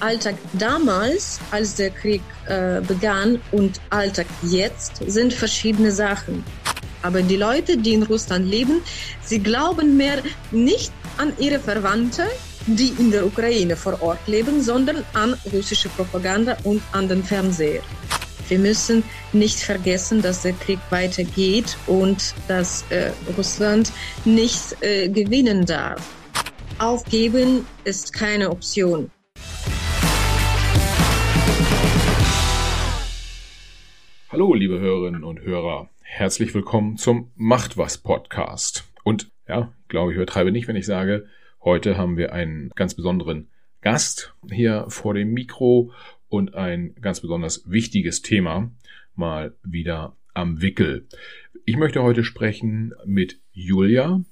Alltag 0.00 0.36
damals, 0.54 1.40
als 1.50 1.74
der 1.74 1.90
Krieg 1.90 2.22
äh, 2.46 2.80
begann 2.80 3.40
und 3.52 3.80
Alltag 3.90 4.26
jetzt 4.42 5.02
sind 5.06 5.32
verschiedene 5.32 5.92
Sachen. 5.92 6.44
Aber 7.02 7.22
die 7.22 7.36
Leute, 7.36 7.76
die 7.76 7.94
in 7.94 8.02
Russland 8.02 8.48
leben, 8.48 8.80
sie 9.22 9.40
glauben 9.40 9.96
mehr 9.96 10.22
nicht 10.50 10.92
an 11.16 11.32
ihre 11.38 11.58
Verwandte, 11.58 12.24
die 12.66 12.94
in 12.98 13.10
der 13.10 13.26
Ukraine 13.26 13.76
vor 13.76 14.00
Ort 14.02 14.26
leben, 14.26 14.62
sondern 14.62 15.04
an 15.14 15.34
russische 15.52 15.88
Propaganda 15.90 16.56
und 16.64 16.82
an 16.92 17.08
den 17.08 17.22
Fernseher. 17.22 17.82
Wir 18.48 18.58
müssen 18.58 19.04
nicht 19.34 19.60
vergessen, 19.60 20.22
dass 20.22 20.40
der 20.40 20.54
Krieg 20.54 20.78
weitergeht 20.88 21.76
und 21.86 22.34
dass 22.48 22.90
äh, 22.90 23.12
Russland 23.36 23.92
nicht 24.24 24.82
äh, 24.82 25.10
gewinnen 25.10 25.66
darf. 25.66 26.00
Aufgeben 26.78 27.66
ist 27.84 28.14
keine 28.14 28.48
Option. 28.50 29.10
Hallo, 34.30 34.54
liebe 34.54 34.80
Hörerinnen 34.80 35.24
und 35.24 35.42
Hörer. 35.42 35.90
Herzlich 36.00 36.54
willkommen 36.54 36.96
zum 36.96 37.30
Macht 37.36 37.76
was 37.76 37.98
Podcast. 37.98 38.90
Und 39.04 39.30
ja, 39.46 39.74
glaube, 39.88 40.12
ich 40.12 40.16
übertreibe 40.16 40.52
nicht, 40.52 40.68
wenn 40.68 40.76
ich 40.76 40.86
sage, 40.86 41.26
heute 41.62 41.98
haben 41.98 42.16
wir 42.16 42.32
einen 42.32 42.70
ganz 42.76 42.94
besonderen 42.94 43.50
Gast 43.82 44.34
hier 44.50 44.86
vor 44.88 45.12
dem 45.12 45.32
Mikro 45.32 45.92
und 46.28 46.54
ein 46.54 46.94
ganz 47.00 47.20
besonders 47.20 47.70
wichtiges 47.70 48.22
Thema 48.22 48.70
mal 49.14 49.54
wieder 49.62 50.16
am 50.34 50.62
Wickel. 50.62 51.06
Ich 51.64 51.76
möchte 51.76 52.02
heute 52.02 52.24
sprechen 52.24 52.94
mit 53.04 53.40
Julia. 53.52 54.22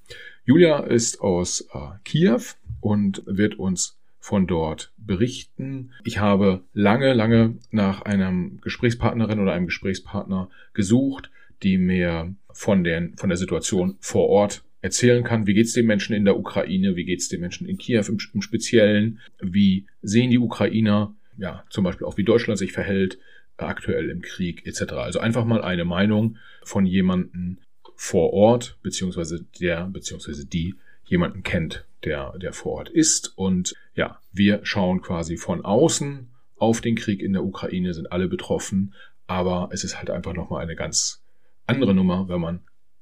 Julia 0.44 0.78
ist 0.80 1.20
aus 1.20 1.68
äh, 1.72 1.98
Kiew 2.04 2.40
und 2.80 3.22
wird 3.26 3.58
uns 3.58 3.98
von 4.18 4.46
dort 4.46 4.92
berichten. 4.96 5.92
Ich 6.04 6.18
habe 6.18 6.64
lange, 6.72 7.12
lange 7.12 7.58
nach 7.70 8.02
einem 8.02 8.60
Gesprächspartnerin 8.60 9.38
oder 9.38 9.52
einem 9.52 9.66
Gesprächspartner 9.66 10.50
gesucht, 10.74 11.30
die 11.62 11.78
mir 11.78 12.34
von, 12.52 12.84
den, 12.84 13.16
von 13.16 13.28
der 13.28 13.38
Situation 13.38 13.96
vor 14.00 14.28
Ort 14.28 14.64
erzählen 14.82 15.24
kann, 15.24 15.46
wie 15.46 15.54
geht 15.54 15.66
es 15.66 15.72
den 15.72 15.86
Menschen 15.86 16.14
in 16.14 16.24
der 16.24 16.38
Ukraine, 16.38 16.96
wie 16.96 17.04
geht 17.04 17.20
es 17.20 17.28
den 17.28 17.40
Menschen 17.40 17.66
in 17.66 17.78
Kiew 17.78 18.04
im, 18.08 18.18
im, 18.34 18.42
Speziellen, 18.42 19.20
wie 19.40 19.86
sehen 20.02 20.30
die 20.30 20.38
Ukrainer, 20.38 21.14
ja, 21.38 21.64
zum 21.70 21.84
Beispiel 21.84 22.06
auch 22.06 22.16
wie 22.16 22.24
Deutschland 22.24 22.58
sich 22.58 22.72
verhält, 22.72 23.18
aktuell 23.56 24.10
im 24.10 24.22
Krieg 24.22 24.66
etc. 24.66 24.92
Also 24.94 25.18
einfach 25.18 25.44
mal 25.44 25.62
eine 25.62 25.84
Meinung 25.84 26.36
von 26.62 26.86
jemandem 26.86 27.58
vor 27.94 28.32
Ort, 28.32 28.78
beziehungsweise 28.82 29.44
der, 29.60 29.86
beziehungsweise 29.86 30.46
die 30.46 30.74
jemanden 31.04 31.42
kennt, 31.42 31.86
der, 32.04 32.36
der 32.38 32.52
vor 32.52 32.72
Ort 32.72 32.88
ist. 32.90 33.32
Und 33.36 33.74
ja, 33.94 34.20
wir 34.32 34.60
schauen 34.64 35.00
quasi 35.00 35.36
von 35.36 35.64
außen 35.64 36.28
auf 36.56 36.80
den 36.80 36.96
Krieg 36.96 37.22
in 37.22 37.32
der 37.32 37.44
Ukraine, 37.44 37.94
sind 37.94 38.12
alle 38.12 38.28
betroffen, 38.28 38.94
aber 39.26 39.70
es 39.72 39.84
ist 39.84 39.98
halt 39.98 40.10
einfach 40.10 40.34
nochmal 40.34 40.62
eine 40.62 40.76
ganz 40.76 41.22
andere 41.66 41.94
Nummer, 41.94 42.28
wenn 42.28 42.40
man 42.40 42.60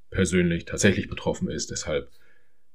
persönlich 0.09 0.65
tatsächlich 0.65 1.09
betroffen 1.09 1.49
ist. 1.49 1.71
Deshalb 1.71 2.09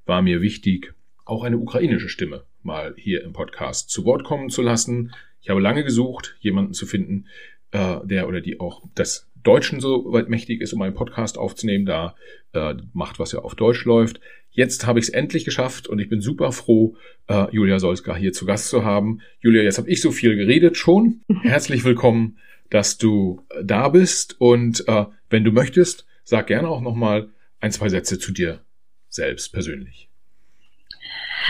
war 0.05 0.23
mir 0.23 0.41
wichtig, 0.41 0.95
auch 1.25 1.45
eine 1.45 1.59
ukrainische 1.59 2.09
Stimme 2.09 2.45
mal 2.63 2.95
hier 2.97 3.23
im 3.23 3.33
Podcast 3.33 3.91
zu 3.91 4.05
Wort 4.05 4.25
kommen 4.25 4.51
zu 4.51 4.63
lassen. 4.63 5.13
Ich 5.41 5.51
habe 5.51 5.61
lange 5.61 5.85
gesucht, 5.85 6.37
jemanden 6.41 6.73
zu 6.73 6.87
finden, 6.87 7.27
äh, 7.73 7.97
der 8.05 8.29
oder 8.29 8.41
die 8.41 8.61
auch 8.61 8.83
des 8.95 9.31
Deutschen 9.43 9.81
so 9.81 10.13
weit 10.13 10.29
mächtig 10.29 10.61
ist, 10.61 10.73
um 10.73 10.83
einen 10.83 10.95
Podcast 10.95 11.39
aufzunehmen, 11.39 11.87
da 11.87 12.15
äh, 12.53 12.75
macht, 12.93 13.19
was 13.19 13.33
ja 13.33 13.41
auf 13.41 13.55
Deutsch 13.55 13.85
läuft. 13.85 14.21
Jetzt 14.51 14.87
habe 14.87 14.99
ich 14.99 15.07
es 15.07 15.09
endlich 15.09 15.45
geschafft 15.45 15.87
und 15.87 15.99
ich 15.99 16.09
bin 16.09 16.21
super 16.21 16.53
froh, 16.53 16.97
äh, 17.29 17.47
Julia 17.53 17.79
Solska 17.79 18.17
hier 18.17 18.33
zu 18.33 18.45
Gast 18.45 18.69
zu 18.69 18.85
haben. 18.85 19.21
Julia, 19.41 19.63
jetzt 19.63 19.79
habe 19.79 19.89
ich 19.89 20.01
so 20.01 20.11
viel 20.11 20.37
geredet 20.37 20.77
schon. 20.77 21.23
Herzlich 21.43 21.85
willkommen, 21.85 22.39
dass 22.69 22.99
du 22.99 23.47
äh, 23.51 23.65
da 23.65 23.89
bist 23.89 24.41
und 24.41 24.87
äh, 24.89 25.07
wenn 25.31 25.45
du 25.45 25.53
möchtest, 25.53 26.07
sag 26.25 26.49
gerne 26.49 26.69
auch 26.69 26.81
noch 26.81 26.95
mal 26.95 27.31
ein 27.61 27.73
zwei 27.73 27.89
Sätze 27.89 28.19
zu 28.19 28.33
dir 28.33 28.61
selbst 29.09 29.53
persönlich. 29.53 30.10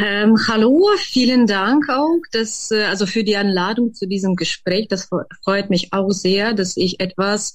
Ähm, 0.03 0.35
hallo, 0.49 0.89
vielen 0.97 1.47
Dank 1.47 1.91
auch, 1.91 2.21
dass, 2.33 2.71
äh, 2.71 2.85
also 2.85 3.05
für 3.05 3.23
die 3.23 3.37
Einladung 3.37 3.93
zu 3.93 4.07
diesem 4.07 4.35
Gespräch. 4.35 4.89
Das 4.89 5.11
freut 5.45 5.69
mich 5.69 5.93
auch 5.93 6.11
sehr, 6.11 6.55
dass 6.55 6.79
ich 6.79 7.01
etwas 7.01 7.53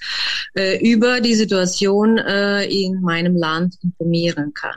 äh, 0.55 0.77
über 0.87 1.21
die 1.21 1.33
Situation 1.33 2.19
äh, 2.19 2.65
in 2.65 3.01
meinem 3.01 3.35
Land 3.35 3.77
informieren 3.81 4.53
kann. 4.53 4.75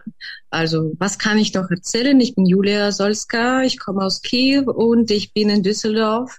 Also, 0.49 0.93
was 0.99 1.19
kann 1.19 1.37
ich 1.37 1.53
doch 1.53 1.71
erzählen? 1.71 2.19
Ich 2.21 2.34
bin 2.34 2.47
Julia 2.47 2.91
Solska, 2.91 3.62
ich 3.62 3.79
komme 3.79 4.03
aus 4.03 4.23
Kiew 4.23 4.71
und 4.71 5.11
ich 5.11 5.35
bin 5.35 5.50
in 5.50 5.62
Düsseldorf 5.62 6.39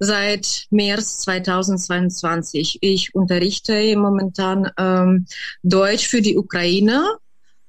seit 0.00 0.66
März 0.70 1.20
2022. 1.20 2.78
Ich 2.80 3.14
unterrichte 3.14 3.96
momentan 3.96 4.68
ähm, 4.78 5.26
Deutsch 5.62 6.08
für 6.08 6.22
die 6.22 6.36
Ukrainer 6.36 7.18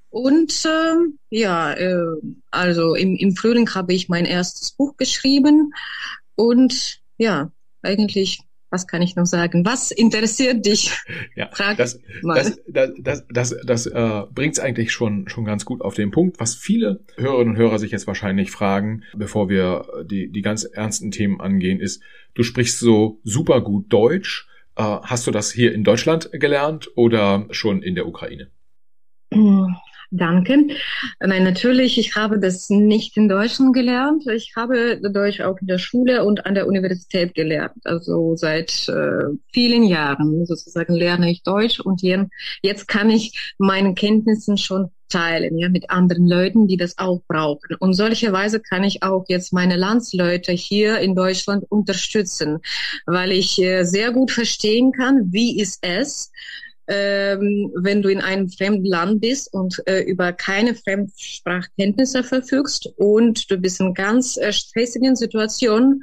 und 0.09 0.63
ähm, 0.65 1.19
ja, 1.29 1.73
äh, 1.73 2.15
also 2.51 2.95
im, 2.95 3.15
im 3.15 3.35
Frühling 3.35 3.69
habe 3.75 3.93
ich 3.93 4.09
mein 4.09 4.25
erstes 4.25 4.71
Buch 4.71 4.97
geschrieben 4.97 5.73
und 6.35 7.01
ja, 7.17 7.51
eigentlich 7.81 8.39
was 8.69 8.85
kann 8.85 9.01
ich 9.01 9.15
noch 9.15 9.25
sagen? 9.25 9.65
Was 9.65 9.91
interessiert 9.91 10.65
dich? 10.65 10.91
Ja, 11.35 11.49
Frag 11.53 11.77
das, 11.77 11.99
das, 12.21 12.59
das, 12.67 12.93
das, 12.99 13.25
das, 13.29 13.55
das 13.65 13.85
äh, 13.85 14.23
bringt 14.31 14.53
es 14.53 14.59
eigentlich 14.59 14.91
schon, 14.91 15.27
schon 15.29 15.45
ganz 15.45 15.65
gut 15.65 15.81
auf 15.81 15.95
den 15.95 16.11
Punkt, 16.11 16.39
was 16.39 16.55
viele 16.55 17.03
Hörerinnen 17.15 17.55
und 17.55 17.57
Hörer 17.57 17.79
sich 17.79 17.91
jetzt 17.91 18.07
wahrscheinlich 18.07 18.51
fragen, 18.51 19.03
bevor 19.15 19.49
wir 19.49 19.87
die, 20.05 20.31
die 20.31 20.41
ganz 20.41 20.65
ernsten 20.65 21.11
Themen 21.11 21.39
angehen, 21.39 21.79
ist, 21.79 22.03
du 22.33 22.43
sprichst 22.43 22.79
so 22.79 23.21
super 23.23 23.61
gut 23.61 23.91
Deutsch. 23.91 24.47
Äh, 24.75 24.83
hast 24.83 25.25
du 25.27 25.31
das 25.31 25.51
hier 25.51 25.73
in 25.73 25.83
Deutschland 25.83 26.29
gelernt 26.33 26.89
oder 26.95 27.47
schon 27.51 27.81
in 27.81 27.95
der 27.95 28.07
Ukraine? 28.07 28.51
Danke. 30.09 30.67
Nein, 31.19 31.43
natürlich, 31.43 31.97
ich 31.97 32.15
habe 32.15 32.39
das 32.39 32.69
nicht 32.69 33.17
in 33.17 33.27
Deutschland 33.27 33.73
gelernt. 33.73 34.25
Ich 34.27 34.53
habe 34.55 35.01
Deutsch 35.01 35.41
auch 35.41 35.59
in 35.59 35.67
der 35.67 35.79
Schule 35.79 36.23
und 36.23 36.45
an 36.45 36.55
der 36.55 36.67
Universität 36.67 37.33
gelernt. 37.33 37.75
Also 37.83 38.35
seit 38.35 38.87
äh, 38.87 39.25
vielen 39.51 39.83
Jahren 39.83 40.45
sozusagen 40.45 40.93
lerne 40.93 41.29
ich 41.29 41.43
Deutsch 41.43 41.81
und 41.81 42.01
jetzt 42.01 42.87
kann 42.87 43.09
ich 43.09 43.53
meine 43.57 43.93
Kenntnissen 43.95 44.57
schon 44.57 44.91
teilen, 45.09 45.57
ja, 45.57 45.69
mit 45.69 45.89
anderen 45.89 46.27
Leuten, 46.27 46.67
die 46.67 46.77
das 46.77 46.97
auch 46.97 47.21
brauchen. 47.27 47.75
Und 47.79 47.93
solcherweise 47.93 48.59
kann 48.59 48.83
ich 48.83 49.03
auch 49.03 49.25
jetzt 49.27 49.53
meine 49.53 49.75
Landsleute 49.75 50.51
hier 50.51 50.99
in 50.99 51.15
Deutschland 51.15 51.65
unterstützen, 51.69 52.59
weil 53.05 53.31
ich 53.31 53.61
äh, 53.61 53.83
sehr 53.83 54.11
gut 54.11 54.31
verstehen 54.31 54.91
kann, 54.91 55.31
wie 55.31 55.59
ist 55.59 55.79
es, 55.81 56.31
ähm, 56.87 57.71
wenn 57.75 58.01
du 58.01 58.09
in 58.09 58.21
einem 58.21 58.49
fremden 58.49 58.85
Land 58.85 59.21
bist 59.21 59.53
und 59.53 59.81
äh, 59.85 60.01
über 60.01 60.33
keine 60.33 60.75
Fremdsprachkenntnisse 60.75 62.23
verfügst 62.23 62.89
und 62.97 63.49
du 63.51 63.57
bist 63.57 63.79
in 63.79 63.93
ganz 63.93 64.37
äh, 64.37 64.53
stressigen 64.53 65.15
Situationen 65.15 66.01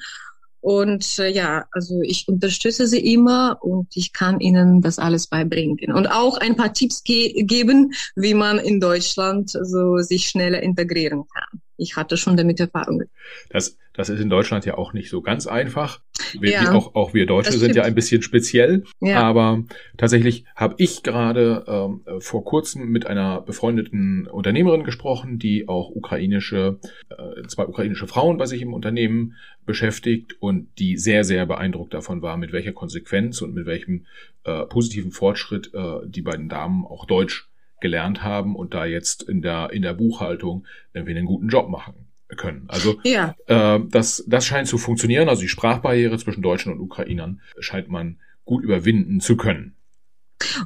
und 0.64 1.18
äh, 1.18 1.28
ja, 1.28 1.66
also 1.72 2.00
ich 2.00 2.26
unterstütze 2.26 2.86
sie 2.86 3.12
immer 3.12 3.58
und 3.60 3.88
ich 3.96 4.14
kann 4.14 4.40
ihnen 4.40 4.80
das 4.80 4.98
alles 4.98 5.26
beibringen 5.26 5.92
und 5.92 6.06
auch 6.06 6.38
ein 6.38 6.56
paar 6.56 6.72
Tipps 6.72 7.04
ge 7.04 7.42
geben, 7.42 7.92
wie 8.16 8.32
man 8.32 8.58
in 8.58 8.80
Deutschland 8.80 9.50
so 9.50 9.98
sich 9.98 10.28
schneller 10.28 10.62
integrieren 10.62 11.24
kann. 11.28 11.60
Ich 11.76 11.96
hatte 11.96 12.16
schon 12.16 12.36
damit 12.36 12.60
Erfahrungen. 12.60 13.08
Das 13.50 13.76
das 13.94 14.08
ist 14.08 14.20
in 14.20 14.28
Deutschland 14.28 14.66
ja 14.66 14.76
auch 14.76 14.92
nicht 14.92 15.08
so 15.08 15.22
ganz 15.22 15.46
einfach. 15.46 16.00
Wir, 16.38 16.50
ja, 16.50 16.72
auch, 16.72 16.96
auch 16.96 17.14
wir 17.14 17.26
Deutsche 17.26 17.52
sind 17.52 17.76
ja 17.76 17.84
ein 17.84 17.94
bisschen 17.94 18.22
speziell. 18.22 18.82
Ja. 19.00 19.22
Aber 19.22 19.62
tatsächlich 19.96 20.44
habe 20.56 20.74
ich 20.78 21.04
gerade 21.04 21.64
ähm, 21.68 22.02
vor 22.18 22.44
kurzem 22.44 22.88
mit 22.90 23.06
einer 23.06 23.40
befreundeten 23.40 24.26
Unternehmerin 24.26 24.82
gesprochen, 24.82 25.38
die 25.38 25.68
auch 25.68 25.90
ukrainische, 25.90 26.80
äh, 27.08 27.46
zwei 27.46 27.66
ukrainische 27.66 28.08
Frauen 28.08 28.36
bei 28.36 28.46
sich 28.46 28.62
im 28.62 28.74
Unternehmen 28.74 29.36
beschäftigt 29.64 30.34
und 30.40 30.66
die 30.78 30.96
sehr, 30.96 31.22
sehr 31.22 31.46
beeindruckt 31.46 31.94
davon 31.94 32.20
war, 32.20 32.36
mit 32.36 32.52
welcher 32.52 32.72
Konsequenz 32.72 33.42
und 33.42 33.54
mit 33.54 33.64
welchem 33.64 34.06
äh, 34.42 34.66
positiven 34.66 35.12
Fortschritt 35.12 35.72
äh, 35.72 35.98
die 36.04 36.22
beiden 36.22 36.48
Damen 36.48 36.84
auch 36.84 37.06
Deutsch 37.06 37.48
gelernt 37.80 38.22
haben 38.22 38.56
und 38.56 38.74
da 38.74 38.86
jetzt 38.86 39.22
in 39.22 39.42
der, 39.42 39.70
in 39.72 39.82
der 39.82 39.94
Buchhaltung 39.94 40.66
irgendwie 40.92 41.16
einen 41.16 41.26
guten 41.26 41.48
Job 41.48 41.68
machen 41.68 42.08
können. 42.36 42.64
Also 42.68 42.98
ja. 43.04 43.34
äh, 43.46 43.80
das, 43.88 44.24
das 44.26 44.46
scheint 44.46 44.68
zu 44.68 44.78
funktionieren. 44.78 45.28
Also 45.28 45.42
die 45.42 45.48
Sprachbarriere 45.48 46.18
zwischen 46.18 46.42
Deutschen 46.42 46.72
und 46.72 46.80
Ukrainern 46.80 47.40
scheint 47.58 47.88
man 47.88 48.18
gut 48.44 48.64
überwinden 48.64 49.20
zu 49.20 49.36
können. 49.36 49.76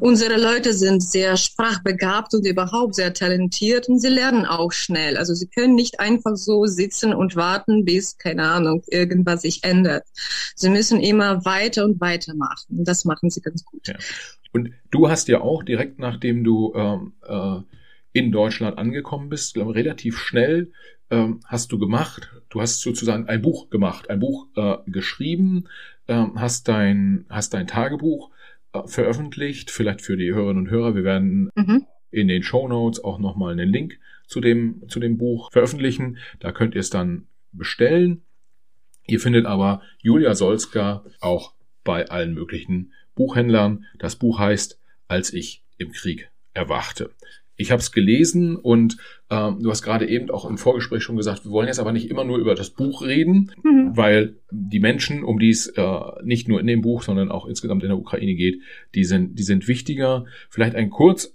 Unsere 0.01 0.41
Leute 0.41 0.73
sind 0.73 1.03
sehr 1.03 1.37
sprachbegabt 1.37 2.35
und 2.35 2.47
überhaupt 2.47 2.95
sehr 2.95 3.13
talentiert 3.13 3.89
und 3.89 4.01
sie 4.01 4.09
lernen 4.09 4.45
auch 4.45 4.73
schnell. 4.73 5.17
Also 5.17 5.35
sie 5.35 5.47
können 5.47 5.75
nicht 5.75 6.01
einfach 6.01 6.37
so 6.37 6.67
sitzen 6.67 7.15
und 7.15 7.37
warten, 7.37 7.85
bis, 7.85 8.17
keine 8.17 8.45
Ahnung, 8.45 8.83
irgendwas 8.89 9.43
sich 9.43 9.65
ändert. 9.65 10.05
Sie 10.55 10.71
müssen 10.71 11.01
immer 11.01 11.45
weiter 11.45 11.85
und 11.85 12.01
weiter 12.01 12.35
machen. 12.35 12.85
Das 12.85 13.05
machen 13.05 13.31
sie 13.31 13.41
ganz 13.41 13.65
gut. 13.65 13.89
Ja. 13.89 13.95
Und 14.53 14.71
du 14.91 15.09
hast 15.09 15.29
ja 15.29 15.41
auch 15.41 15.63
direkt 15.63 15.99
nachdem 15.99 16.45
du 16.45 16.73
ähm, 16.75 17.13
äh, 17.27 17.61
in 18.13 18.33
Deutschland 18.33 18.79
angekommen 18.79 19.29
bist, 19.29 19.55
glaube 19.55 19.75
relativ 19.75 20.19
schnell 20.19 20.73
ähm, 21.11 21.41
hast 21.45 21.73
du 21.73 21.79
gemacht. 21.79 22.31
Du 22.49 22.61
hast 22.61 22.81
sozusagen 22.81 23.29
ein 23.29 23.43
Buch 23.43 23.71
gemacht, 23.71 24.11
ein 24.11 24.21
Buch 24.21 24.49
äh, 24.57 24.77
geschrieben, 24.87 25.65
ähm, 26.07 26.41
hast 26.41 26.69
dein 26.69 27.25
hast 27.29 27.55
dein 27.55 27.67
Tagebuch 27.67 28.31
äh, 28.73 28.87
veröffentlicht. 28.87 29.71
Vielleicht 29.71 30.03
für 30.03 30.17
die 30.17 30.33
Hörerinnen 30.33 30.65
und 30.65 30.71
Hörer. 30.71 30.95
Wir 30.95 31.05
werden 31.05 31.51
mhm. 31.55 31.87
in 32.11 32.29
den 32.29 32.43
Show 32.43 32.69
Notes 32.69 33.03
auch 33.03 33.19
nochmal 33.19 33.53
einen 33.53 33.69
Link 33.69 33.99
zu 34.27 34.41
dem 34.41 34.85
zu 34.89 35.01
dem 35.01 35.19
Buch 35.19 35.51
veröffentlichen. 35.53 36.19
Da 36.41 36.53
könnt 36.53 36.75
ihr 36.75 36.81
es 36.81 36.91
dann 36.91 37.27
bestellen. 37.53 38.23
Ihr 39.07 39.21
findet 39.21 39.47
aber 39.47 39.83
Julia 40.03 40.35
Solska 40.35 41.05
auch 41.21 41.55
bei 41.85 42.09
allen 42.09 42.35
möglichen 42.35 42.93
Buchhändlern. 43.19 43.85
Das 43.99 44.17
Buch 44.17 44.39
heißt 44.39 44.79
Als 45.09 45.33
ich 45.35 45.63
im 45.77 45.93
Krieg 45.93 46.31
erwachte. 46.55 47.11
Ich 47.61 47.73
habe 47.73 47.81
es 47.81 47.91
gelesen 47.91 48.57
und 48.57 48.99
ähm, 49.31 49.59
du 49.61 49.71
hast 49.71 49.83
gerade 49.83 50.09
eben 50.09 50.31
auch 50.31 50.49
im 50.49 50.59
Vorgespräch 50.59 51.03
schon 51.03 51.17
gesagt, 51.17 51.45
wir 51.45 51.51
wollen 51.51 51.67
jetzt 51.67 51.81
aber 51.81 51.93
nicht 51.93 52.09
immer 52.09 52.23
nur 52.23 52.39
über 52.39 52.55
das 52.55 52.71
Buch 52.71 53.03
reden, 53.03 53.51
mhm. 53.65 53.97
weil 53.97 54.37
die 54.53 54.79
Menschen, 54.79 55.25
um 55.25 55.41
die 55.41 55.51
es 55.51 55.67
äh, 55.67 56.01
nicht 56.23 56.47
nur 56.47 56.61
in 56.61 56.69
dem 56.69 56.83
Buch, 56.83 57.03
sondern 57.03 57.33
auch 57.33 57.47
insgesamt 57.47 57.83
in 57.83 57.89
der 57.89 57.99
Ukraine 57.99 58.37
geht, 58.37 58.61
die 58.95 59.05
sind, 59.05 59.37
die 59.39 59.43
sind 59.43 59.67
wichtiger. 59.67 60.25
Vielleicht 60.49 60.77
ein 60.77 60.89
kurz, 60.89 61.27
äh, 61.27 61.31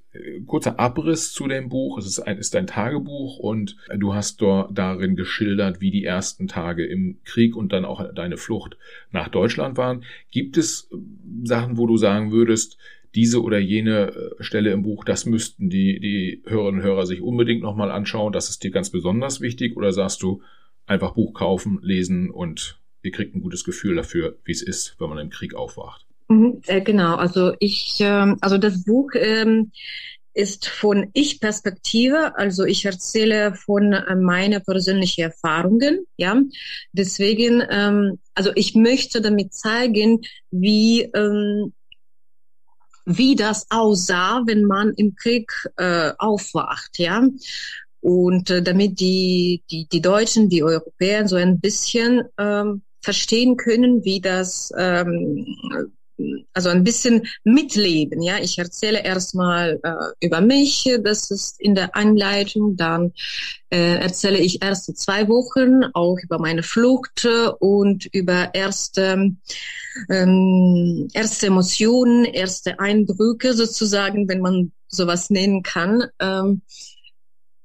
kurzer 0.45 0.80
Abriss 0.80 1.33
zu 1.33 1.48
dem 1.48 1.69
Buch. 1.69 1.98
Es 1.98 2.06
ist 2.06 2.19
ein, 2.19 2.38
ist 2.38 2.56
ein 2.56 2.68
Tagebuch 2.68 3.38
und 3.39 3.77
du 3.95 4.13
hast 4.13 4.42
dort 4.42 4.77
darin 4.77 5.15
geschildert, 5.15 5.81
wie 5.81 5.92
die 5.92 6.06
ersten 6.06 6.48
Tage 6.48 6.86
im 6.86 7.18
Krieg 7.24 7.56
und 7.56 7.74
dann 7.74 7.86
auch 7.86 8.13
deine 8.13 8.38
Flucht 8.38 8.77
nach 9.12 9.30
Deutschland 9.30 9.77
waren. 9.77 10.04
Gibt 10.31 10.57
es 10.57 10.89
äh, 10.92 10.98
Sachen, 11.44 11.77
wo 11.77 11.88
du 11.88 11.98
sagen 11.98 12.31
würdest, 12.31 12.77
diese 13.15 13.42
oder 13.42 13.60
jene 13.60 14.12
äh, 14.12 14.44
Stelle 14.44 14.71
im 14.71 14.83
Buch, 14.83 15.04
das 15.04 15.25
müssten 15.25 15.69
die, 15.69 16.00
die 16.00 16.44
Hörerinnen 16.45 16.81
und 16.81 16.88
Hörer 16.88 17.06
sich 17.06 17.21
unbedingt 17.21 17.62
nochmal 17.62 17.92
anschauen. 17.92 18.33
Das 18.33 18.50
ist 18.50 18.63
dir 18.63 18.71
ganz 18.71 18.89
besonders 18.89 19.42
wichtig 19.42 19.75
oder 19.77 19.92
sagst 19.94 20.21
du 20.21 20.42
einfach 20.86 21.13
Buch 21.13 21.33
kaufen, 21.33 21.80
lesen 21.81 22.30
und 22.30 22.80
ihr 23.01 23.12
kriegt 23.12 23.36
ein 23.36 23.42
gutes 23.42 23.63
Gefühl 23.63 23.95
dafür, 23.95 24.38
wie 24.44 24.51
es 24.51 24.62
ist, 24.62 24.95
wenn 25.00 25.09
man 25.09 25.18
im 25.18 25.30
Krieg 25.30 25.54
aufwacht? 25.54 26.06
Mhm, 26.33 26.62
äh, 26.65 26.81
genau, 26.81 27.15
also 27.15 27.53
ich, 27.59 28.00
äh, 28.00 28.35
also 28.41 28.57
das 28.57 28.83
Buch 28.83 29.12
ähm, 29.15 29.71
ist 30.33 30.68
von 30.68 31.09
Ich-Perspektive, 31.13 32.35
also 32.38 32.63
ich 32.63 32.85
erzähle 32.85 33.53
von 33.53 33.94
äh, 33.94 34.15
meine 34.15 34.59
persönlichen 34.59 35.21
Erfahrungen, 35.21 36.07
ja. 36.18 36.41
Deswegen, 36.91 37.63
ähm, 37.69 38.19
also 38.33 38.51
ich 38.56 38.74
möchte 38.74 39.21
damit 39.21 39.53
zeigen, 39.53 40.21
wie 40.50 41.03
ähm, 41.13 41.74
wie 43.06 43.35
das 43.35 43.68
aussah, 43.69 44.44
wenn 44.45 44.63
man 44.63 44.94
im 44.95 45.15
Krieg 45.15 45.51
äh, 45.77 46.13
aufwacht, 46.18 46.97
ja. 46.97 47.27
Und 48.00 48.50
äh, 48.50 48.63
damit 48.63 49.00
die, 49.00 49.62
die, 49.69 49.88
die 49.91 50.01
Deutschen, 50.01 50.50
die 50.50 50.63
Europäer 50.63 51.27
so 51.27 51.35
ein 51.35 51.59
bisschen 51.59 52.24
ähm, 52.38 52.81
verstehen 53.01 53.57
können, 53.57 54.03
wie 54.06 54.21
das 54.21 54.71
ähm, 54.77 55.45
also 56.54 56.69
ein 56.69 56.83
bisschen 56.83 57.27
mitleben. 57.44 58.21
Ja, 58.21 58.38
ich 58.39 58.57
erzähle 58.57 59.04
erstmal 59.04 59.80
äh, 59.83 60.25
über 60.25 60.42
mich, 60.42 60.89
das 61.04 61.31
ist 61.31 61.60
in 61.60 61.75
der 61.75 61.95
Einleitung. 61.95 62.75
Dann 62.77 63.13
äh, 63.69 63.95
erzähle 63.95 64.38
ich 64.38 64.62
erste 64.62 64.94
zwei 64.94 65.27
Wochen 65.27 65.83
auch 65.94 66.18
über 66.24 66.39
meine 66.39 66.63
Flucht 66.63 67.27
und 67.60 68.06
über 68.13 68.54
erste 68.54 69.33
ähm, 70.10 71.07
erste 71.13 71.48
Emotionen, 71.48 72.25
erste 72.25 72.80
Eindrücke 72.80 73.54
sozusagen, 73.54 74.27
wenn 74.27 74.42
man 74.42 74.71
sowas 74.88 75.30
nennen 75.30 75.63
kann. 75.63 76.04
Ähm, 76.19 76.62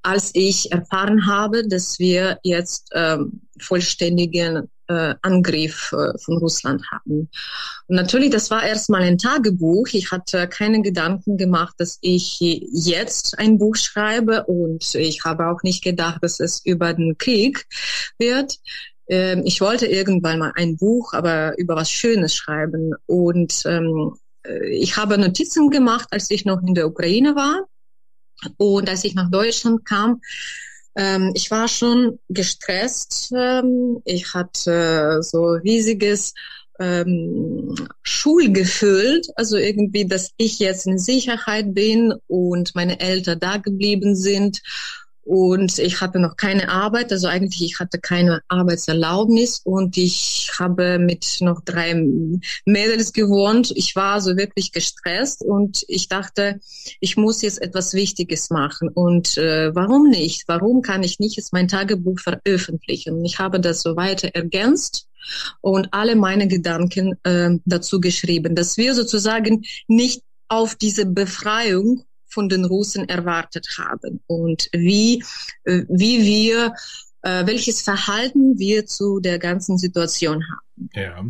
als 0.02 0.30
ich 0.34 0.72
erfahren 0.72 1.26
habe, 1.26 1.66
dass 1.66 1.98
wir 1.98 2.38
jetzt 2.42 2.90
ähm, 2.94 3.42
vollständigen 3.58 4.70
äh, 4.88 5.14
Angriff 5.22 5.92
äh, 5.92 6.18
von 6.18 6.38
Russland 6.38 6.82
hatten. 6.90 7.28
Und 7.86 7.96
natürlich, 7.96 8.30
das 8.30 8.50
war 8.50 8.64
erstmal 8.64 9.02
ein 9.02 9.18
Tagebuch. 9.18 9.88
Ich 9.92 10.10
hatte 10.10 10.48
keine 10.48 10.82
Gedanken 10.82 11.36
gemacht, 11.36 11.74
dass 11.78 11.98
ich 12.00 12.38
jetzt 12.40 13.38
ein 13.38 13.58
Buch 13.58 13.76
schreibe 13.76 14.44
und 14.44 14.94
ich 14.94 15.24
habe 15.24 15.46
auch 15.48 15.62
nicht 15.62 15.84
gedacht, 15.84 16.18
dass 16.22 16.40
es 16.40 16.64
über 16.64 16.92
den 16.94 17.16
Krieg 17.18 17.66
wird. 18.18 18.58
Ähm, 19.08 19.42
ich 19.44 19.60
wollte 19.60 19.86
irgendwann 19.86 20.38
mal 20.38 20.52
ein 20.56 20.76
Buch, 20.76 21.12
aber 21.12 21.56
über 21.58 21.76
was 21.76 21.90
Schönes 21.90 22.34
schreiben. 22.34 22.94
Und 23.06 23.62
ähm, 23.66 24.14
äh, 24.44 24.68
ich 24.68 24.96
habe 24.96 25.18
Notizen 25.18 25.70
gemacht, 25.70 26.08
als 26.10 26.30
ich 26.30 26.44
noch 26.44 26.62
in 26.62 26.74
der 26.74 26.86
Ukraine 26.86 27.34
war. 27.34 27.66
Und 28.56 28.88
als 28.88 29.04
ich 29.04 29.14
nach 29.14 29.30
Deutschland 29.30 29.84
kam, 29.84 30.20
ähm, 30.98 31.30
ich 31.34 31.50
war 31.52 31.68
schon 31.68 32.18
gestresst. 32.28 33.32
Ähm, 33.34 34.02
ich 34.04 34.34
hatte 34.34 35.22
so 35.22 35.44
riesiges 35.44 36.34
ähm, 36.80 37.74
Schulgefühl, 38.02 39.22
also 39.36 39.56
irgendwie, 39.56 40.06
dass 40.06 40.32
ich 40.36 40.58
jetzt 40.58 40.86
in 40.86 40.98
Sicherheit 40.98 41.72
bin 41.72 42.12
und 42.26 42.74
meine 42.74 42.98
Eltern 43.00 43.38
da 43.38 43.56
geblieben 43.58 44.16
sind 44.16 44.60
und 45.28 45.78
ich 45.78 46.00
hatte 46.00 46.18
noch 46.20 46.38
keine 46.38 46.70
Arbeit, 46.70 47.12
also 47.12 47.28
eigentlich 47.28 47.60
ich 47.60 47.78
hatte 47.78 47.98
keine 47.98 48.40
Arbeitserlaubnis 48.48 49.60
und 49.62 49.98
ich 49.98 50.50
habe 50.58 50.98
mit 50.98 51.36
noch 51.40 51.60
drei 51.60 51.94
Mädels 52.64 53.12
gewohnt. 53.12 53.70
Ich 53.76 53.94
war 53.94 54.22
so 54.22 54.38
wirklich 54.38 54.72
gestresst 54.72 55.42
und 55.44 55.84
ich 55.86 56.08
dachte, 56.08 56.60
ich 57.00 57.18
muss 57.18 57.42
jetzt 57.42 57.60
etwas 57.60 57.92
Wichtiges 57.92 58.48
machen. 58.48 58.88
Und 58.88 59.36
äh, 59.36 59.74
warum 59.74 60.08
nicht? 60.08 60.44
Warum 60.48 60.80
kann 60.80 61.02
ich 61.02 61.18
nicht 61.18 61.36
jetzt 61.36 61.52
mein 61.52 61.68
Tagebuch 61.68 62.20
veröffentlichen? 62.20 63.22
Ich 63.22 63.38
habe 63.38 63.60
das 63.60 63.82
so 63.82 63.96
weiter 63.96 64.30
ergänzt 64.32 65.08
und 65.60 65.88
alle 65.92 66.16
meine 66.16 66.48
Gedanken 66.48 67.18
äh, 67.24 67.50
dazu 67.66 68.00
geschrieben, 68.00 68.54
dass 68.54 68.78
wir 68.78 68.94
sozusagen 68.94 69.62
nicht 69.88 70.22
auf 70.48 70.74
diese 70.74 71.04
Befreiung 71.04 72.04
von 72.28 72.48
den 72.48 72.64
Russen 72.64 73.08
erwartet 73.08 73.66
haben. 73.78 74.20
Und 74.26 74.68
wie, 74.72 75.22
äh, 75.64 75.84
wie 75.88 76.24
wir, 76.24 76.74
äh, 77.22 77.46
welches 77.46 77.82
Verhalten 77.82 78.58
wir 78.58 78.86
zu 78.86 79.20
der 79.20 79.38
ganzen 79.38 79.78
Situation 79.78 80.44
haben. 80.44 80.90
Ja, 80.94 81.24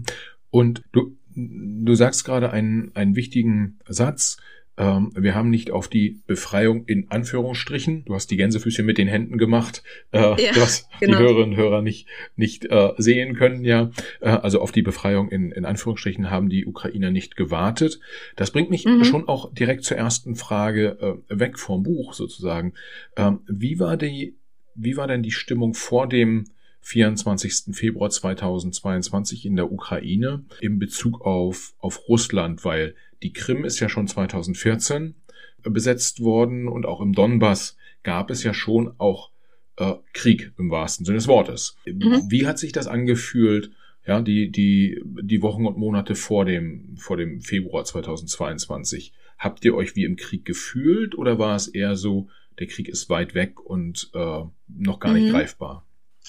und 0.51 0.83
du, 0.93 1.17
du 1.35 1.95
sagst 1.95 2.25
gerade 2.25 2.51
einen, 2.51 2.95
einen 2.95 3.17
wichtigen 3.17 3.79
Satz, 3.89 4.39
ähm, 4.79 5.11
wir 5.17 5.35
haben 5.35 5.51
nicht 5.51 5.73
auf 5.73 5.89
die 5.89 6.21
Befreiung 6.29 6.85
in 6.85 7.11
Anführungsstrichen, 7.11 8.05
du 8.05 8.15
hast 8.15 8.31
die 8.31 8.37
Gänsefüßchen 8.37 8.87
mit 8.87 8.97
den 8.97 9.09
Händen 9.09 9.37
gemacht, 9.37 9.83
äh, 10.13 10.21
ja, 10.21 10.37
was 10.57 10.89
genau. 11.01 11.19
die 11.19 11.25
Hörerinnen 11.25 11.51
und 11.51 11.57
Hörer 11.57 11.83
nicht, 11.83 12.07
nicht 12.37 12.65
äh, 12.67 12.93
sehen 12.97 13.35
können, 13.35 13.65
ja. 13.65 13.91
Äh, 14.21 14.29
also 14.29 14.61
auf 14.61 14.71
die 14.71 14.83
Befreiung 14.83 15.31
in, 15.31 15.51
in 15.51 15.65
Anführungsstrichen 15.65 16.31
haben 16.31 16.49
die 16.49 16.65
Ukrainer 16.65 17.11
nicht 17.11 17.35
gewartet. 17.35 17.99
Das 18.37 18.53
bringt 18.53 18.71
mich 18.71 18.85
mhm. 18.85 19.05
schon 19.05 19.27
auch 19.27 19.53
direkt 19.53 19.83
zur 19.83 19.97
ersten 19.97 20.37
Frage 20.37 21.21
äh, 21.29 21.41
weg 21.41 21.59
vom 21.59 21.83
Buch 21.83 22.15
sozusagen. 22.15 22.75
Ähm, 23.17 23.41
wie 23.49 23.81
war 23.81 23.97
die, 23.97 24.37
wie 24.77 24.97
war 24.97 25.09
denn 25.09 25.25
die 25.25 25.33
Stimmung 25.33 25.75
vor 25.75 26.09
dem 26.09 26.45
24. 26.83 27.75
Februar 27.77 28.11
2022 28.11 29.45
in 29.45 29.57
der 29.57 29.73
Ukraine 29.73 30.45
in 30.61 30.79
Bezug 30.79 31.21
auf, 31.21 31.75
auf 31.81 32.09
Russland, 32.09 32.65
weil 32.65 32.95
die 33.23 33.33
Krim 33.33 33.65
ist 33.65 33.81
ja 33.81 33.89
schon 33.89 34.07
2014 34.07 35.15
besetzt 35.65 36.21
worden 36.21 36.69
und 36.69 36.87
auch 36.87 37.01
im 37.01 37.13
Donbass 37.13 37.77
gab 38.03 38.31
es 38.31 38.43
ja 38.43 38.55
schon 38.55 38.93
auch 38.99 39.31
äh, 39.77 39.95
Krieg 40.13 40.53
im 40.59 40.71
wahrsten 40.71 41.05
Sinne 41.05 41.19
des 41.19 41.29
Wortes. 41.29 41.77
Mhm. 41.87 42.23
Wie 42.29 42.47
hat 42.47 42.59
sich 42.59 42.73
das 42.73 42.87
angefühlt, 42.87 43.71
ja, 44.07 44.23
die, 44.23 44.51
die, 44.51 45.03
die 45.05 45.43
Wochen 45.43 45.67
und 45.67 45.77
Monate 45.77 46.15
vor 46.15 46.45
dem, 46.45 46.97
vor 46.97 47.17
dem 47.17 47.41
Februar 47.41 47.85
2022? 47.85 49.13
Habt 49.39 49.65
ihr 49.65 49.75
euch 49.75 49.95
wie 49.97 50.05
im 50.05 50.17
Krieg 50.17 50.45
gefühlt 50.45 51.17
oder 51.17 51.39
war 51.39 51.55
es 51.55 51.69
eher 51.69 51.97
so, 51.97 52.29
der 52.59 52.67
Krieg 52.67 52.89
ist 52.89 53.09
weit 53.09 53.35
weg 53.35 53.61
und 53.61 54.11
äh, 54.15 54.43
noch 54.69 55.01
gar 55.01 55.13
nicht 55.13 55.29
mhm. 55.29 55.33
greifbar? 55.33 55.87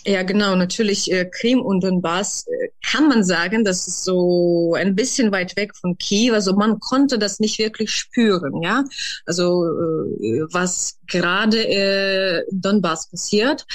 Ja, 0.10 0.24
genau. 0.24 0.56
Natürlich 0.56 1.12
äh, 1.12 1.26
Krim 1.26 1.62
und 1.62 1.84
Donbass 1.84 2.48
äh, 2.48 2.70
kann 2.84 3.08
man 3.10 3.24
sagen, 3.24 3.64
das 3.64 3.88
ist 3.88 4.04
so 4.04 4.74
ein 4.74 4.96
bisschen 4.96 5.32
weit 5.32 5.56
weg 5.56 5.76
von 5.76 6.00
Kiew. 6.00 6.34
Also 6.34 6.56
man 6.56 6.80
konnte 6.80 7.20
das 7.20 7.40
nicht 7.40 7.60
wirklich 7.60 7.92
spüren, 7.92 8.64
ja. 8.64 8.86
Also 9.28 9.68
äh, 9.68 10.48
was 10.52 10.98
gerade 11.06 11.60
äh, 11.64 12.44
Donbass 12.52 13.08
passiert. 13.12 13.68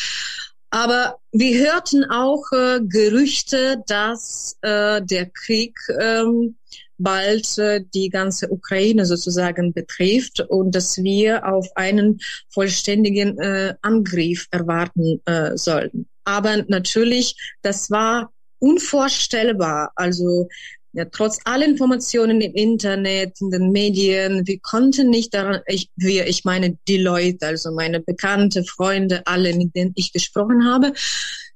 Aber 0.70 1.20
wir 1.30 1.56
hörten 1.56 2.04
auch 2.10 2.42
äh, 2.50 2.80
Gerüchte, 2.82 3.76
dass 3.86 4.58
äh, 4.62 5.02
der 5.02 5.26
Krieg 5.26 5.78
ähm, 6.00 6.56
bald 6.98 7.58
äh, 7.58 7.84
die 7.94 8.08
ganze 8.08 8.50
Ukraine 8.50 9.06
sozusagen 9.06 9.72
betrifft 9.72 10.40
und 10.40 10.74
dass 10.74 10.98
wir 10.98 11.46
auf 11.46 11.68
einen 11.76 12.18
vollständigen 12.48 13.38
äh, 13.38 13.76
Angriff 13.82 14.48
erwarten 14.50 15.22
äh, 15.26 15.56
sollten. 15.56 16.08
Aber 16.24 16.64
natürlich, 16.68 17.36
das 17.62 17.90
war 17.90 18.32
unvorstellbar. 18.58 19.92
Also 19.94 20.48
ja, 20.94 21.04
trotz 21.06 21.38
aller 21.44 21.66
Informationen 21.66 22.40
im 22.40 22.54
Internet, 22.54 23.40
in 23.40 23.50
den 23.50 23.72
Medien, 23.72 24.46
wir 24.46 24.60
konnten 24.60 25.10
nicht 25.10 25.34
daran, 25.34 25.60
ich, 25.66 25.90
wir, 25.96 26.28
ich 26.28 26.44
meine 26.44 26.78
die 26.86 26.98
Leute, 26.98 27.46
also 27.46 27.72
meine 27.72 28.00
bekannte 28.00 28.62
Freunde, 28.64 29.26
alle, 29.26 29.54
mit 29.54 29.74
denen 29.74 29.92
ich 29.96 30.12
gesprochen 30.12 30.64
habe, 30.64 30.92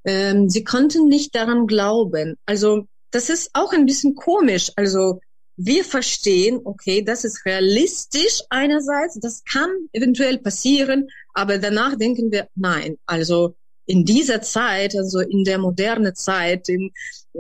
ähm, 0.04 0.50
sie 0.50 0.64
konnten 0.64 1.06
nicht 1.06 1.36
daran 1.36 1.68
glauben. 1.68 2.34
Also 2.46 2.88
das 3.12 3.30
ist 3.30 3.50
auch 3.52 3.72
ein 3.72 3.86
bisschen 3.86 4.16
komisch. 4.16 4.72
Also 4.74 5.20
wir 5.56 5.84
verstehen, 5.84 6.60
okay, 6.64 7.02
das 7.02 7.24
ist 7.24 7.44
realistisch 7.46 8.42
einerseits, 8.50 9.20
das 9.20 9.44
kann 9.44 9.70
eventuell 9.92 10.38
passieren, 10.38 11.08
aber 11.32 11.58
danach 11.58 11.96
denken 11.96 12.32
wir, 12.32 12.48
nein, 12.56 12.96
also 13.06 13.54
in 13.88 14.04
dieser 14.04 14.42
Zeit, 14.42 14.94
also 14.94 15.20
in 15.20 15.44
der 15.44 15.58
moderne 15.58 16.12
Zeit, 16.12 16.68
im, 16.68 16.92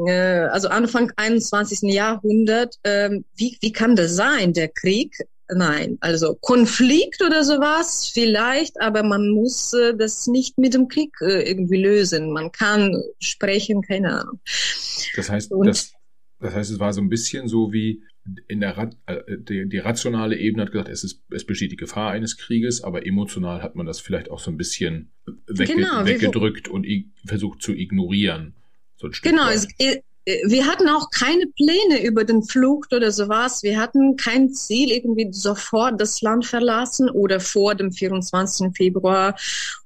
äh, 0.06 0.10
also 0.10 0.68
Anfang 0.68 1.12
21. 1.16 1.92
Jahrhundert, 1.92 2.74
äh, 2.82 3.10
wie, 3.36 3.58
wie 3.60 3.72
kann 3.72 3.94
das 3.94 4.16
sein, 4.16 4.54
der 4.54 4.68
Krieg? 4.68 5.14
Nein, 5.50 5.96
also 6.00 6.36
Konflikt 6.40 7.22
oder 7.22 7.42
sowas 7.44 8.10
vielleicht, 8.12 8.80
aber 8.80 9.02
man 9.02 9.28
muss 9.30 9.72
äh, 9.72 9.94
das 9.94 10.26
nicht 10.26 10.58
mit 10.58 10.74
dem 10.74 10.88
Krieg 10.88 11.12
äh, 11.20 11.48
irgendwie 11.48 11.82
lösen. 11.82 12.32
Man 12.32 12.50
kann 12.50 13.02
sprechen, 13.18 13.82
keine 13.82 14.20
Ahnung. 14.20 14.40
Das 15.16 15.30
heißt, 15.30 15.50
das, 15.64 15.92
das 16.40 16.54
heißt, 16.54 16.70
es 16.70 16.78
war 16.78 16.92
so 16.92 17.00
ein 17.00 17.08
bisschen 17.08 17.48
so 17.48 17.72
wie 17.72 18.02
in 18.46 18.60
der 18.60 18.90
äh, 19.06 19.16
die, 19.38 19.68
die 19.68 19.78
rationale 19.78 20.36
Ebene 20.36 20.64
hat 20.64 20.72
gesagt, 20.72 20.88
es 20.88 21.04
ist 21.04 21.22
es 21.30 21.44
besteht 21.44 21.72
die 21.72 21.76
Gefahr 21.76 22.10
eines 22.10 22.36
Krieges, 22.36 22.82
aber 22.82 23.06
emotional 23.06 23.62
hat 23.62 23.76
man 23.76 23.86
das 23.86 24.00
vielleicht 24.00 24.30
auch 24.30 24.38
so 24.38 24.50
ein 24.50 24.56
bisschen 24.56 25.10
wegge 25.46 25.74
genau, 25.74 26.04
weggedrückt 26.04 26.68
und 26.68 26.86
versucht 27.24 27.62
zu 27.62 27.72
ignorieren. 27.72 28.54
So 28.96 29.08
genau, 29.22 29.48
es, 29.48 29.68
äh, 29.78 30.00
wir 30.44 30.66
hatten 30.66 30.88
auch 30.88 31.10
keine 31.10 31.46
Pläne 31.46 32.04
über 32.04 32.24
den 32.24 32.42
Flucht 32.42 32.92
oder 32.92 33.12
sowas. 33.12 33.62
Wir 33.62 33.80
hatten 33.80 34.16
kein 34.16 34.52
Ziel, 34.52 34.90
irgendwie 34.90 35.28
sofort 35.32 36.00
das 36.00 36.20
Land 36.20 36.44
verlassen 36.44 37.08
oder 37.08 37.40
vor 37.40 37.74
dem 37.74 37.92
24. 37.92 38.76
Februar 38.76 39.36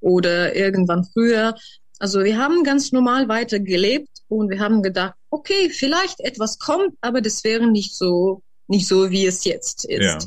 oder 0.01 0.57
irgendwann 0.57 1.05
früher. 1.05 1.55
Also 2.01 2.25
wir 2.25 2.37
haben 2.37 2.65
ganz 2.65 2.91
normal 2.91 3.29
weiter 3.29 3.61
gelebt 3.61 4.09
und 4.39 4.51
wir 4.51 4.61
haben 4.61 4.83
gedacht, 4.83 5.15
okay, 5.31 5.69
vielleicht 5.71 6.21
etwas 6.21 6.59
kommt, 6.59 6.95
aber 7.01 7.21
das 7.21 7.45
wäre 7.45 7.71
nicht 7.71 7.95
so, 7.95 8.43
nicht 8.67 8.87
so, 8.87 9.11
wie 9.11 9.27
es 9.27 9.45
jetzt 9.45 9.85
ist. 9.85 10.03
Ja. 10.03 10.19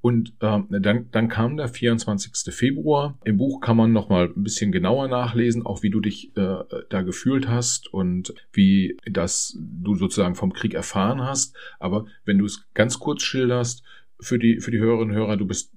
Und 0.00 0.34
ähm, 0.40 0.68
dann, 0.70 1.10
dann 1.10 1.28
kam 1.28 1.56
der 1.56 1.68
24. 1.68 2.54
Februar. 2.54 3.18
Im 3.24 3.38
Buch 3.38 3.60
kann 3.60 3.76
man 3.76 3.92
noch 3.92 4.08
mal 4.08 4.32
ein 4.34 4.42
bisschen 4.44 4.70
genauer 4.70 5.08
nachlesen, 5.08 5.66
auch 5.66 5.82
wie 5.82 5.90
du 5.90 6.00
dich 6.00 6.36
äh, 6.36 6.58
da 6.90 7.02
gefühlt 7.02 7.48
hast 7.48 7.92
und 7.92 8.32
wie 8.52 8.96
das 9.10 9.58
du 9.58 9.96
sozusagen 9.96 10.36
vom 10.36 10.52
Krieg 10.52 10.74
erfahren 10.74 11.20
hast. 11.22 11.56
Aber 11.80 12.06
wenn 12.24 12.38
du 12.38 12.44
es 12.44 12.66
ganz 12.72 13.00
kurz 13.00 13.22
schilderst 13.22 13.82
für 14.20 14.38
die 14.38 14.60
für 14.60 14.70
die 14.70 14.78
Hörerinnen 14.78 15.10
und 15.10 15.16
Hörer, 15.16 15.36
du 15.36 15.46
bist 15.46 15.72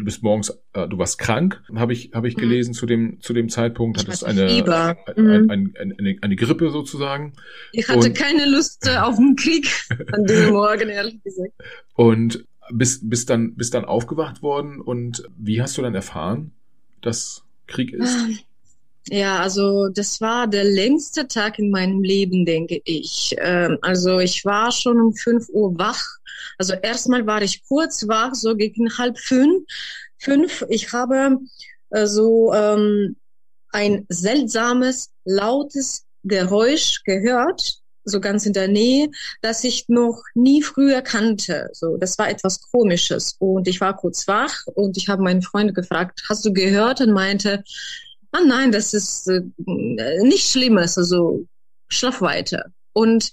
du 0.00 0.04
bist 0.04 0.22
morgens, 0.22 0.50
äh, 0.72 0.88
du 0.88 0.98
warst 0.98 1.18
krank, 1.18 1.62
habe 1.74 1.92
ich, 1.92 2.10
habe 2.14 2.26
ich 2.26 2.36
mhm. 2.36 2.40
gelesen 2.40 2.74
zu 2.74 2.86
dem, 2.86 3.20
zu 3.20 3.32
dem 3.32 3.48
Zeitpunkt, 3.48 3.98
hattest 3.98 4.24
eine, 4.24 4.48
Fieber. 4.48 4.96
Mhm. 5.14 5.50
Ein, 5.50 5.50
ein, 5.78 5.94
eine, 5.98 6.16
eine 6.20 6.36
Grippe 6.36 6.70
sozusagen. 6.70 7.34
Ich 7.72 7.88
hatte 7.88 8.08
und, 8.08 8.16
keine 8.16 8.46
Lust 8.46 8.86
äh, 8.88 8.96
auf 8.96 9.16
den 9.16 9.36
Krieg 9.36 9.70
an 10.12 10.24
diesem 10.24 10.52
Morgen, 10.52 10.88
ehrlich 10.88 11.22
gesagt. 11.22 11.52
Und 11.94 12.44
bist, 12.72 13.08
bist 13.08 13.30
dann, 13.30 13.54
bist 13.54 13.74
dann 13.74 13.84
aufgewacht 13.84 14.42
worden 14.42 14.80
und 14.80 15.24
wie 15.36 15.60
hast 15.60 15.76
du 15.76 15.82
dann 15.82 15.94
erfahren, 15.94 16.52
dass 17.02 17.44
Krieg 17.66 17.92
ist? 17.92 18.16
Ja, 19.08 19.40
also 19.40 19.88
das 19.88 20.20
war 20.20 20.46
der 20.46 20.64
längste 20.64 21.26
Tag 21.26 21.58
in 21.58 21.70
meinem 21.70 22.02
Leben, 22.02 22.44
denke 22.44 22.80
ich. 22.84 23.34
Ähm, 23.38 23.78
also 23.82 24.18
ich 24.18 24.44
war 24.44 24.70
schon 24.70 25.00
um 25.00 25.14
fünf 25.14 25.48
Uhr 25.48 25.76
wach. 25.78 26.04
Also 26.58 26.74
erstmal 26.74 27.26
war 27.26 27.42
ich 27.42 27.64
kurz 27.66 28.06
wach, 28.06 28.34
so 28.34 28.54
gegen 28.54 28.96
halb 28.98 29.18
fünf. 29.18 29.64
fünf. 30.18 30.64
Ich 30.68 30.92
habe 30.92 31.38
äh, 31.90 32.06
so 32.06 32.52
ähm, 32.52 33.16
ein 33.72 34.04
seltsames, 34.08 35.10
lautes 35.24 36.04
Geräusch 36.22 37.02
gehört, 37.04 37.78
so 38.04 38.20
ganz 38.20 38.44
in 38.46 38.52
der 38.52 38.68
Nähe, 38.68 39.08
das 39.40 39.64
ich 39.64 39.88
noch 39.88 40.22
nie 40.34 40.62
früher 40.62 41.02
kannte. 41.02 41.70
So, 41.72 41.96
das 41.96 42.18
war 42.18 42.28
etwas 42.28 42.60
Komisches. 42.70 43.36
Und 43.38 43.66
ich 43.68 43.80
war 43.80 43.96
kurz 43.96 44.28
wach 44.28 44.66
und 44.74 44.96
ich 44.96 45.08
habe 45.08 45.22
meinen 45.22 45.42
Freund 45.42 45.74
gefragt, 45.74 46.22
hast 46.28 46.44
du 46.44 46.52
gehört? 46.52 47.00
Und 47.00 47.12
meinte, 47.12 47.64
ah 48.32 48.40
nein, 48.46 48.72
das 48.72 48.94
ist 48.94 49.28
äh, 49.28 49.42
nichts 50.22 50.52
Schlimmes, 50.52 50.96
also 50.98 51.46
schlaf 51.88 52.20
weiter. 52.20 52.66
Und 52.92 53.30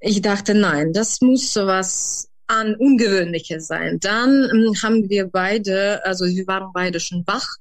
ich 0.00 0.20
dachte, 0.22 0.54
nein, 0.54 0.92
das 0.92 1.20
muss 1.20 1.52
sowas 1.52 2.28
an 2.46 2.76
Ungewöhnliches 2.76 3.66
sein. 3.66 3.98
Dann 4.00 4.48
ähm, 4.52 4.74
haben 4.82 5.08
wir 5.08 5.28
beide, 5.28 6.04
also 6.04 6.26
wir 6.26 6.46
waren 6.46 6.70
beide 6.72 7.00
schon 7.00 7.26
wach 7.26 7.56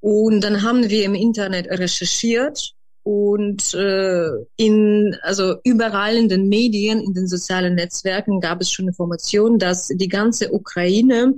und 0.00 0.42
dann 0.42 0.62
haben 0.62 0.88
wir 0.88 1.04
im 1.04 1.14
Internet 1.14 1.68
recherchiert 1.68 2.74
und 3.02 3.74
äh, 3.74 4.28
in 4.56 5.16
also 5.22 5.56
überall 5.64 6.16
in 6.16 6.28
den 6.28 6.48
Medien, 6.48 7.00
in 7.00 7.14
den 7.14 7.26
sozialen 7.26 7.74
Netzwerken 7.74 8.40
gab 8.40 8.60
es 8.60 8.70
schon 8.70 8.86
Informationen, 8.86 9.58
dass 9.58 9.88
die 9.88 10.08
ganze 10.08 10.52
Ukraine 10.52 11.34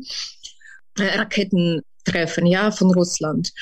äh, 0.99 1.19
Raketen 1.19 1.83
treffen, 2.05 2.47
ja, 2.47 2.73
von 2.73 2.93
Russland. 2.93 3.53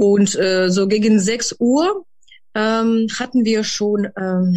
Und 0.00 0.34
äh, 0.36 0.70
so 0.70 0.88
gegen 0.88 1.20
6 1.20 1.56
Uhr 1.58 2.06
ähm, 2.54 3.06
hatten 3.18 3.44
wir 3.44 3.64
schon, 3.64 4.08
ähm, 4.16 4.56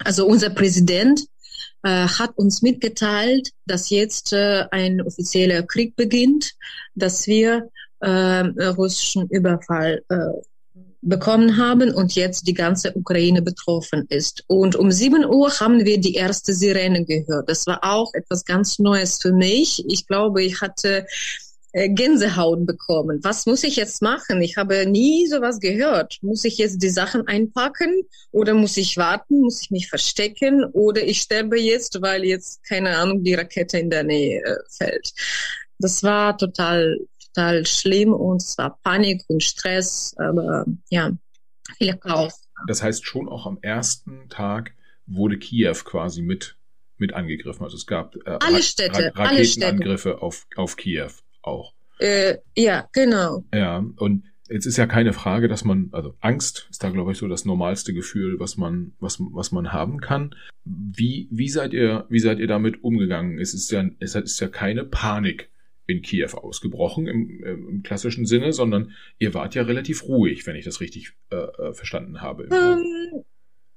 also 0.00 0.26
unser 0.26 0.50
Präsident 0.50 1.20
äh, 1.84 2.08
hat 2.08 2.36
uns 2.36 2.62
mitgeteilt, 2.62 3.50
dass 3.64 3.90
jetzt 3.90 4.32
äh, 4.32 4.64
ein 4.72 5.00
offizieller 5.00 5.62
Krieg 5.62 5.94
beginnt, 5.94 6.54
dass 6.96 7.28
wir 7.28 7.70
äh, 8.00 8.08
russischen 8.10 9.28
Überfall 9.28 10.02
äh, 10.08 10.16
bekommen 11.00 11.56
haben 11.56 11.94
und 11.94 12.16
jetzt 12.16 12.48
die 12.48 12.54
ganze 12.54 12.96
Ukraine 12.96 13.42
betroffen 13.42 14.06
ist. 14.08 14.42
Und 14.48 14.74
um 14.74 14.90
7 14.90 15.24
Uhr 15.24 15.52
haben 15.60 15.84
wir 15.84 16.00
die 16.00 16.14
erste 16.14 16.52
Sirene 16.52 17.04
gehört. 17.04 17.48
Das 17.48 17.64
war 17.68 17.78
auch 17.84 18.12
etwas 18.14 18.44
ganz 18.44 18.80
Neues 18.80 19.22
für 19.22 19.32
mich. 19.32 19.84
Ich 19.86 20.08
glaube, 20.08 20.42
ich 20.42 20.60
hatte 20.60 21.06
Gänsehaut 21.76 22.66
bekommen. 22.66 23.20
Was 23.22 23.44
muss 23.44 23.62
ich 23.62 23.76
jetzt 23.76 24.00
machen? 24.00 24.40
Ich 24.40 24.56
habe 24.56 24.86
nie 24.86 25.26
sowas 25.26 25.60
gehört. 25.60 26.18
Muss 26.22 26.44
ich 26.44 26.56
jetzt 26.56 26.82
die 26.82 26.88
Sachen 26.88 27.26
einpacken 27.26 28.02
oder 28.30 28.54
muss 28.54 28.76
ich 28.78 28.96
warten? 28.96 29.42
Muss 29.42 29.60
ich 29.60 29.70
mich 29.70 29.88
verstecken 29.88 30.64
oder 30.72 31.02
ich 31.02 31.20
sterbe 31.20 31.60
jetzt, 31.60 32.00
weil 32.00 32.24
jetzt 32.24 32.64
keine 32.64 32.96
Ahnung 32.96 33.22
die 33.22 33.34
Rakete 33.34 33.78
in 33.78 33.90
der 33.90 34.04
Nähe 34.04 34.42
äh, 34.42 34.56
fällt? 34.70 35.12
Das 35.78 36.02
war 36.02 36.38
total 36.38 36.98
total 37.36 37.66
schlimm 37.66 38.12
und 38.14 38.42
es 38.42 38.56
war 38.56 38.78
Panik 38.82 39.22
und 39.28 39.42
Stress, 39.42 40.14
aber 40.16 40.64
ja, 40.88 41.12
viel 41.76 41.94
Chaos. 41.96 42.42
Das 42.66 42.82
heißt 42.82 43.04
schon 43.04 43.28
auch 43.28 43.46
am 43.46 43.58
ersten 43.60 44.28
Tag 44.30 44.72
wurde 45.06 45.38
Kiew 45.38 45.76
quasi 45.84 46.22
mit 46.22 46.56
mit 46.96 47.12
angegriffen. 47.12 47.62
Also 47.62 47.76
es 47.76 47.86
gab 47.86 48.16
äh, 48.24 48.38
alle 48.40 48.62
Städte, 48.62 49.12
Ra 49.14 49.24
Raketenangriffe 49.24 50.08
alle 50.12 50.18
Städte. 50.18 50.22
auf 50.22 50.46
auf 50.56 50.76
Kiew 50.76 51.10
auch. 51.46 51.74
Äh, 51.98 52.36
ja, 52.54 52.88
genau. 52.92 53.44
Ja, 53.54 53.84
und 53.96 54.24
jetzt 54.48 54.66
ist 54.66 54.76
ja 54.76 54.86
keine 54.86 55.12
Frage, 55.12 55.48
dass 55.48 55.64
man, 55.64 55.88
also 55.92 56.14
Angst 56.20 56.68
ist 56.70 56.82
da, 56.82 56.90
glaube 56.90 57.12
ich, 57.12 57.18
so 57.18 57.28
das 57.28 57.44
normalste 57.44 57.94
Gefühl, 57.94 58.38
was 58.38 58.56
man, 58.56 58.92
was, 59.00 59.18
was 59.18 59.52
man 59.52 59.72
haben 59.72 60.00
kann. 60.00 60.34
Wie, 60.64 61.28
wie 61.30 61.48
seid 61.48 61.72
ihr, 61.72 62.06
wie 62.08 62.18
seid 62.18 62.38
ihr 62.38 62.46
damit 62.46 62.82
umgegangen? 62.82 63.38
Es 63.38 63.54
ist 63.54 63.70
ja, 63.70 63.84
es 63.98 64.14
ist 64.14 64.40
ja 64.40 64.48
keine 64.48 64.84
Panik 64.84 65.50
in 65.86 66.02
Kiew 66.02 66.34
ausgebrochen 66.34 67.06
im, 67.06 67.44
im 67.44 67.82
klassischen 67.82 68.26
Sinne, 68.26 68.52
sondern 68.52 68.92
ihr 69.18 69.34
wart 69.34 69.54
ja 69.54 69.62
relativ 69.62 70.04
ruhig, 70.04 70.46
wenn 70.46 70.56
ich 70.56 70.64
das 70.64 70.80
richtig 70.80 71.12
äh, 71.30 71.36
äh 71.36 71.72
verstanden 71.74 72.20
habe. 72.20 72.48
Ähm, 72.52 73.24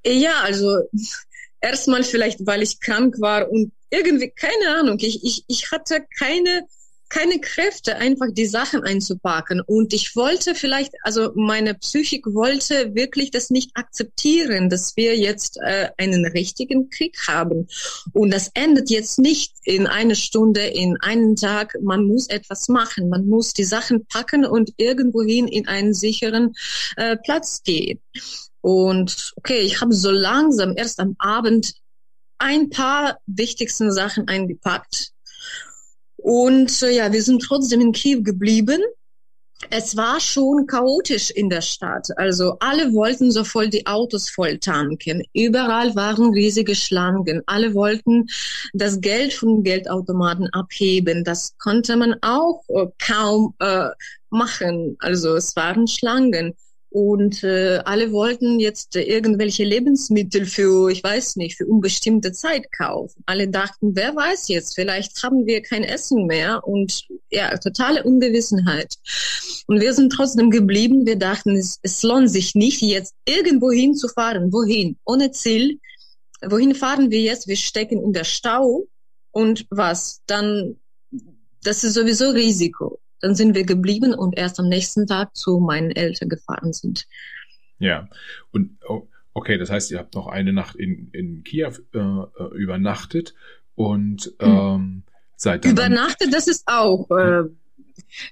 ja, 0.06 0.42
also 0.42 0.80
erstmal 1.62 2.04
vielleicht, 2.04 2.46
weil 2.46 2.64
ich 2.64 2.80
krank 2.80 3.20
war 3.20 3.50
und 3.52 3.72
irgendwie, 3.92 4.32
keine 4.32 4.80
Ahnung, 4.80 4.98
ich, 5.00 5.24
ich, 5.24 5.44
ich 5.48 5.72
hatte 5.72 6.06
keine 6.18 6.68
keine 7.10 7.40
Kräfte, 7.40 7.98
einfach 7.98 8.28
die 8.32 8.46
Sachen 8.46 8.84
einzupacken. 8.84 9.62
Und 9.62 9.94
ich 9.94 10.16
wollte 10.16 10.54
vielleicht, 10.54 10.94
also 11.04 11.32
meine 11.36 11.74
Psychik 11.74 12.26
wollte 12.28 12.94
wirklich 12.94 13.32
das 13.32 13.50
nicht 13.50 13.72
akzeptieren, 13.74 14.70
dass 14.70 14.96
wir 14.96 15.18
jetzt 15.18 15.58
äh, 15.58 15.90
einen 15.98 16.26
richtigen 16.26 16.90
Krieg 16.90 17.18
haben. 17.28 17.68
Und 18.14 18.32
das 18.32 18.52
endet 18.54 18.92
jetzt 18.92 19.18
nicht 19.18 19.54
in 19.64 19.88
eine 19.88 20.16
Stunde, 20.16 20.62
in 20.62 20.98
einen 21.02 21.36
Tag. 21.36 21.76
Man 21.82 22.06
muss 22.06 22.28
etwas 22.28 22.70
machen. 22.70 23.10
Man 23.10 23.28
muss 23.28 23.54
die 23.54 23.64
Sachen 23.64 24.06
packen 24.06 24.46
und 24.46 24.72
irgendwohin 24.78 25.48
in 25.48 25.68
einen 25.68 25.96
sicheren 25.96 26.54
äh, 26.96 27.18
Platz 27.18 27.64
gehen. 27.64 28.00
Und 28.62 29.34
okay, 29.36 29.60
ich 29.60 29.82
habe 29.82 29.94
so 29.94 30.12
langsam 30.12 30.74
erst 30.76 31.00
am 31.00 31.16
Abend 31.18 31.74
ein 32.38 32.70
paar 32.70 33.20
wichtigsten 33.26 33.92
Sachen 33.92 34.28
eingepackt 34.28 35.12
und 36.24 36.82
äh, 36.84 36.92
ja, 36.92 37.12
wir 37.12 37.24
sind 37.24 37.42
trotzdem 37.42 37.82
in 37.82 37.92
Kiew 37.92 38.24
geblieben. 38.24 38.82
es 39.70 39.98
war 39.98 40.20
schon 40.20 40.68
chaotisch 40.68 41.32
in 41.32 41.50
der 41.50 41.62
Stadt. 41.62 42.08
Also 42.18 42.58
alle 42.60 42.94
wollten 42.94 43.32
so 43.32 43.44
voll 43.44 43.70
die 43.70 43.86
Autos 43.86 44.30
voll 44.30 44.58
tanken. 44.58 45.24
Überall 45.34 45.96
waren 45.96 46.34
riesige 46.34 46.76
Schlangen. 46.76 47.42
Alle 47.46 47.74
wollten 47.74 48.28
das 48.74 49.02
Geld 49.02 49.34
vom 49.34 49.64
Geldautomaten 49.64 50.48
abheben. 50.54 51.24
Das 51.24 51.58
konnte 51.58 51.98
man 51.98 52.16
auch 52.22 52.64
äh, 52.70 52.88
kaum 53.00 53.54
äh, 53.60 53.90
machen. 54.30 54.96
Also 55.00 55.36
es 55.36 55.56
waren 55.56 55.88
Schlangen. 55.88 56.56
Und 56.92 57.44
äh, 57.44 57.82
alle 57.86 58.12
wollten 58.12 58.60
jetzt 58.60 58.96
äh, 58.96 59.04
irgendwelche 59.04 59.64
Lebensmittel 59.64 60.46
für, 60.46 60.90
ich 60.90 61.04
weiß 61.04 61.36
nicht, 61.36 61.58
für 61.58 61.68
unbestimmte 61.68 62.32
Zeit 62.32 62.72
kaufen. 62.72 63.22
Alle 63.28 63.48
dachten, 63.48 63.96
wer 63.96 64.16
weiß 64.16 64.48
jetzt, 64.48 64.74
vielleicht 64.74 65.22
haben 65.22 65.46
wir 65.46 65.62
kein 65.62 65.84
Essen 65.84 66.26
mehr 66.26 66.68
und 66.68 67.04
ja, 67.30 67.56
totale 67.58 68.04
Ungewissenheit. 68.04 68.96
Und 69.68 69.82
wir 69.82 69.94
sind 69.94 70.12
trotzdem 70.12 70.50
geblieben. 70.50 71.06
Wir 71.06 71.18
dachten, 71.18 71.56
es, 71.56 71.80
es 71.84 72.02
lohnt 72.02 72.32
sich 72.32 72.56
nicht, 72.56 72.82
jetzt 72.82 73.14
irgendwo 73.26 73.72
hinzufahren. 73.72 74.52
Wohin? 74.52 74.98
Ohne 75.06 75.32
Ziel. 75.32 75.80
Wohin 76.42 76.74
fahren 76.74 77.12
wir 77.12 77.22
jetzt? 77.22 77.48
Wir 77.48 77.58
stecken 77.58 78.02
in 78.02 78.14
der 78.14 78.24
Stau. 78.24 78.88
Und 79.30 79.68
was? 79.70 80.22
Dann, 80.26 80.78
das 81.64 81.84
ist 81.84 81.94
sowieso 81.94 82.32
Risiko. 82.32 83.00
Dann 83.22 83.36
sind 83.36 83.56
wir 83.56 83.66
geblieben 83.66 84.14
und 84.14 84.38
erst 84.38 84.60
am 84.60 84.70
nächsten 84.70 85.08
Tag 85.08 85.36
zu 85.36 85.60
meinen 85.60 85.92
Eltern 85.92 86.30
gefahren 86.30 86.74
sind. 86.74 87.06
Ja, 87.80 88.10
und 88.52 88.78
okay, 89.34 89.58
das 89.58 89.70
heißt, 89.70 89.92
ihr 89.92 90.00
habt 90.00 90.16
noch 90.16 90.28
eine 90.28 90.54
Nacht 90.54 90.76
in, 90.76 91.10
in 91.12 91.44
Kiew 91.44 91.74
äh, 91.94 92.00
äh 92.00 92.56
übernachtet 92.56 93.34
und 93.76 94.34
hm. 94.40 94.50
ähm, 94.50 95.04
seid 95.36 95.64
dann. 95.64 95.72
Übernachtet, 95.72 96.34
das 96.34 96.48
ist 96.48 96.64
auch 96.66 97.10
äh, 97.12 97.44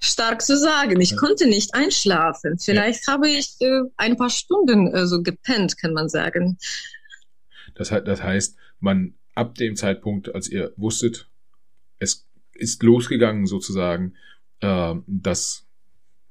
stark 0.01 0.41
zu 0.41 0.58
sagen. 0.58 1.00
Ich 1.00 1.15
konnte 1.15 1.48
nicht 1.48 1.74
einschlafen. 1.74 2.60
Vielleicht 2.60 3.08
ja. 3.08 3.13
habe 3.13 3.29
ich 3.29 3.56
äh, 3.62 3.82
ein 3.96 4.17
paar 4.17 4.29
Stunden 4.29 4.94
äh, 4.94 5.08
so 5.08 5.24
gepennt, 5.24 5.77
kann 5.77 5.94
man 5.94 6.10
sagen. 6.10 6.58
Das, 7.75 7.89
das 7.89 8.24
heißt, 8.24 8.58
man 8.79 9.13
ab 9.36 9.56
dem 9.56 9.75
Zeitpunkt, 9.75 10.34
als 10.34 10.50
ihr 10.50 10.74
wusstet, 10.77 11.29
es 12.00 12.27
ist 12.53 12.84
losgegangen 12.84 13.46
sozusagen, 13.46 14.15
äh, 14.61 14.95
das 15.07 15.65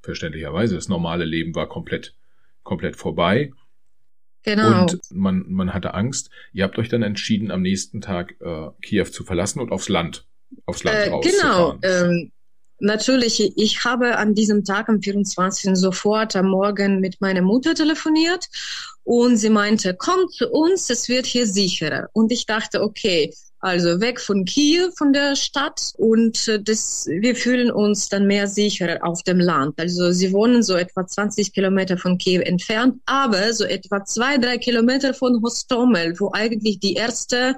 verständlicherweise 0.03 0.77
das 0.77 0.89
normale 0.89 1.25
Leben 1.25 1.55
war 1.55 1.69
komplett 1.69 2.15
komplett 2.67 2.97
vorbei. 2.97 3.53
Genau. 4.43 4.83
Und 4.83 4.99
man, 5.11 5.45
man 5.49 5.73
hatte 5.73 5.95
Angst. 5.95 6.31
Ihr 6.53 6.65
habt 6.65 6.79
euch 6.79 6.89
dann 6.89 7.03
entschieden, 7.03 7.51
am 7.51 7.63
nächsten 7.63 8.01
Tag 8.01 8.37
äh, 8.41 8.69
Kiew 8.83 9.07
zu 9.07 9.25
verlassen 9.25 9.61
und 9.61 9.73
aufs 9.73 9.89
Land, 9.89 10.27
aufs 10.67 10.85
Land 10.85 10.99
äh, 10.99 11.11
raus 11.11 11.27
Genau. 11.27 11.79
Ähm, 11.83 12.31
natürlich, 12.79 13.57
ich 13.57 13.85
habe 13.85 14.19
an 14.19 14.35
diesem 14.35 14.65
Tag, 14.65 14.89
am 14.89 15.01
24. 15.01 15.75
sofort 15.75 16.37
am 16.37 16.49
Morgen 16.49 17.01
mit 17.01 17.21
meiner 17.21 17.43
Mutter 17.43 17.75
telefoniert 17.75 18.47
und 19.03 19.37
sie 19.37 19.51
meinte, 19.51 19.97
komm 19.99 20.29
zu 20.29 20.49
uns, 20.49 20.91
es 20.91 21.09
wird 21.09 21.27
hier 21.27 21.47
sicherer. 21.47 22.09
Und 22.13 22.31
ich 22.31 22.47
dachte, 22.47 22.83
okay, 22.83 23.33
also 23.67 24.01
weg 24.01 24.21
von 24.21 24.45
Kiel, 24.45 24.93
von 24.97 25.13
der 25.13 25.35
Stadt 25.35 25.93
und 25.99 26.47
äh, 26.47 26.63
das, 26.63 27.09
wir 27.09 27.35
fühlen 27.35 27.73
uns 27.73 28.09
dann 28.09 28.29
mehr 28.29 28.47
sicher 28.47 29.01
auf 29.03 29.25
dem 29.25 29.41
Land. 29.41 29.81
Also 29.81 30.13
sie 30.13 30.33
wohnen 30.33 30.63
so 30.63 30.77
etwa 30.77 31.05
20 31.05 31.53
Kilometer 31.53 31.99
von 31.99 32.17
Kiew 32.17 32.43
entfernt, 32.43 33.01
aber 33.07 33.53
so 33.53 33.65
etwa 33.65 34.05
zwei, 34.05 34.39
drei 34.39 34.59
Kilometer 34.59 35.15
von 35.15 35.43
Hostomel, 35.43 36.15
wo 36.21 36.31
eigentlich 36.33 36.79
die 36.79 36.95
erste 36.95 37.57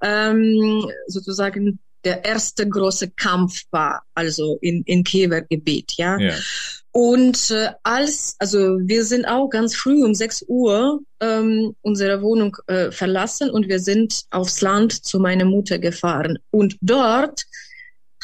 ähm, 0.00 0.88
sozusagen 1.08 1.80
der 2.04 2.24
erste 2.24 2.68
große 2.68 3.10
Kampf 3.10 3.62
war, 3.72 4.02
also 4.14 4.58
in, 4.60 4.84
in 4.84 5.02
Kiewer 5.02 5.40
Gebiet, 5.40 5.94
ja. 5.96 6.18
ja. 6.18 6.34
Und 6.92 7.50
äh, 7.50 7.70
als, 7.82 8.36
also 8.38 8.78
wir 8.82 9.04
sind 9.04 9.24
auch 9.24 9.48
ganz 9.48 9.74
früh 9.74 10.04
um 10.04 10.14
6 10.14 10.44
Uhr 10.48 11.00
ähm, 11.20 11.74
unsere 11.80 12.20
Wohnung 12.22 12.56
äh, 12.66 12.90
verlassen 12.90 13.50
und 13.50 13.68
wir 13.68 13.80
sind 13.80 14.24
aufs 14.30 14.60
Land 14.60 15.04
zu 15.04 15.18
meiner 15.18 15.46
Mutter 15.46 15.78
gefahren. 15.78 16.38
Und 16.50 16.76
dort 16.82 17.44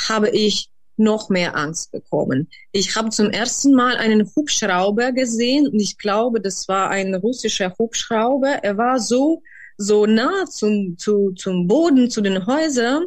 habe 0.08 0.28
ich 0.30 0.68
noch 0.98 1.30
mehr 1.30 1.56
Angst 1.56 1.92
bekommen. 1.92 2.50
Ich 2.72 2.94
habe 2.94 3.08
zum 3.08 3.30
ersten 3.30 3.72
Mal 3.72 3.96
einen 3.96 4.30
Hubschrauber 4.36 5.12
gesehen 5.12 5.68
und 5.68 5.80
ich 5.80 5.96
glaube, 5.96 6.40
das 6.40 6.68
war 6.68 6.90
ein 6.90 7.14
russischer 7.14 7.74
Hubschrauber. 7.78 8.62
Er 8.62 8.76
war 8.76 8.98
so 8.98 9.42
so 9.78 10.06
nah 10.06 10.44
zum, 10.46 10.98
zu, 10.98 11.32
zum 11.32 11.68
Boden, 11.68 12.10
zu 12.10 12.20
den 12.20 12.46
Häusern, 12.46 13.06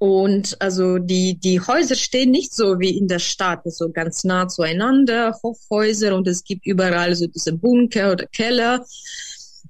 und 0.00 0.56
also 0.62 0.96
die, 0.96 1.38
die 1.38 1.60
Häuser 1.60 1.94
stehen 1.94 2.30
nicht 2.30 2.54
so 2.54 2.80
wie 2.80 2.96
in 2.96 3.06
der 3.06 3.18
Stadt, 3.18 3.60
so 3.66 3.90
ganz 3.90 4.24
nah 4.24 4.48
zueinander, 4.48 5.38
Hochhäuser 5.42 6.16
und 6.16 6.26
es 6.26 6.42
gibt 6.42 6.64
überall 6.64 7.14
so 7.14 7.26
diese 7.26 7.52
Bunker 7.52 8.12
oder 8.12 8.26
Keller. 8.26 8.82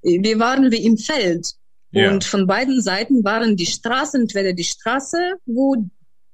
Wir 0.01 0.39
waren 0.39 0.71
wie 0.71 0.85
im 0.85 0.97
Feld. 0.97 1.51
Ja. 1.91 2.09
Und 2.09 2.23
von 2.23 2.47
beiden 2.47 2.81
Seiten 2.81 3.25
waren 3.25 3.57
die 3.57 3.65
Straßen, 3.65 4.21
entweder 4.21 4.53
die 4.53 4.63
Straße, 4.63 5.33
wo 5.45 5.75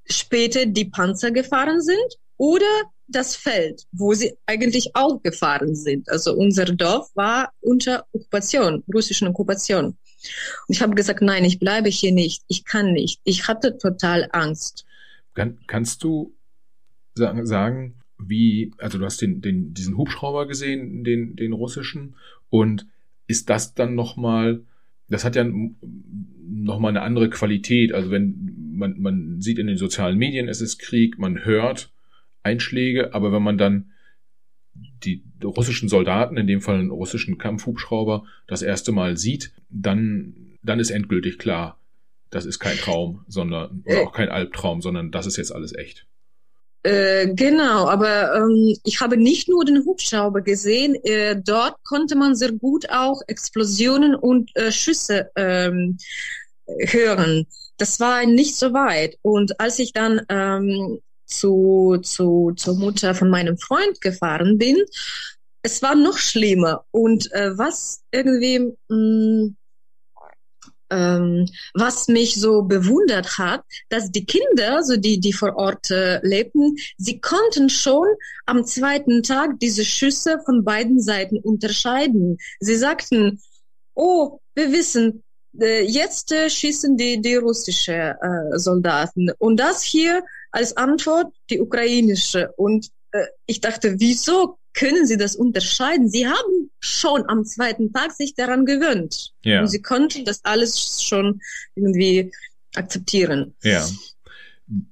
später 0.05 0.67
die 0.67 0.85
Panzer 0.85 1.31
gefahren 1.31 1.81
sind, 1.81 2.17
oder 2.37 2.83
das 3.07 3.35
Feld, 3.35 3.81
wo 3.91 4.13
sie 4.13 4.37
eigentlich 4.45 4.91
auch 4.93 5.23
gefahren 5.23 5.73
sind. 5.73 6.07
Also 6.11 6.35
unser 6.35 6.65
Dorf 6.65 7.09
war 7.15 7.51
unter 7.61 8.05
Okkupation, 8.11 8.83
russischen 8.93 9.29
Okkupation. 9.29 9.97
Und 10.67 10.75
ich 10.75 10.81
habe 10.81 10.95
gesagt, 10.95 11.21
nein, 11.21 11.45
ich 11.45 11.59
bleibe 11.59 11.89
hier 11.89 12.11
nicht. 12.11 12.43
Ich 12.47 12.65
kann 12.65 12.93
nicht. 12.93 13.19
Ich 13.23 13.47
hatte 13.47 13.77
total 13.77 14.27
Angst. 14.31 14.85
Kann, 15.33 15.57
kannst 15.67 16.03
du 16.03 16.33
sagen, 17.15 17.45
sagen, 17.45 17.95
wie, 18.19 18.71
also 18.77 18.97
du 18.97 19.05
hast 19.05 19.21
den, 19.21 19.41
den, 19.41 19.73
diesen 19.73 19.97
Hubschrauber 19.97 20.47
gesehen, 20.47 21.03
den, 21.03 21.35
den 21.35 21.53
russischen, 21.53 22.15
und 22.49 22.87
ist 23.27 23.49
das 23.49 23.73
dann 23.73 23.95
nochmal, 23.95 24.61
das 25.09 25.25
hat 25.25 25.35
ja 25.35 25.45
nochmal 26.49 26.91
eine 26.91 27.01
andere 27.01 27.29
Qualität. 27.29 27.93
Also 27.93 28.09
wenn 28.09 28.71
man, 28.73 28.99
man 28.99 29.41
sieht 29.41 29.59
in 29.59 29.67
den 29.67 29.77
sozialen 29.77 30.17
Medien, 30.17 30.47
es 30.47 30.61
ist 30.61 30.79
Krieg, 30.79 31.19
man 31.19 31.43
hört 31.43 31.91
Einschläge, 32.43 33.13
aber 33.13 33.31
wenn 33.31 33.43
man 33.43 33.57
dann 33.57 33.91
die 35.03 35.23
russischen 35.43 35.89
Soldaten, 35.89 36.37
in 36.37 36.47
dem 36.47 36.61
Fall 36.61 36.75
einen 36.75 36.91
russischen 36.91 37.37
Kampfhubschrauber, 37.37 38.25
das 38.47 38.61
erste 38.61 38.91
Mal 38.91 39.17
sieht, 39.17 39.53
dann, 39.69 40.57
dann 40.63 40.79
ist 40.79 40.89
endgültig 40.89 41.37
klar, 41.37 41.79
das 42.29 42.45
ist 42.45 42.59
kein 42.59 42.77
Traum, 42.77 43.23
sondern, 43.27 43.83
oder 43.85 44.01
auch 44.01 44.13
kein 44.13 44.29
Albtraum, 44.29 44.81
sondern 44.81 45.11
das 45.11 45.27
ist 45.27 45.37
jetzt 45.37 45.53
alles 45.53 45.73
echt. 45.73 46.05
Äh, 46.83 47.33
genau, 47.33 47.87
aber 47.89 48.35
ähm, 48.35 48.77
ich 48.83 49.01
habe 49.01 49.17
nicht 49.17 49.49
nur 49.49 49.65
den 49.65 49.83
Hubschrauber 49.83 50.41
gesehen, 50.41 50.95
äh, 51.03 51.35
dort 51.35 51.75
konnte 51.83 52.15
man 52.15 52.35
sehr 52.35 52.51
gut 52.51 52.89
auch 52.89 53.21
Explosionen 53.27 54.15
und 54.15 54.55
äh, 54.55 54.71
Schüsse 54.71 55.29
ähm, 55.35 55.97
hören. 56.65 57.45
Das 57.77 57.99
war 57.99 58.25
nicht 58.25 58.55
so 58.55 58.73
weit. 58.73 59.17
Und 59.21 59.59
als 59.59 59.79
ich 59.79 59.91
dann 59.91 60.21
ähm, 60.29 60.99
zu, 61.27 61.97
zu, 62.01 62.53
zur 62.55 62.75
Mutter 62.75 63.13
von 63.13 63.29
meinem 63.29 63.57
Freund 63.57 64.01
gefahren 64.01 64.57
bin, 64.57 64.77
es 65.61 65.81
war 65.81 65.95
noch 65.95 66.17
schlimmer. 66.17 66.85
Und 66.91 67.31
äh, 67.33 67.57
was 67.57 68.01
irgendwie, 68.11 68.59
mh, 68.89 68.95
mm, 68.95 69.55
ähm, 70.89 71.49
was 71.73 72.07
mich 72.07 72.35
so 72.35 72.61
bewundert 72.61 73.37
hat, 73.37 73.63
dass 73.89 74.11
die 74.11 74.25
Kinder, 74.25 74.83
so 74.83 74.95
die, 74.95 75.19
die 75.19 75.33
vor 75.33 75.55
Ort 75.57 75.91
äh, 75.91 76.25
lebten, 76.25 76.77
sie 76.97 77.19
konnten 77.19 77.69
schon 77.69 78.07
am 78.45 78.65
zweiten 78.65 79.23
Tag 79.23 79.59
diese 79.59 79.83
Schüsse 79.83 80.39
von 80.45 80.63
beiden 80.63 81.01
Seiten 81.01 81.39
unterscheiden. 81.39 82.37
Sie 82.59 82.77
sagten, 82.77 83.41
oh, 83.95 84.39
wir 84.55 84.71
wissen, 84.71 85.23
äh, 85.59 85.83
jetzt 85.83 86.31
äh, 86.31 86.49
schießen 86.49 86.95
die, 86.97 87.21
die 87.21 87.35
russische 87.35 88.15
äh, 88.21 88.57
Soldaten. 88.57 89.31
Und 89.39 89.57
das 89.59 89.83
hier 89.83 90.23
als 90.51 90.77
Antwort 90.77 91.33
die 91.49 91.59
ukrainische. 91.59 92.51
Und 92.57 92.89
äh, 93.11 93.25
ich 93.45 93.61
dachte, 93.61 93.99
wieso 93.99 94.57
können 94.73 95.07
Sie 95.07 95.17
das 95.17 95.35
unterscheiden? 95.35 96.09
Sie 96.09 96.27
haben 96.27 96.69
schon 96.79 97.27
am 97.27 97.45
zweiten 97.45 97.91
Tag 97.91 98.11
sich 98.11 98.35
daran 98.35 98.65
gewöhnt. 98.65 99.33
Ja. 99.43 99.61
Und 99.61 99.67
Sie 99.67 99.81
konnten 99.81 100.25
das 100.25 100.45
alles 100.45 101.01
schon 101.03 101.41
irgendwie 101.75 102.31
akzeptieren. 102.75 103.55
Ja. 103.63 103.85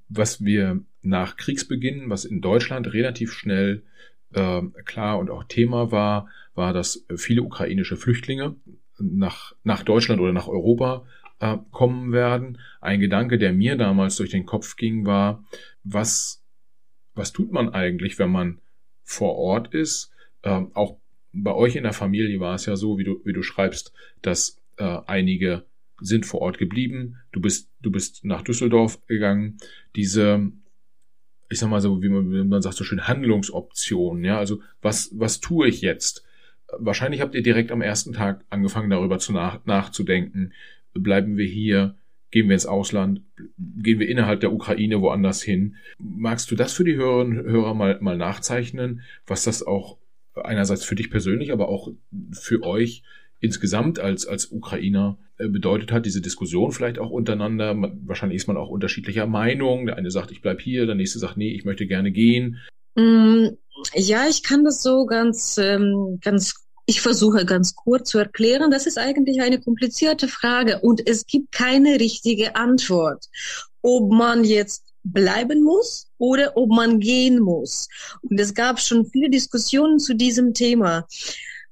Was 0.09 0.43
wir 0.43 0.81
nach 1.01 1.37
Kriegsbeginn, 1.37 2.09
was 2.09 2.25
in 2.25 2.41
Deutschland 2.41 2.91
relativ 2.93 3.31
schnell 3.31 3.83
äh, 4.33 4.61
klar 4.85 5.19
und 5.19 5.29
auch 5.29 5.43
Thema 5.43 5.91
war, 5.91 6.29
war, 6.55 6.73
dass 6.73 7.05
viele 7.15 7.43
ukrainische 7.43 7.97
Flüchtlinge 7.97 8.55
nach, 8.97 9.53
nach 9.63 9.83
Deutschland 9.83 10.21
oder 10.21 10.33
nach 10.33 10.47
Europa 10.47 11.05
äh, 11.39 11.57
kommen 11.71 12.11
werden. 12.11 12.59
Ein 12.81 12.99
Gedanke, 12.99 13.37
der 13.37 13.53
mir 13.53 13.75
damals 13.75 14.15
durch 14.17 14.29
den 14.29 14.45
Kopf 14.45 14.75
ging, 14.75 15.05
war, 15.05 15.43
was, 15.83 16.43
was 17.13 17.33
tut 17.33 17.51
man 17.51 17.69
eigentlich, 17.69 18.19
wenn 18.19 18.31
man 18.31 18.61
vor 19.03 19.35
Ort 19.35 19.73
ist? 19.73 20.11
Ähm, 20.43 20.71
auch 20.73 20.97
bei 21.33 21.53
euch 21.53 21.75
in 21.75 21.83
der 21.83 21.93
Familie 21.93 22.39
war 22.39 22.55
es 22.55 22.65
ja 22.65 22.75
so, 22.75 22.97
wie 22.97 23.03
du, 23.03 23.21
wie 23.25 23.33
du 23.33 23.43
schreibst, 23.43 23.93
dass 24.21 24.61
äh, 24.77 24.99
einige 25.05 25.65
sind 25.99 26.25
vor 26.25 26.41
Ort 26.41 26.57
geblieben. 26.57 27.17
Du 27.31 27.41
bist, 27.41 27.69
du 27.81 27.91
bist 27.91 28.25
nach 28.25 28.41
Düsseldorf 28.41 29.05
gegangen. 29.07 29.57
Diese, 29.95 30.51
ich 31.49 31.59
sag 31.59 31.69
mal 31.69 31.81
so, 31.81 32.01
wie 32.01 32.09
man, 32.09 32.31
wie 32.31 32.43
man 32.43 32.61
sagt 32.61 32.75
so 32.75 32.83
schön, 32.83 33.07
Handlungsoptionen, 33.07 34.23
ja, 34.23 34.37
also 34.37 34.61
was, 34.81 35.11
was 35.13 35.39
tue 35.39 35.67
ich 35.67 35.81
jetzt? 35.81 36.23
Wahrscheinlich 36.77 37.21
habt 37.21 37.35
ihr 37.35 37.43
direkt 37.43 37.71
am 37.71 37.81
ersten 37.81 38.13
Tag 38.13 38.43
angefangen, 38.49 38.89
darüber 38.89 39.19
zu 39.19 39.31
nach, 39.31 39.63
nachzudenken. 39.65 40.53
Bleiben 40.95 41.37
wir 41.37 41.45
hier? 41.45 41.95
Gehen 42.31 42.47
wir 42.47 42.53
ins 42.53 42.65
Ausland? 42.65 43.21
Gehen 43.57 43.99
wir 43.99 44.09
innerhalb 44.09 44.39
der 44.39 44.51
Ukraine 44.51 45.01
woanders 45.01 45.41
hin? 45.41 45.75
Magst 45.97 46.49
du 46.51 46.55
das 46.55 46.73
für 46.73 46.83
die 46.83 46.95
Hörerinnen 46.95 47.43
Hörer 47.43 47.73
mal, 47.73 47.99
mal 48.01 48.17
nachzeichnen, 48.17 49.01
was 49.27 49.43
das 49.43 49.63
auch 49.63 49.97
einerseits 50.33 50.83
für 50.83 50.95
dich 50.95 51.09
persönlich, 51.09 51.51
aber 51.51 51.69
auch 51.69 51.91
für 52.31 52.63
euch 52.63 53.03
insgesamt 53.39 53.99
als, 53.99 54.25
als 54.25 54.51
Ukrainer 54.51 55.17
äh, 55.37 55.47
bedeutet 55.47 55.91
hat, 55.91 56.05
diese 56.05 56.21
Diskussion 56.21 56.71
vielleicht 56.71 56.99
auch 56.99 57.09
untereinander. 57.09 57.75
Wahrscheinlich 58.05 58.37
ist 58.37 58.47
man 58.47 58.57
auch 58.57 58.69
unterschiedlicher 58.69 59.27
Meinung. 59.27 59.85
Der 59.85 59.97
eine 59.97 60.11
sagt, 60.11 60.31
ich 60.31 60.41
bleib 60.41 60.61
hier, 60.61 60.85
der 60.85 60.95
nächste 60.95 61.19
sagt, 61.19 61.37
nee, 61.37 61.53
ich 61.53 61.65
möchte 61.65 61.87
gerne 61.87 62.11
gehen. 62.11 62.61
Mm, 62.95 63.47
ja, 63.93 64.25
ich 64.29 64.43
kann 64.43 64.63
das 64.63 64.81
so 64.81 65.05
ganz, 65.05 65.57
ähm, 65.57 66.19
ganz 66.21 66.64
ich 66.85 67.01
versuche 67.01 67.45
ganz 67.45 67.75
kurz 67.75 68.09
zu 68.09 68.19
erklären, 68.19 68.71
das 68.71 68.85
ist 68.85 68.97
eigentlich 68.97 69.41
eine 69.41 69.59
komplizierte 69.59 70.27
Frage 70.27 70.79
und 70.81 71.07
es 71.07 71.25
gibt 71.25 71.51
keine 71.51 71.99
richtige 71.99 72.55
Antwort, 72.55 73.25
ob 73.81 74.11
man 74.11 74.43
jetzt 74.43 74.83
bleiben 75.03 75.63
muss 75.63 76.07
oder 76.17 76.57
ob 76.57 76.69
man 76.69 76.99
gehen 76.99 77.39
muss. 77.39 77.87
Und 78.21 78.39
es 78.39 78.53
gab 78.53 78.79
schon 78.79 79.05
viele 79.05 79.29
Diskussionen 79.29 79.99
zu 79.99 80.15
diesem 80.15 80.53
Thema 80.53 81.07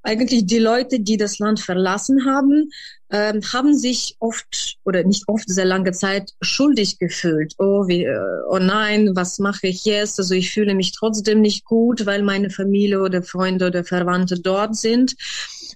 eigentlich 0.03 0.45
die 0.45 0.59
Leute, 0.59 0.99
die 0.99 1.17
das 1.17 1.39
Land 1.39 1.59
verlassen 1.59 2.25
haben, 2.25 2.69
äh, 3.13 3.39
haben 3.53 3.77
sich 3.77 4.15
oft 4.19 4.77
oder 4.85 5.03
nicht 5.03 5.25
oft 5.27 5.47
sehr 5.47 5.65
lange 5.65 5.91
Zeit 5.91 6.31
schuldig 6.41 6.97
gefühlt. 6.97 7.53
Oh, 7.59 7.87
wie, 7.87 8.05
äh, 8.05 8.41
oh 8.49 8.57
nein, 8.57 9.11
was 9.15 9.37
mache 9.37 9.67
ich 9.67 9.85
jetzt? 9.85 10.17
Also 10.19 10.33
ich 10.33 10.51
fühle 10.51 10.73
mich 10.73 10.93
trotzdem 10.93 11.39
nicht 11.41 11.63
gut, 11.63 12.07
weil 12.07 12.23
meine 12.23 12.49
Familie 12.49 13.01
oder 13.01 13.21
Freunde 13.21 13.67
oder 13.67 13.83
Verwandte 13.83 14.39
dort 14.39 14.75
sind 14.75 15.15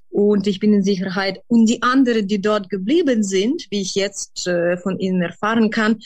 und 0.09 0.47
ich 0.47 0.59
bin 0.59 0.73
in 0.73 0.81
Sicherheit. 0.81 1.43
Und 1.47 1.67
die 1.67 1.83
anderen, 1.83 2.27
die 2.27 2.41
dort 2.41 2.69
geblieben 2.69 3.23
sind, 3.23 3.67
wie 3.69 3.81
ich 3.81 3.93
jetzt 3.93 4.47
äh, 4.47 4.75
von 4.77 4.97
ihnen 4.97 5.21
erfahren 5.21 5.69
kann, 5.69 5.99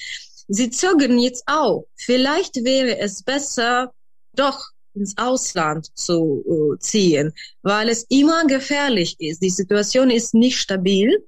sie 0.49 0.69
zögern 0.69 1.17
jetzt 1.17 1.43
auch. 1.45 1.85
Vielleicht 1.95 2.65
wäre 2.65 2.99
es 2.99 3.23
besser, 3.23 3.93
doch 4.35 4.71
ins 4.93 5.17
Ausland 5.17 5.89
zu 5.97 6.43
uh, 6.45 6.75
ziehen, 6.77 7.33
weil 7.61 7.89
es 7.89 8.05
immer 8.09 8.45
gefährlich 8.45 9.15
ist. 9.19 9.41
Die 9.41 9.49
Situation 9.49 10.09
ist 10.09 10.33
nicht 10.33 10.57
stabil 10.57 11.25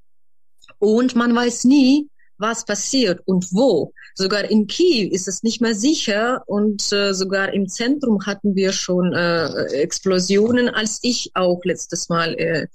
und 0.80 1.16
man 1.16 1.34
weiß 1.36 1.66
nie, 1.66 2.10
was 2.44 2.66
passiert 2.66 3.22
und 3.26 3.52
wo. 3.52 3.94
Sogar 4.14 4.44
in 4.52 4.68
Kiew 4.68 5.10
ist 5.12 5.28
es 5.28 5.42
nicht 5.42 5.62
mehr 5.62 5.74
sicher 5.74 6.44
und 6.46 6.92
äh, 6.92 7.14
sogar 7.14 7.52
im 7.54 7.68
Zentrum 7.68 8.24
hatten 8.28 8.56
wir 8.56 8.72
schon 8.72 9.14
äh, 9.14 9.48
Explosionen, 9.82 10.70
als 10.70 11.00
ich 11.02 11.32
auch 11.34 11.62
letztes 11.64 12.10
Mal 12.10 12.36
äh, 12.36 12.68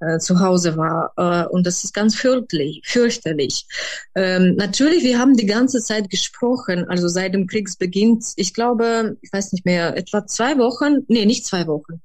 äh, 0.00 0.18
zu 0.18 0.40
Hause 0.40 0.76
war. 0.76 1.12
Äh, 1.16 1.48
und 1.48 1.66
das 1.66 1.84
ist 1.84 1.94
ganz 1.94 2.16
fürchterlich. 2.16 2.82
fürchterlich. 2.84 3.66
Ähm, 4.14 4.54
natürlich, 4.56 5.04
wir 5.04 5.18
haben 5.18 5.36
die 5.36 5.46
ganze 5.46 5.80
Zeit 5.80 6.10
gesprochen, 6.10 6.86
also 6.88 7.08
seit 7.08 7.32
dem 7.32 7.46
Kriegsbeginn, 7.46 8.22
ich 8.36 8.52
glaube, 8.52 9.16
ich 9.22 9.32
weiß 9.32 9.52
nicht 9.52 9.64
mehr, 9.64 9.96
etwa 9.96 10.26
zwei 10.26 10.58
Wochen, 10.58 11.04
nee, 11.08 11.24
nicht 11.24 11.46
zwei 11.46 11.66
Wochen. 11.66 12.02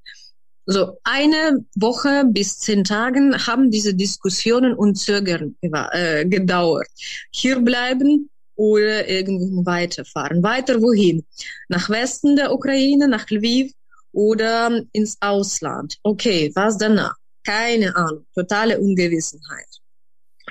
So 0.65 0.97
eine 1.03 1.65
Woche 1.75 2.23
bis 2.27 2.59
zehn 2.59 2.83
Tagen 2.83 3.35
haben 3.47 3.71
diese 3.71 3.93
Diskussionen 3.93 4.73
und 4.73 4.95
Zögern 4.95 5.55
äh, 5.61 6.25
gedauert. 6.25 6.87
Hier 7.31 7.59
bleiben 7.59 8.29
oder 8.55 9.07
irgendwie 9.09 9.65
weiterfahren. 9.65 10.43
Weiter 10.43 10.81
wohin? 10.81 11.25
Nach 11.67 11.89
Westen 11.89 12.35
der 12.35 12.53
Ukraine, 12.53 13.07
nach 13.07 13.29
Lviv 13.29 13.71
oder 14.11 14.83
ins 14.91 15.17
Ausland. 15.19 15.97
Okay, 16.03 16.51
was 16.53 16.77
danach? 16.77 17.15
Keine 17.43 17.95
Ahnung, 17.95 18.25
totale 18.35 18.79
Ungewissenheit. 18.79 19.67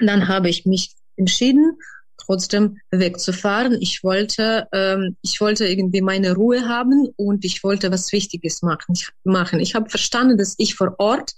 Dann 0.01 0.27
habe 0.27 0.49
ich 0.49 0.67
mich 0.67 0.95
entschieden, 1.17 1.79
trotzdem 2.21 2.79
wegzufahren. 2.91 3.77
Ich 3.81 4.03
wollte, 4.05 4.69
ähm, 4.73 5.17
ich 5.23 5.41
wollte 5.41 5.67
irgendwie 5.67 6.01
meine 6.01 6.35
Ruhe 6.35 6.69
haben 6.69 7.09
und 7.17 7.45
ich 7.45 7.63
wollte 7.65 7.91
was 7.91 8.13
Wichtiges 8.13 8.63
machen. 8.63 8.95
Ich, 8.95 9.09
machen. 9.25 9.61
ich 9.61 9.75
habe 9.75 9.91
verstanden, 9.91 10.39
dass 10.39 10.55
ich 10.59 10.75
vor 10.75 10.95
Ort 10.99 11.33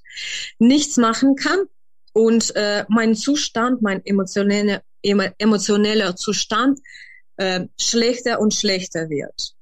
nichts 0.59 0.97
machen 0.97 1.37
kann 1.37 1.61
und 2.12 2.55
äh, 2.57 2.85
mein 2.88 3.14
Zustand, 3.14 3.83
mein 3.83 4.05
emotioneller, 4.05 4.83
emotioneller 5.03 6.16
Zustand 6.16 6.79
äh, 7.37 7.66
schlechter 7.81 8.40
und 8.40 8.55
schlechter 8.55 9.09
wird. 9.09 9.55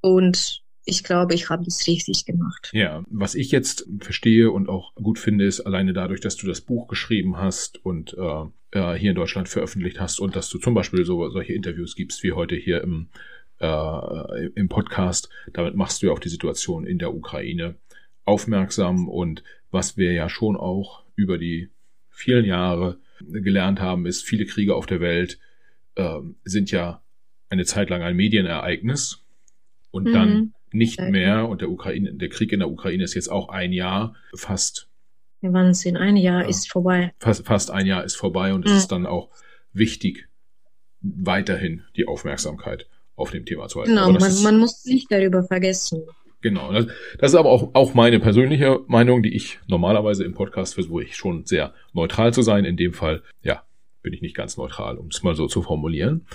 Und 0.00 0.64
ich 0.84 1.02
glaube, 1.02 1.34
ich 1.34 1.48
habe 1.48 1.64
das 1.64 1.86
richtig 1.86 2.26
gemacht. 2.26 2.70
Ja, 2.72 3.02
was 3.08 3.34
ich 3.34 3.50
jetzt 3.50 3.86
verstehe 4.00 4.50
und 4.50 4.68
auch 4.68 4.94
gut 4.96 5.18
finde, 5.18 5.46
ist 5.46 5.60
alleine 5.60 5.92
dadurch, 5.92 6.20
dass 6.20 6.36
du 6.36 6.46
das 6.46 6.60
Buch 6.60 6.88
geschrieben 6.88 7.38
hast 7.38 7.84
und 7.84 8.14
äh, 8.14 8.44
äh, 8.74 8.94
hier 8.94 9.10
in 9.10 9.16
Deutschland 9.16 9.48
veröffentlicht 9.48 10.00
hast 10.00 10.20
und 10.20 10.36
dass 10.36 10.50
du 10.50 10.58
zum 10.58 10.74
Beispiel 10.74 11.04
so 11.04 11.30
solche 11.30 11.54
Interviews 11.54 11.96
gibst 11.96 12.22
wie 12.22 12.32
heute 12.32 12.56
hier 12.56 12.82
im 12.82 13.08
äh, 13.60 14.46
im 14.54 14.68
Podcast. 14.68 15.30
Damit 15.52 15.74
machst 15.74 16.02
du 16.02 16.06
ja 16.06 16.12
auf 16.12 16.20
die 16.20 16.28
Situation 16.28 16.86
in 16.86 16.98
der 16.98 17.14
Ukraine 17.14 17.76
aufmerksam 18.24 19.08
und 19.08 19.42
was 19.70 19.96
wir 19.96 20.12
ja 20.12 20.28
schon 20.28 20.56
auch 20.56 21.04
über 21.14 21.38
die 21.38 21.70
vielen 22.10 22.44
Jahre 22.44 22.98
gelernt 23.20 23.80
haben, 23.80 24.06
ist, 24.06 24.22
viele 24.22 24.46
Kriege 24.46 24.74
auf 24.74 24.86
der 24.86 25.00
Welt 25.00 25.38
äh, 25.94 26.20
sind 26.44 26.70
ja 26.70 27.02
eine 27.48 27.64
Zeit 27.64 27.90
lang 27.90 28.02
ein 28.02 28.16
Medienereignis 28.16 29.24
und 29.90 30.08
mhm. 30.08 30.12
dann 30.12 30.54
nicht 30.72 31.00
mehr 31.00 31.48
und 31.48 31.60
der 31.60 31.70
Ukraine, 31.70 32.14
der 32.14 32.28
Krieg 32.28 32.52
in 32.52 32.58
der 32.58 32.70
Ukraine 32.70 33.04
ist 33.04 33.14
jetzt 33.14 33.30
auch 33.30 33.48
ein 33.48 33.72
Jahr 33.72 34.16
fast. 34.34 34.88
Wahnsinn, 35.52 35.96
ein 35.96 36.16
Jahr 36.16 36.42
ja, 36.42 36.48
ist 36.48 36.70
vorbei. 36.70 37.12
Fast, 37.18 37.46
fast 37.46 37.70
ein 37.70 37.86
Jahr 37.86 38.04
ist 38.04 38.16
vorbei 38.16 38.54
und 38.54 38.64
mhm. 38.64 38.72
es 38.72 38.78
ist 38.78 38.92
dann 38.92 39.06
auch 39.06 39.30
wichtig, 39.72 40.28
weiterhin 41.00 41.82
die 41.96 42.06
Aufmerksamkeit 42.06 42.86
auf 43.16 43.30
dem 43.30 43.44
Thema 43.44 43.68
zu 43.68 43.80
halten. 43.80 43.90
Genau, 43.90 44.10
man, 44.10 44.22
ist, 44.22 44.42
man 44.42 44.58
muss 44.58 44.84
nicht 44.84 45.10
darüber 45.10 45.42
vergessen. 45.42 46.02
Genau, 46.40 46.72
das, 46.72 46.86
das 47.18 47.32
ist 47.32 47.36
aber 47.36 47.50
auch, 47.50 47.74
auch 47.74 47.94
meine 47.94 48.20
persönliche 48.20 48.80
Meinung, 48.86 49.22
die 49.22 49.34
ich 49.34 49.60
normalerweise 49.66 50.24
im 50.24 50.34
Podcast 50.34 50.74
versuche 50.74 51.04
ich 51.04 51.16
schon 51.16 51.46
sehr 51.46 51.72
neutral 51.92 52.34
zu 52.34 52.42
sein. 52.42 52.64
In 52.64 52.76
dem 52.76 52.92
Fall, 52.92 53.22
ja, 53.42 53.62
bin 54.02 54.12
ich 54.12 54.20
nicht 54.20 54.36
ganz 54.36 54.56
neutral, 54.56 54.98
um 54.98 55.08
es 55.08 55.22
mal 55.22 55.34
so 55.34 55.46
zu 55.48 55.62
formulieren. 55.62 56.26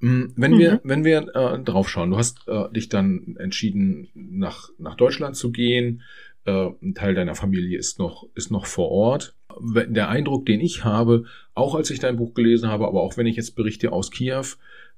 Mm, 0.00 0.26
wenn 0.36 0.52
mhm. 0.52 0.58
wir, 0.58 0.80
wenn 0.84 1.04
wir 1.04 1.34
äh, 1.34 1.58
drauf 1.58 1.90
schauen, 1.90 2.10
du 2.10 2.16
hast 2.16 2.46
äh, 2.46 2.70
dich 2.72 2.88
dann 2.88 3.36
entschieden, 3.38 4.08
nach, 4.14 4.70
nach 4.78 4.94
Deutschland 4.94 5.36
zu 5.36 5.50
gehen. 5.50 6.02
Äh, 6.46 6.70
ein 6.82 6.94
Teil 6.94 7.14
deiner 7.14 7.34
Familie 7.34 7.78
ist 7.78 7.98
noch, 7.98 8.28
ist 8.34 8.50
noch 8.50 8.66
vor 8.66 8.90
Ort. 8.90 9.34
Der 9.58 10.08
Eindruck, 10.08 10.46
den 10.46 10.60
ich 10.60 10.84
habe, 10.84 11.24
auch 11.54 11.74
als 11.74 11.90
ich 11.90 11.98
dein 11.98 12.16
Buch 12.16 12.34
gelesen 12.34 12.68
habe, 12.68 12.86
aber 12.86 13.02
auch 13.02 13.16
wenn 13.16 13.26
ich 13.26 13.36
jetzt 13.36 13.56
Berichte 13.56 13.92
aus 13.92 14.10
Kiew 14.10 14.44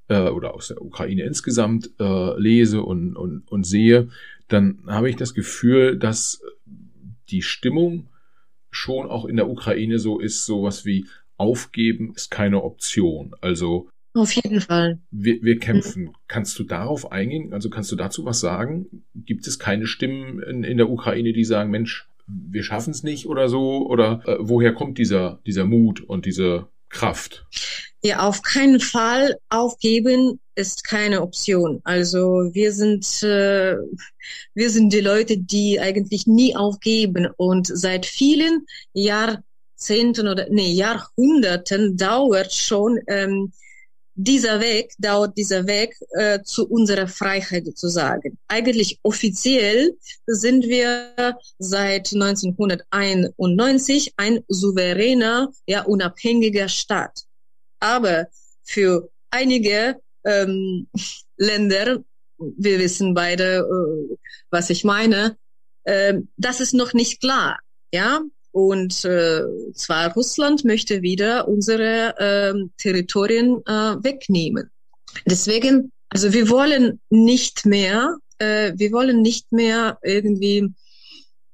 äh, 0.09 0.29
oder 0.29 0.55
aus 0.55 0.69
der 0.69 0.83
Ukraine 0.83 1.23
insgesamt 1.23 1.91
äh, 2.01 2.39
lese 2.39 2.83
und, 2.83 3.17
und, 3.17 3.51
und 3.51 3.65
sehe, 3.65 4.09
dann 4.49 4.81
habe 4.87 5.11
ich 5.11 5.17
das 5.17 5.35
Gefühl, 5.35 5.97
dass 5.97 6.43
die 7.29 7.43
Stimmung 7.43 8.09
schon 8.71 9.09
auch 9.09 9.25
in 9.25 9.37
der 9.37 9.49
Ukraine 9.49 9.99
so 9.99 10.19
ist, 10.19 10.45
sowas 10.45 10.85
wie, 10.85 11.07
aufgeben 11.39 12.13
ist 12.15 12.31
keine 12.31 12.63
Option. 12.63 13.35
Also 13.41 13.89
auf 14.19 14.33
jeden 14.33 14.61
Fall. 14.61 14.99
Wir, 15.11 15.43
wir 15.43 15.59
kämpfen. 15.59 16.05
Mhm. 16.05 16.15
Kannst 16.27 16.59
du 16.59 16.65
darauf 16.65 17.13
eingehen? 17.13 17.53
Also 17.53 17.71
kannst 17.71 17.91
du 17.93 17.97
dazu 17.97 18.25
was 18.25 18.41
sagen? 18.41 19.05
Gibt 19.15 19.47
es 19.47 19.59
keine 19.59 19.87
Stimmen 19.87 20.43
in, 20.43 20.65
in 20.65 20.77
der 20.77 20.91
Ukraine, 20.91 21.33
die 21.33 21.45
sagen, 21.45 21.71
Mensch, 21.71 22.09
wir 22.27 22.63
schaffen 22.63 22.91
es 22.91 23.03
nicht 23.03 23.27
oder 23.27 23.49
so? 23.49 23.87
Oder 23.87 24.23
äh, 24.27 24.37
woher 24.41 24.75
kommt 24.75 24.99
dieser, 24.99 25.41
dieser 25.47 25.65
Mut 25.65 26.01
und 26.01 26.27
diese 26.27 26.69
Kraft? 26.89 27.47
Ja, 28.03 28.21
auf 28.21 28.43
keinen 28.43 28.79
Fall 28.79 29.37
aufgeben 29.49 30.39
ist 30.55 30.85
keine 30.85 31.23
Option. 31.23 31.81
Also 31.85 32.51
wir 32.53 32.73
sind 32.73 33.23
äh, 33.23 33.77
wir 34.55 34.71
sind 34.71 34.93
die 34.93 35.01
Leute, 35.01 35.39
die 35.39 35.81
eigentlich 35.81 36.27
nie 36.27 36.55
aufgeben 36.55 37.29
und 37.37 37.67
seit 37.67 38.07
vielen 38.07 38.67
Jahrzehnten 38.93 40.29
oder 40.29 40.49
nee, 40.51 40.73
Jahrhunderten 40.73 41.97
dauert 41.97 42.53
schon 42.53 42.99
ähm, 43.09 43.53
dieser 44.21 44.59
Weg, 44.59 44.95
dauert 44.99 45.39
dieser 45.39 45.69
Weg 45.69 45.97
äh, 46.11 46.43
zu 46.43 46.69
unserer 46.69 47.07
Freiheit 47.07 47.67
sozusagen. 47.67 48.37
Eigentlich 48.49 48.99
offiziell 49.05 49.97
sind 50.27 50.65
wir 50.65 51.37
seit 51.59 52.13
1991 52.13 54.15
ein 54.17 54.41
souveräner, 54.49 55.53
ja 55.67 55.85
unabhängiger 55.85 56.69
Staat. 56.69 57.27
Aber 57.79 58.27
für 58.65 59.09
einige 59.31 60.01
ähm, 60.25 60.89
Länder, 61.37 62.03
wir 62.39 62.79
wissen 62.81 63.15
beide, 63.15 63.59
äh, 63.59 64.17
was 64.51 64.69
ich 64.71 64.83
meine, 64.83 65.39
äh, 65.85 66.15
das 66.37 66.61
ist 66.61 66.75
noch 66.75 66.93
nicht 66.93 67.21
klar. 67.21 67.61
Ja, 67.93 68.21
und 68.59 69.05
äh, 69.05 69.43
zwar 69.73 70.13
Russland 70.15 70.65
möchte 70.65 71.01
wieder 71.01 71.47
unsere 71.47 72.19
äh, 72.19 72.55
Territorien 72.77 73.63
äh, 73.67 73.95
wegnehmen. 74.03 74.69
Deswegen 75.27 75.93
Also 76.11 76.33
wir 76.33 76.51
wollen 76.51 77.01
nicht 77.09 77.67
mehr, 77.67 78.17
äh, 78.39 78.73
wir 78.75 78.91
wollen 78.91 79.23
nicht 79.23 79.53
mehr 79.53 79.99
irgendwie 80.03 80.73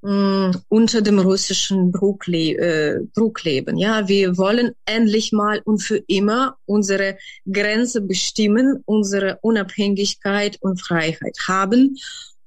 mh, 0.00 0.48
mm, 0.48 0.62
unter 0.68 1.02
dem 1.02 1.18
russischen 1.18 1.92
Druck, 1.92 2.26
le 2.26 2.56
äh, 2.56 3.00
Druck 3.14 3.44
leben. 3.44 3.76
Ja, 3.76 4.08
wir 4.08 4.38
wollen 4.38 4.72
endlich 4.86 5.30
mal 5.32 5.60
und 5.66 5.82
für 5.82 6.02
immer 6.06 6.56
unsere 6.64 7.18
Grenze 7.52 8.00
bestimmen, 8.00 8.82
unsere 8.86 9.38
Unabhängigkeit 9.42 10.56
und 10.62 10.80
Freiheit 10.80 11.36
haben 11.46 11.98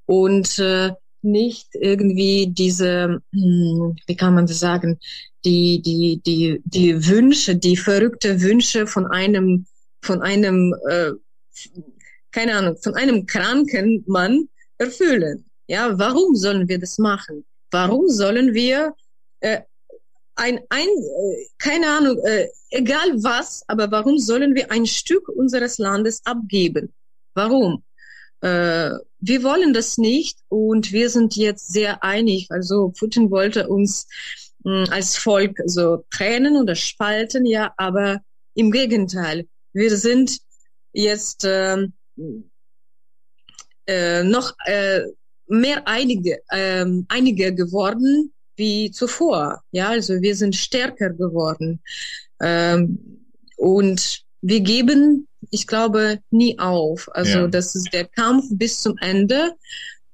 und 0.07 0.57
äh, 0.57 0.93
nicht 1.21 1.67
irgendwie 1.73 2.47
diese, 2.47 3.21
hm, 3.33 3.95
wie 4.05 4.15
kann 4.15 4.35
man 4.35 4.45
das 4.45 4.59
sagen, 4.59 4.99
die, 5.45 5.81
die, 5.81 6.21
die, 6.25 6.61
die 6.65 7.07
Wünsche, 7.07 7.55
die 7.55 7.77
verrückte 7.77 8.41
Wünsche 8.41 8.87
von 8.87 9.07
einem, 9.07 9.65
von 10.01 10.21
einem, 10.21 10.75
äh, 10.89 11.11
keine 12.31 12.55
Ahnung, 12.55 12.77
von 12.77 12.95
einem 12.95 13.25
kranken 13.25 14.03
Mann 14.07 14.49
erfüllen. 14.77 15.45
Ja, 15.67 15.97
warum 15.97 16.35
sollen 16.35 16.67
wir 16.67 16.79
das 16.79 16.97
machen? 16.97 17.45
Warum 17.71 18.09
sollen 18.09 18.53
wir 18.53 18.93
äh, 19.41 19.61
ein, 20.35 20.59
ein 20.69 20.87
äh, 20.87 21.47
keine 21.57 21.87
Ahnung, 21.87 22.19
äh, 22.25 22.47
egal 22.69 23.23
was, 23.23 23.63
aber 23.67 23.91
warum 23.91 24.17
sollen 24.17 24.55
wir 24.55 24.71
ein 24.71 24.85
Stück 24.85 25.27
unseres 25.29 25.77
Landes 25.77 26.21
abgeben? 26.25 26.93
Warum? 27.33 27.83
Äh, 28.41 28.91
wir 29.19 29.43
wollen 29.43 29.73
das 29.73 29.97
nicht 29.97 30.39
und 30.49 30.91
wir 30.91 31.09
sind 31.09 31.35
jetzt 31.35 31.71
sehr 31.73 32.03
einig. 32.03 32.47
Also 32.49 32.93
Putin 32.97 33.31
wollte 33.31 33.67
uns 33.67 34.07
mh, 34.63 34.85
hm, 34.85 34.93
als 34.93 35.17
Volk 35.17 35.59
so 35.65 36.03
trennen 36.09 36.57
oder 36.57 36.75
spalten, 36.75 37.45
ja, 37.45 37.73
aber 37.77 38.21
im 38.53 38.71
Gegenteil, 38.71 39.47
wir 39.73 39.95
sind 39.97 40.39
jetzt 40.93 41.45
äh, 41.45 41.87
äh, 43.85 44.23
noch 44.23 44.53
äh, 44.65 45.01
mehr 45.47 45.87
einige, 45.87 46.41
ähm, 46.51 47.05
einige 47.09 47.53
geworden 47.53 48.33
wie 48.55 48.91
zuvor. 48.91 49.61
Ja, 49.71 49.89
also 49.89 50.21
wir 50.21 50.35
sind 50.35 50.55
stärker 50.55 51.11
geworden. 51.11 51.81
Ähm, 52.41 53.23
und 53.57 54.26
wir 54.41 54.61
geben, 54.61 55.27
ich 55.51 55.67
glaube, 55.67 56.19
nie 56.31 56.59
auf. 56.59 57.09
Also 57.13 57.39
ja. 57.39 57.47
das 57.47 57.75
ist 57.75 57.93
der 57.93 58.05
Kampf 58.05 58.45
bis 58.51 58.81
zum 58.81 58.97
Ende, 58.97 59.53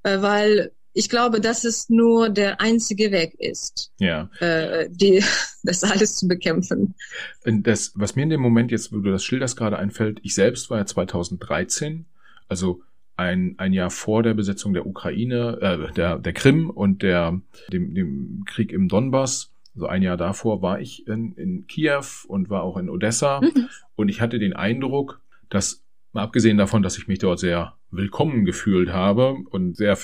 äh, 0.03 0.21
weil 0.21 0.71
ich 0.93 1.09
glaube, 1.09 1.41
dass 1.41 1.63
es 1.63 1.89
nur 1.89 2.29
der 2.29 2.61
einzige 2.61 3.11
Weg 3.11 3.33
ist, 3.39 3.91
ja. 3.97 4.29
äh, 4.39 4.87
die, 4.91 5.23
das 5.63 5.83
alles 5.83 6.15
zu 6.15 6.27
bekämpfen. 6.27 6.95
Das, 7.43 7.91
was 7.95 8.15
mir 8.15 8.23
in 8.23 8.29
dem 8.29 8.41
Moment 8.41 8.71
jetzt, 8.71 8.91
wo 8.91 8.97
du 8.97 9.11
das 9.11 9.23
schilderst, 9.23 9.57
gerade 9.57 9.77
einfällt, 9.77 10.19
ich 10.23 10.35
selbst 10.35 10.69
war 10.69 10.77
ja 10.77 10.85
2013, 10.85 12.05
also 12.47 12.81
ein, 13.15 13.55
ein 13.57 13.73
Jahr 13.73 13.89
vor 13.89 14.23
der 14.23 14.33
Besetzung 14.33 14.73
der 14.73 14.85
Ukraine, 14.85 15.57
äh, 15.61 15.93
der, 15.93 16.19
der 16.19 16.33
Krim 16.33 16.69
und 16.69 17.01
der, 17.01 17.39
dem, 17.71 17.93
dem 17.93 18.43
Krieg 18.47 18.71
im 18.71 18.87
Donbass. 18.87 19.52
Also 19.75 19.87
ein 19.87 20.03
Jahr 20.03 20.17
davor 20.17 20.61
war 20.61 20.79
ich 20.79 21.07
in, 21.07 21.33
in 21.33 21.67
Kiew 21.67 22.05
und 22.27 22.49
war 22.49 22.63
auch 22.63 22.77
in 22.77 22.89
Odessa. 22.89 23.41
Mhm. 23.41 23.69
Und 23.95 24.09
ich 24.09 24.21
hatte 24.21 24.39
den 24.39 24.53
Eindruck, 24.53 25.21
dass, 25.49 25.83
mal 26.11 26.23
abgesehen 26.23 26.57
davon, 26.57 26.83
dass 26.83 26.97
ich 26.97 27.07
mich 27.07 27.19
dort 27.19 27.39
sehr 27.39 27.73
willkommen 27.89 28.45
gefühlt 28.45 28.91
habe 28.91 29.35
und 29.49 29.75
sehr 29.75 29.97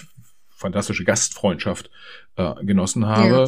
fantastische 0.49 1.05
Gastfreundschaft 1.05 1.89
äh, 2.35 2.53
genossen 2.65 3.05
habe, 3.05 3.45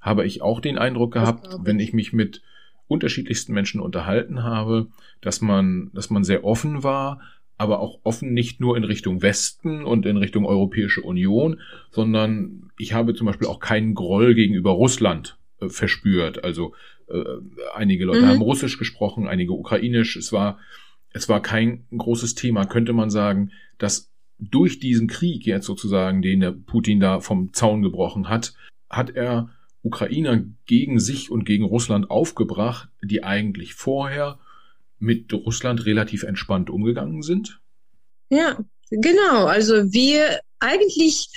habe 0.00 0.24
ich 0.24 0.42
auch 0.42 0.60
den 0.60 0.78
Eindruck 0.78 1.12
gehabt, 1.12 1.48
wenn 1.60 1.80
ich 1.80 1.92
mich 1.92 2.12
mit 2.12 2.42
unterschiedlichsten 2.86 3.52
Menschen 3.52 3.80
unterhalten 3.80 4.42
habe, 4.42 4.88
dass 5.20 5.40
man, 5.40 5.90
dass 5.94 6.10
man 6.10 6.24
sehr 6.24 6.44
offen 6.44 6.84
war, 6.84 7.20
aber 7.56 7.80
auch 7.80 8.00
offen 8.02 8.32
nicht 8.32 8.60
nur 8.60 8.76
in 8.76 8.84
Richtung 8.84 9.22
Westen 9.22 9.84
und 9.84 10.06
in 10.06 10.16
Richtung 10.16 10.44
Europäische 10.44 11.00
Union, 11.00 11.60
sondern 11.90 12.70
ich 12.78 12.92
habe 12.92 13.14
zum 13.14 13.26
Beispiel 13.26 13.48
auch 13.48 13.60
keinen 13.60 13.94
Groll 13.94 14.34
gegenüber 14.34 14.72
Russland 14.72 15.38
äh, 15.62 15.68
verspürt. 15.68 16.44
Also 16.44 16.74
äh, 17.08 17.22
einige 17.74 18.04
Leute 18.04 18.22
mhm. 18.22 18.26
haben 18.26 18.42
Russisch 18.42 18.78
gesprochen, 18.78 19.28
einige 19.28 19.52
Ukrainisch. 19.52 20.16
Es 20.16 20.32
war, 20.32 20.58
es 21.10 21.28
war 21.28 21.42
kein 21.42 21.86
großes 21.96 22.34
Thema, 22.34 22.66
könnte 22.66 22.92
man 22.92 23.10
sagen, 23.10 23.52
dass 23.78 24.10
durch 24.38 24.80
diesen 24.80 25.06
Krieg 25.06 25.46
jetzt 25.46 25.66
sozusagen, 25.66 26.22
den 26.22 26.40
der 26.40 26.52
Putin 26.52 27.00
da 27.00 27.20
vom 27.20 27.52
Zaun 27.52 27.82
gebrochen 27.82 28.28
hat, 28.28 28.54
hat 28.90 29.10
er 29.10 29.50
Ukrainer 29.82 30.44
gegen 30.66 30.98
sich 31.00 31.30
und 31.30 31.44
gegen 31.44 31.64
Russland 31.64 32.10
aufgebracht, 32.10 32.88
die 33.02 33.24
eigentlich 33.24 33.74
vorher 33.74 34.38
mit 34.98 35.32
Russland 35.32 35.84
relativ 35.86 36.22
entspannt 36.22 36.70
umgegangen 36.70 37.22
sind? 37.22 37.60
Ja, 38.30 38.58
genau. 38.90 39.46
Also 39.46 39.92
wir 39.92 40.40
eigentlich 40.60 41.28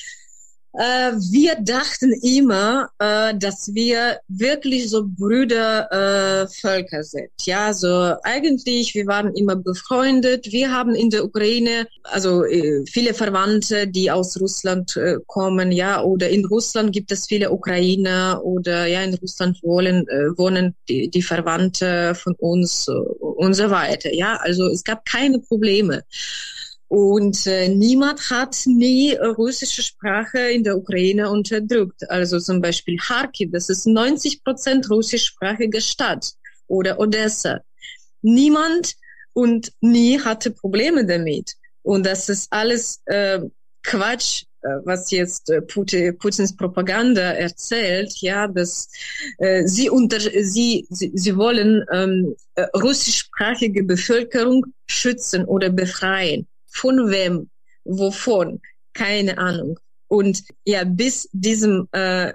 äh, 0.77 1.13
wir 1.31 1.55
dachten 1.61 2.13
immer, 2.21 2.89
äh, 2.99 3.33
dass 3.37 3.73
wir 3.73 4.19
wirklich 4.27 4.89
so 4.89 5.05
Brüdervölker 5.07 6.99
äh, 6.99 7.03
sind. 7.03 7.29
Ja, 7.45 7.73
so 7.73 8.15
eigentlich, 8.23 8.93
wir 8.93 9.07
waren 9.07 9.33
immer 9.35 9.55
befreundet. 9.55 10.51
Wir 10.51 10.71
haben 10.71 10.93
in 10.95 11.09
der 11.09 11.23
Ukraine, 11.23 11.87
also 12.03 12.43
äh, 12.45 12.83
viele 12.87 13.13
Verwandte, 13.13 13.87
die 13.87 14.11
aus 14.11 14.39
Russland 14.39 14.97
äh, 14.97 15.17
kommen, 15.27 15.71
ja, 15.71 16.01
oder 16.01 16.29
in 16.29 16.45
Russland 16.45 16.91
gibt 16.91 17.11
es 17.11 17.27
viele 17.27 17.51
Ukrainer 17.51 18.41
oder 18.43 18.85
ja, 18.85 19.01
in 19.01 19.13
Russland 19.15 19.61
wohnen, 19.63 20.07
äh, 20.07 20.37
wohnen 20.37 20.75
die, 20.89 21.09
die 21.09 21.21
Verwandte 21.21 22.15
von 22.15 22.35
uns 22.35 22.87
und 23.19 23.53
so 23.53 23.69
weiter. 23.69 24.13
Ja, 24.13 24.37
also 24.41 24.67
es 24.67 24.83
gab 24.83 25.05
keine 25.05 25.39
Probleme. 25.39 26.03
Und 26.87 27.47
äh, 27.47 27.67
niemand 27.67 28.29
hat 28.29 28.57
nie 28.65 29.15
russische 29.15 29.81
Sprache 29.81 30.39
in 30.39 30.63
der 30.63 30.77
Ukraine 30.77 31.31
unterdrückt. 31.31 32.09
Also 32.09 32.39
zum 32.39 32.61
Beispiel 32.61 32.97
Kharkiv, 32.97 33.51
das 33.51 33.69
ist 33.69 33.87
90 33.87 34.43
Prozent 34.43 34.89
russischsprachige 34.89 35.81
Stadt 35.81 36.33
oder 36.67 36.99
Odessa. 36.99 37.61
Niemand 38.21 38.95
und 39.33 39.71
nie 39.81 40.19
hatte 40.19 40.51
Probleme 40.51 41.05
damit. 41.05 41.53
Und 41.81 42.05
das 42.05 42.29
ist 42.29 42.47
alles 42.51 43.01
äh, 43.05 43.39
Quatsch, 43.83 44.43
äh, 44.61 44.67
was 44.83 45.11
jetzt 45.11 45.49
äh, 45.49 45.61
Putin, 45.61 46.17
Putins 46.17 46.55
Propaganda 46.55 47.21
erzählt, 47.21 48.13
ja, 48.21 48.47
dass 48.47 48.89
äh, 49.37 49.67
sie 49.67 49.89
unter 49.89 50.19
sie 50.19 50.87
sie, 50.89 51.11
sie 51.13 51.35
wollen 51.35 51.85
ähm, 51.91 52.35
äh, 52.55 52.63
russischsprachige 52.75 53.83
Bevölkerung 53.83 54.65
schützen 54.87 55.45
oder 55.45 55.69
befreien. 55.69 56.47
Von 56.75 57.09
wem? 57.09 57.49
Wovon? 57.85 58.61
Keine 58.93 59.37
Ahnung. 59.37 59.79
Und 60.07 60.43
ja, 60.65 60.83
bis 60.83 61.29
diesem 61.31 61.87
äh, 61.91 62.31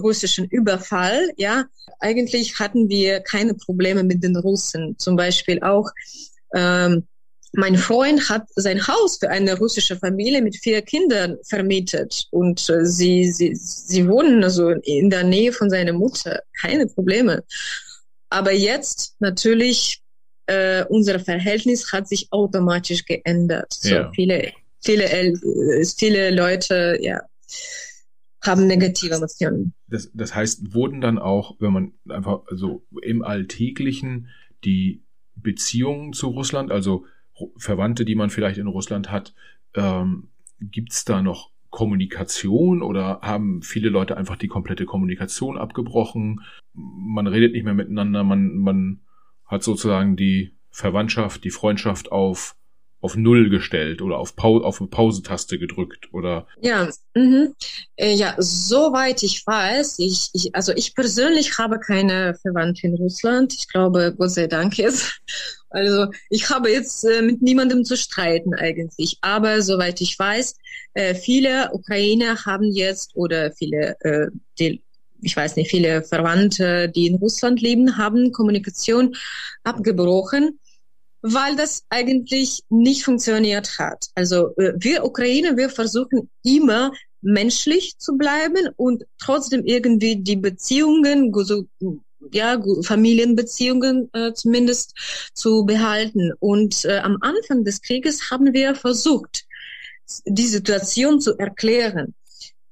russischen 0.00 0.46
Überfall, 0.46 1.32
ja, 1.36 1.64
eigentlich 1.98 2.58
hatten 2.58 2.88
wir 2.88 3.20
keine 3.20 3.54
Probleme 3.54 4.04
mit 4.04 4.22
den 4.22 4.36
Russen. 4.36 4.96
Zum 4.98 5.16
Beispiel 5.16 5.60
auch 5.62 5.90
ähm, 6.54 7.06
mein 7.52 7.76
Freund 7.76 8.28
hat 8.28 8.46
sein 8.56 8.86
Haus 8.86 9.18
für 9.18 9.30
eine 9.30 9.56
russische 9.58 9.96
Familie 9.96 10.42
mit 10.42 10.56
vier 10.56 10.82
Kindern 10.82 11.38
vermietet 11.48 12.26
und 12.30 12.68
äh, 12.68 12.84
sie, 12.84 13.32
sie, 13.32 13.54
sie 13.54 14.06
wohnen 14.06 14.44
also 14.44 14.68
in 14.68 15.10
der 15.10 15.24
Nähe 15.24 15.52
von 15.52 15.70
seiner 15.70 15.94
Mutter. 15.94 16.42
Keine 16.60 16.86
Probleme. 16.86 17.42
Aber 18.28 18.52
jetzt 18.52 19.14
natürlich 19.18 20.02
äh, 20.48 20.84
unser 20.88 21.20
Verhältnis 21.20 21.92
hat 21.92 22.08
sich 22.08 22.28
automatisch 22.32 23.04
geändert. 23.04 23.72
So 23.72 23.94
ja. 23.94 24.10
viele, 24.14 24.52
viele, 24.82 25.04
äh, 25.04 25.84
viele 25.84 26.30
Leute, 26.30 26.98
ja, 27.00 27.20
haben 28.42 28.66
negative 28.66 29.14
Emotionen. 29.14 29.74
Das, 29.88 30.10
das 30.14 30.34
heißt, 30.34 30.74
wurden 30.74 31.00
dann 31.00 31.18
auch, 31.18 31.56
wenn 31.60 31.72
man 31.72 31.92
einfach 32.08 32.42
so 32.50 32.82
im 33.02 33.22
Alltäglichen 33.22 34.28
die 34.64 35.02
Beziehungen 35.34 36.14
zu 36.14 36.28
Russland, 36.28 36.72
also 36.72 37.04
Verwandte, 37.56 38.04
die 38.04 38.14
man 38.14 38.30
vielleicht 38.30 38.58
in 38.58 38.66
Russland 38.66 39.10
hat, 39.10 39.34
ähm, 39.74 40.30
gibt 40.60 40.92
es 40.92 41.04
da 41.04 41.22
noch 41.22 41.50
Kommunikation 41.70 42.82
oder 42.82 43.20
haben 43.20 43.62
viele 43.62 43.90
Leute 43.90 44.16
einfach 44.16 44.36
die 44.36 44.48
komplette 44.48 44.86
Kommunikation 44.86 45.58
abgebrochen? 45.58 46.40
Man 46.72 47.26
redet 47.26 47.52
nicht 47.52 47.64
mehr 47.64 47.74
miteinander, 47.74 48.24
man, 48.24 48.56
man 48.56 49.00
hat 49.48 49.62
sozusagen 49.62 50.16
die 50.16 50.54
Verwandtschaft, 50.70 51.42
die 51.44 51.50
Freundschaft 51.50 52.12
auf 52.12 52.54
auf 53.00 53.16
Null 53.16 53.48
gestellt 53.48 54.02
oder 54.02 54.18
auf, 54.18 54.34
Pause, 54.34 54.64
auf 54.64 54.80
eine 54.80 54.88
Pausetaste 54.88 55.58
gedrückt 55.58 56.12
oder? 56.12 56.46
Ja 56.60 56.88
mhm. 57.14 57.54
äh, 57.96 58.12
ja 58.12 58.34
soweit 58.38 59.22
ich 59.22 59.46
weiß 59.46 60.00
ich, 60.00 60.30
ich 60.32 60.54
also 60.54 60.72
ich 60.74 60.94
persönlich 60.94 61.58
habe 61.58 61.78
keine 61.78 62.34
Verwandte 62.42 62.88
in 62.88 62.94
Russland. 62.94 63.54
Ich 63.54 63.68
glaube 63.68 64.14
Gott 64.16 64.32
sei 64.32 64.46
Dank 64.46 64.78
jetzt. 64.78 65.20
Also 65.70 66.06
ich 66.30 66.48
habe 66.48 66.70
jetzt 66.70 67.04
äh, 67.04 67.20
mit 67.20 67.42
niemandem 67.42 67.84
zu 67.84 67.94
streiten 67.94 68.54
eigentlich. 68.54 69.18
Aber 69.20 69.60
soweit 69.60 70.00
ich 70.00 70.18
weiß 70.18 70.54
äh, 70.94 71.14
viele 71.14 71.68
Ukrainer 71.74 72.46
haben 72.46 72.72
jetzt 72.72 73.14
oder 73.14 73.52
viele 73.52 73.94
äh, 74.00 74.28
die 74.58 74.82
ich 75.20 75.36
weiß 75.36 75.56
nicht, 75.56 75.70
viele 75.70 76.02
Verwandte, 76.02 76.88
die 76.88 77.06
in 77.06 77.16
Russland 77.16 77.60
leben, 77.60 77.96
haben 77.96 78.32
Kommunikation 78.32 79.14
abgebrochen. 79.64 80.58
weil 81.22 81.56
das 81.56 81.84
eigentlich 81.90 82.62
nicht 82.68 83.04
funktioniert 83.04 83.78
hat. 83.78 84.06
Also 84.14 84.54
äh, 84.56 84.74
wir 84.78 85.04
Ukraine, 85.04 85.56
wir 85.56 85.68
versuchen 85.68 86.30
immer 86.44 86.92
menschlich 87.22 87.98
zu 87.98 88.16
bleiben 88.16 88.68
und 88.76 89.04
trotzdem 89.18 89.64
irgendwie 89.64 90.16
die 90.16 90.36
Beziehungen, 90.36 91.32
ja, 92.32 92.62
Familienbeziehungen 92.82 94.10
äh, 94.12 94.32
zumindest 94.32 94.94
zu 95.34 95.64
behalten. 95.64 96.32
Und 96.38 96.84
äh, 96.84 96.98
am 96.98 97.18
Anfang 97.20 97.64
des 97.64 97.82
Krieges 97.82 98.30
haben 98.30 98.52
wir 98.52 98.74
versucht, 98.74 99.44
die 100.24 100.46
Situation 100.46 101.20
zu 101.20 101.36
erklären 101.36 102.14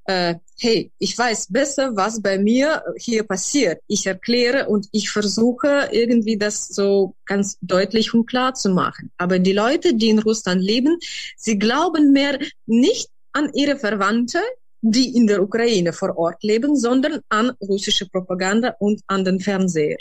äh, 0.07 0.35
hey, 0.57 0.91
ich 0.99 1.17
weiß 1.17 1.47
besser, 1.51 1.95
was 1.95 2.21
bei 2.21 2.39
mir 2.39 2.81
hier 2.97 3.23
passiert. 3.23 3.81
Ich 3.87 4.07
erkläre 4.07 4.67
und 4.67 4.87
ich 4.91 5.09
versuche 5.09 5.89
irgendwie 5.91 6.37
das 6.37 6.69
so 6.69 7.13
ganz 7.25 7.57
deutlich 7.61 8.13
und 8.13 8.25
klar 8.25 8.53
zu 8.53 8.69
machen. 8.69 9.11
Aber 9.17 9.37
die 9.37 9.53
Leute, 9.53 9.93
die 9.93 10.09
in 10.09 10.19
Russland 10.19 10.61
leben, 10.61 10.97
sie 11.35 11.59
glauben 11.59 12.13
mehr 12.13 12.39
nicht 12.65 13.09
an 13.33 13.51
ihre 13.53 13.77
Verwandte, 13.77 14.39
die 14.81 15.15
in 15.15 15.27
der 15.27 15.43
Ukraine 15.43 15.91
vor 15.91 16.17
Ort 16.17 16.41
leben, 16.41 16.77
sondern 16.77 17.19
an 17.27 17.51
russische 17.61 18.07
Propaganda 18.07 18.75
und 18.79 19.01
an 19.07 19.25
den 19.25 19.41
Fernseher. 19.41 19.97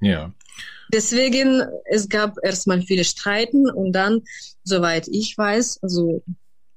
Ja. 0.00 0.32
Deswegen, 0.92 1.62
es 1.86 2.08
gab 2.08 2.36
erstmal 2.42 2.82
viele 2.82 3.04
Streiten 3.04 3.70
und 3.70 3.92
dann, 3.92 4.22
soweit 4.62 5.08
ich 5.08 5.36
weiß, 5.36 5.78
also 5.82 6.22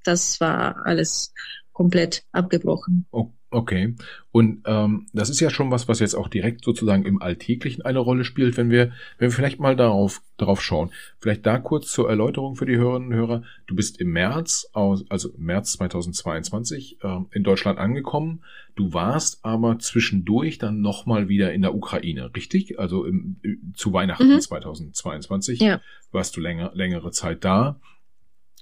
das 0.04 0.40
war 0.40 0.78
alles 0.86 1.34
komplett 1.80 2.26
abgebrochen. 2.34 3.06
Okay. 3.52 3.96
Und 4.34 4.64
ähm, 4.66 5.08
das 5.14 5.30
ist 5.30 5.40
ja 5.40 5.50
schon 5.50 5.72
was, 5.72 5.88
was 5.88 6.02
jetzt 6.02 6.14
auch 6.14 6.28
direkt 6.28 6.66
sozusagen 6.66 7.06
im 7.06 7.22
Alltäglichen 7.22 7.84
eine 7.84 8.00
Rolle 8.00 8.26
spielt, 8.26 8.58
wenn 8.58 8.70
wir, 8.70 8.92
wenn 9.18 9.30
wir 9.30 9.32
vielleicht 9.32 9.62
mal 9.62 9.78
darauf, 9.78 10.22
darauf 10.36 10.62
schauen. 10.62 10.92
Vielleicht 11.20 11.46
da 11.46 11.58
kurz 11.58 11.90
zur 11.90 12.10
Erläuterung 12.10 12.58
für 12.58 12.66
die 12.66 12.76
Hörerinnen 12.76 13.08
und 13.08 13.16
Hörer. 13.16 13.44
Du 13.66 13.76
bist 13.76 14.02
im 14.02 14.12
März, 14.12 14.70
aus, 14.74 15.10
also 15.10 15.30
März 15.38 15.72
2022, 15.78 16.98
äh, 17.02 17.20
in 17.32 17.44
Deutschland 17.44 17.80
angekommen. 17.80 18.44
Du 18.76 18.92
warst 18.92 19.40
aber 19.46 19.80
zwischendurch 19.80 20.58
dann 20.58 20.82
nochmal 20.82 21.30
wieder 21.30 21.54
in 21.54 21.62
der 21.62 21.74
Ukraine, 21.74 22.30
richtig? 22.36 22.78
Also 22.78 23.06
im, 23.06 23.38
zu 23.74 23.94
Weihnachten 23.94 24.34
mhm. 24.34 24.42
2022 24.42 25.62
ja. 25.62 25.80
warst 26.12 26.36
du 26.36 26.42
länger, 26.42 26.72
längere 26.74 27.12
Zeit 27.12 27.46
da. 27.46 27.80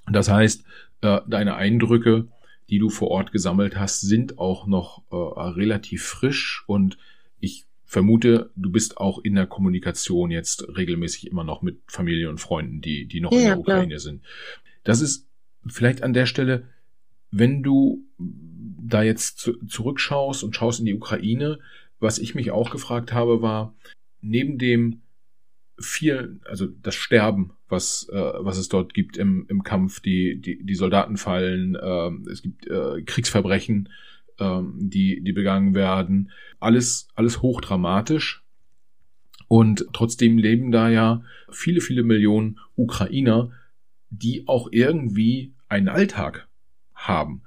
Das 0.06 0.30
heißt, 0.30 0.64
äh, 1.02 1.22
deine 1.28 1.56
Eindrücke 1.56 2.28
die 2.70 2.80
du 2.80 2.90
vor 2.90 3.10
Ort 3.10 3.32
gesammelt 3.32 3.78
hast, 3.78 4.02
sind 4.02 4.40
auch 4.40 4.68
noch 4.68 5.04
äh, 5.12 5.16
relativ 5.16 6.04
frisch 6.04 6.64
und 6.68 6.98
ich 7.40 7.66
vermute, 7.86 8.52
du 8.56 8.72
bist 8.72 8.98
auch 8.98 9.20
in 9.20 9.36
der 9.36 9.48
Kommunikation 9.48 10.32
jetzt 10.32 10.68
regelmäßig 10.76 11.28
immer 11.28 11.44
noch 11.44 11.62
mit 11.62 11.80
Familie 11.88 12.30
und 12.30 12.40
Freunden, 12.40 12.82
die, 12.82 13.06
die 13.06 13.22
noch 13.22 13.32
ja, 13.32 13.40
in 13.40 13.46
der 13.46 13.60
Ukraine 13.60 13.88
klar. 13.88 14.00
sind. 14.00 14.24
Das 14.84 15.02
ist 15.02 15.28
vielleicht 15.66 16.04
an 16.04 16.14
der 16.14 16.26
Stelle, 16.26 16.68
wenn 17.32 17.64
du 17.64 18.04
da 18.18 19.04
jetzt 19.04 19.40
zu, 19.40 19.54
zurückschaust 19.66 20.44
und 20.44 20.56
schaust 20.56 20.80
in 20.80 20.86
die 20.86 20.94
Ukraine, 20.94 21.60
was 22.00 22.20
ich 22.20 22.36
mich 22.36 22.52
auch 22.52 22.72
gefragt 22.72 23.14
habe, 23.14 23.42
war, 23.42 23.74
neben 24.22 24.58
dem 24.58 25.02
viel, 25.80 26.40
also 26.46 26.68
das 26.68 26.96
Sterben, 26.96 27.54
was, 27.70 28.08
äh, 28.12 28.16
was 28.16 28.58
es 28.58 28.70
dort 28.70 28.94
gibt 28.94 29.18
im, 29.18 29.46
im 29.50 29.64
Kampf, 29.64 30.00
die, 30.00 30.40
die, 30.40 30.64
die 30.64 30.76
Soldaten 30.76 31.18
fallen, 31.18 31.76
äh, 31.76 32.32
es 32.32 32.42
gibt 32.42 32.68
äh, 32.68 33.02
Kriegsverbrechen, 33.04 33.90
äh, 34.40 34.62
die, 34.76 35.22
die 35.24 35.34
begangen 35.34 35.76
werden. 35.76 36.32
Alles, 36.60 37.08
alles 37.16 37.42
hochdramatisch. 37.42 38.44
Und 39.48 39.88
trotzdem 39.94 40.38
leben 40.38 40.72
da 40.72 40.90
ja 40.90 41.24
viele, 41.52 41.82
viele 41.82 42.04
Millionen 42.04 42.60
Ukrainer, 42.76 43.52
die 44.10 44.48
auch 44.48 44.70
irgendwie 44.72 45.54
einen 45.70 45.88
Alltag 45.88 46.48
haben. 46.94 47.44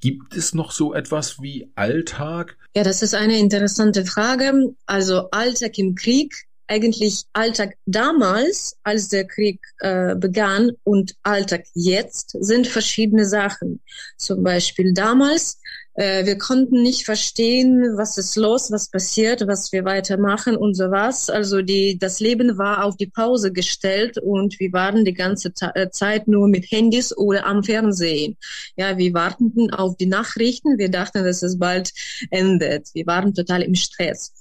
Gibt 0.00 0.36
es 0.36 0.54
noch 0.54 0.70
so 0.70 0.94
etwas 0.94 1.42
wie 1.42 1.70
Alltag? 1.74 2.56
Ja, 2.76 2.84
das 2.84 3.02
ist 3.02 3.14
eine 3.14 3.38
interessante 3.38 4.04
Frage. 4.04 4.74
Also 4.86 5.30
Alltag 5.30 5.78
im 5.78 5.94
Krieg 5.94 6.47
eigentlich 6.68 7.24
Alltag 7.32 7.74
damals, 7.86 8.76
als 8.82 9.08
der 9.08 9.26
Krieg 9.26 9.60
äh, 9.80 10.14
begann 10.14 10.72
und 10.84 11.14
Alltag 11.22 11.64
jetzt 11.74 12.36
sind 12.40 12.66
verschiedene 12.66 13.24
Sachen. 13.24 13.80
Zum 14.16 14.42
Beispiel 14.42 14.92
damals, 14.92 15.58
äh, 15.98 16.26
wir 16.26 16.38
konnten 16.38 16.82
nicht 16.82 17.04
verstehen, 17.04 17.96
was 17.96 18.18
ist 18.18 18.36
los, 18.36 18.70
was 18.70 18.88
passiert, 18.88 19.44
was 19.48 19.72
wir 19.72 19.84
weitermachen 19.84 20.56
und 20.56 20.74
so 20.74 20.92
was. 20.92 21.28
Also 21.28 21.60
die, 21.60 21.98
das 21.98 22.20
Leben 22.20 22.56
war 22.56 22.84
auf 22.84 22.96
die 22.96 23.08
Pause 23.08 23.52
gestellt 23.52 24.16
und 24.16 24.60
wir 24.60 24.72
waren 24.72 25.04
die 25.04 25.14
ganze 25.14 25.52
äh, 25.74 25.90
Zeit 25.90 26.28
nur 26.28 26.46
mit 26.46 26.70
Handys 26.70 27.16
oder 27.16 27.46
am 27.46 27.64
Fernsehen. 27.64 28.36
Ja, 28.76 28.96
wir 28.96 29.12
warteten 29.12 29.72
auf 29.72 29.96
die 29.96 30.06
Nachrichten. 30.06 30.78
Wir 30.78 30.88
dachten, 30.88 31.24
dass 31.24 31.42
es 31.42 31.58
bald 31.58 31.92
endet. 32.30 32.90
Wir 32.94 33.06
waren 33.06 33.34
total 33.34 33.62
im 33.62 33.74
Stress. 33.74 34.32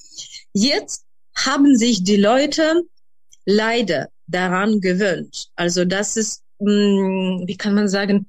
Jetzt 0.53 1.06
haben 1.45 1.75
sich 1.77 2.03
die 2.03 2.17
Leute 2.17 2.83
leider 3.45 4.09
daran 4.27 4.81
gewöhnt. 4.81 5.47
Also 5.55 5.85
das 5.85 6.17
ist, 6.17 6.43
hm, 6.59 7.43
wie 7.45 7.57
kann 7.57 7.73
man 7.73 7.87
sagen, 7.87 8.27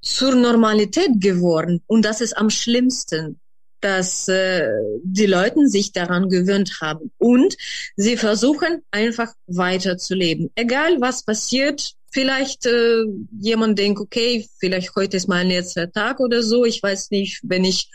zur 0.00 0.34
Normalität 0.34 1.20
geworden. 1.20 1.82
Und 1.86 2.04
das 2.04 2.20
ist 2.20 2.36
am 2.36 2.50
schlimmsten, 2.50 3.38
dass 3.80 4.26
äh, 4.28 4.68
die 5.02 5.26
Leute 5.26 5.68
sich 5.68 5.92
daran 5.92 6.28
gewöhnt 6.28 6.78
haben. 6.80 7.12
Und 7.18 7.56
sie 7.96 8.16
versuchen 8.16 8.82
einfach 8.90 9.32
weiterzuleben. 9.46 10.50
Egal 10.54 11.00
was 11.00 11.24
passiert, 11.24 11.92
vielleicht 12.10 12.66
äh, 12.66 13.04
jemand 13.38 13.78
denkt, 13.78 14.00
okay, 14.00 14.48
vielleicht 14.58 14.94
heute 14.96 15.16
ist 15.16 15.28
mein 15.28 15.48
letzter 15.48 15.90
Tag 15.92 16.20
oder 16.20 16.42
so. 16.42 16.64
Ich 16.64 16.82
weiß 16.82 17.10
nicht, 17.10 17.40
wenn 17.42 17.64
ich 17.64 17.90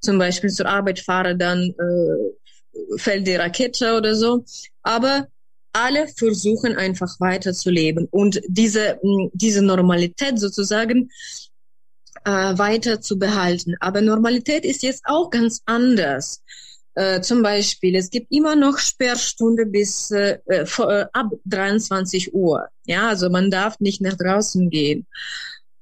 zum 0.00 0.18
Beispiel 0.18 0.50
zur 0.50 0.66
Arbeit 0.66 1.00
fahre, 1.00 1.36
dann 1.36 1.74
äh, 1.78 2.45
fällt 2.96 3.26
die 3.26 3.36
Rakete 3.36 3.96
oder 3.96 4.14
so. 4.14 4.44
Aber 4.82 5.26
alle 5.72 6.08
versuchen 6.08 6.76
einfach 6.76 7.20
weiterzuleben 7.20 8.08
und 8.10 8.40
diese, 8.48 8.98
diese 9.34 9.62
Normalität 9.62 10.38
sozusagen 10.38 11.10
äh, 12.24 12.30
weiter 12.30 13.00
zu 13.00 13.18
behalten. 13.18 13.74
Aber 13.80 14.00
Normalität 14.00 14.64
ist 14.64 14.82
jetzt 14.82 15.02
auch 15.04 15.30
ganz 15.30 15.60
anders. 15.66 16.42
Äh, 16.94 17.20
zum 17.20 17.42
Beispiel, 17.42 17.94
es 17.94 18.08
gibt 18.08 18.32
immer 18.32 18.56
noch 18.56 18.78
Sperrstunde 18.78 19.66
bis 19.66 20.10
äh, 20.10 20.38
vor, 20.64 20.90
äh, 20.90 21.06
ab 21.12 21.30
23 21.44 22.32
Uhr. 22.32 22.68
Ja, 22.86 23.08
also 23.08 23.28
man 23.28 23.50
darf 23.50 23.78
nicht 23.80 24.00
nach 24.00 24.16
draußen 24.16 24.70
gehen. 24.70 25.06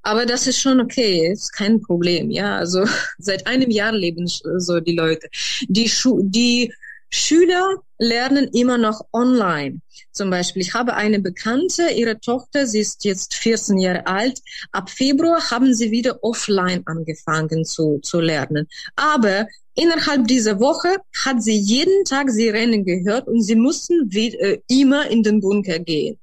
Aber 0.05 0.27
das 0.27 0.47
ist 0.47 0.61
schon 0.61 0.81
okay, 0.81 1.33
ist 1.33 1.53
kein 1.53 1.81
Problem. 1.81 2.31
Ja, 2.31 2.57
also 2.59 2.85
seit 3.19 3.47
einem 3.47 3.71
Jahr 3.71 3.93
leben 3.93 4.27
so 4.27 4.79
die 4.81 4.95
Leute. 4.95 5.29
Die, 5.69 5.89
Schu 5.89 6.21
die 6.23 6.73
Schüler 7.09 7.77
lernen 7.99 8.49
immer 8.53 8.77
noch 8.77 9.07
online. 9.13 9.81
Zum 10.13 10.31
Beispiel, 10.31 10.63
ich 10.63 10.75
habe 10.75 10.95
eine 10.95 11.21
Bekannte, 11.21 11.89
ihre 11.91 12.21
Tochter, 12.21 12.67
sie 12.67 12.81
ist 12.81 13.05
jetzt 13.05 13.35
14 13.35 13.79
Jahre 13.79 14.07
alt. 14.07 14.41
Ab 14.73 14.91
Februar 14.91 15.51
haben 15.51 15.75
sie 15.75 15.91
wieder 15.91 16.23
offline 16.23 16.83
angefangen 16.87 17.65
zu, 17.65 17.99
zu 18.03 18.21
lernen. 18.21 18.69
Aber 18.97 19.47
innerhalb 19.75 20.29
dieser 20.29 20.61
Woche 20.61 20.99
hat 21.25 21.43
sie 21.43 21.57
jeden 21.57 22.05
Tag 22.05 22.31
Sirenen 22.31 22.85
gehört 22.85 23.27
und 23.27 23.43
sie 23.43 23.57
mussten 23.57 24.13
wie, 24.13 24.35
äh, 24.35 24.61
immer 24.69 25.11
in 25.11 25.23
den 25.23 25.41
Bunker 25.41 25.79
gehen. 25.79 26.19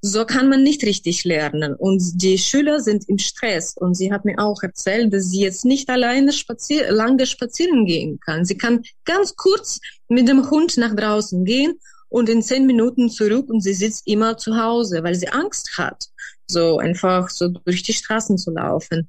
So 0.00 0.24
kann 0.24 0.48
man 0.48 0.62
nicht 0.62 0.82
richtig 0.84 1.24
lernen. 1.24 1.74
Und 1.74 2.22
die 2.22 2.38
Schüler 2.38 2.80
sind 2.80 3.08
im 3.08 3.18
Stress. 3.18 3.74
Und 3.76 3.94
sie 3.94 4.12
hat 4.12 4.24
mir 4.24 4.38
auch 4.38 4.62
erzählt, 4.62 5.12
dass 5.12 5.30
sie 5.30 5.40
jetzt 5.40 5.64
nicht 5.64 5.88
alleine 5.90 6.32
spazier 6.32 6.90
lange 6.92 7.26
spazieren 7.26 7.84
gehen 7.84 8.18
kann. 8.24 8.44
Sie 8.44 8.56
kann 8.56 8.82
ganz 9.04 9.36
kurz 9.36 9.80
mit 10.08 10.28
dem 10.28 10.50
Hund 10.50 10.76
nach 10.76 10.94
draußen 10.94 11.44
gehen 11.44 11.78
und 12.08 12.28
in 12.28 12.42
zehn 12.42 12.66
Minuten 12.66 13.10
zurück 13.10 13.48
und 13.50 13.60
sie 13.60 13.74
sitzt 13.74 14.06
immer 14.06 14.36
zu 14.36 14.56
Hause, 14.56 15.02
weil 15.02 15.14
sie 15.14 15.28
Angst 15.28 15.76
hat, 15.76 16.06
so 16.46 16.78
einfach 16.78 17.28
so 17.28 17.48
durch 17.48 17.82
die 17.82 17.92
Straßen 17.92 18.38
zu 18.38 18.50
laufen. 18.50 19.08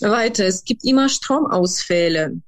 Weiter, 0.00 0.46
es 0.46 0.64
gibt 0.64 0.84
immer 0.84 1.08
Stromausfälle. 1.08 2.40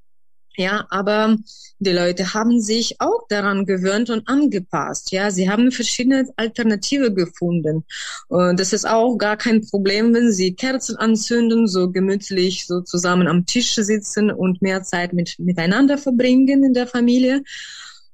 Ja, 0.60 0.86
aber 0.90 1.38
die 1.78 1.90
Leute 1.90 2.34
haben 2.34 2.60
sich 2.60 3.00
auch 3.00 3.26
daran 3.30 3.64
gewöhnt 3.64 4.10
und 4.10 4.28
angepasst. 4.28 5.10
Ja, 5.10 5.30
sie 5.30 5.48
haben 5.48 5.72
verschiedene 5.72 6.28
Alternative 6.36 7.14
gefunden. 7.14 7.86
Und 8.28 8.60
das 8.60 8.74
ist 8.74 8.86
auch 8.86 9.16
gar 9.16 9.38
kein 9.38 9.66
Problem, 9.66 10.12
wenn 10.12 10.30
sie 10.30 10.52
Kerzen 10.52 10.96
anzünden, 10.96 11.66
so 11.66 11.90
gemütlich 11.90 12.66
so 12.66 12.82
zusammen 12.82 13.26
am 13.26 13.46
Tisch 13.46 13.74
sitzen 13.74 14.30
und 14.30 14.60
mehr 14.60 14.82
Zeit 14.82 15.14
mit, 15.14 15.38
miteinander 15.38 15.96
verbringen 15.96 16.62
in 16.62 16.74
der 16.74 16.86
Familie. 16.86 17.42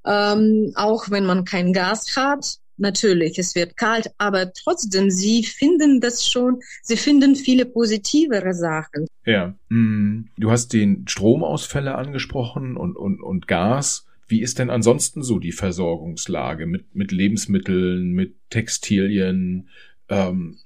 Ähm, 0.05 0.71
auch 0.75 1.09
wenn 1.09 1.25
man 1.25 1.43
kein 1.43 1.73
Gas 1.73 2.15
hat, 2.15 2.59
natürlich, 2.77 3.37
es 3.39 3.55
wird 3.55 3.77
kalt, 3.77 4.11
aber 4.17 4.51
trotzdem, 4.53 5.09
sie 5.09 5.43
finden 5.43 5.99
das 5.99 6.27
schon, 6.27 6.59
sie 6.81 6.97
finden 6.97 7.35
viele 7.35 7.65
positivere 7.65 8.53
Sachen. 8.53 9.07
Ja, 9.25 9.55
mm, 9.69 10.29
du 10.37 10.51
hast 10.51 10.73
den 10.73 11.07
Stromausfälle 11.07 11.95
angesprochen 11.95 12.77
und, 12.77 12.95
und, 12.95 13.21
und 13.21 13.47
Gas. 13.47 14.05
Wie 14.27 14.41
ist 14.41 14.59
denn 14.59 14.69
ansonsten 14.69 15.23
so 15.23 15.39
die 15.39 15.53
Versorgungslage 15.53 16.65
mit, 16.65 16.93
mit 16.95 17.11
Lebensmitteln, 17.11 18.11
mit 18.11 18.35
Textilien, 18.49 19.69
ähm, 20.09 20.57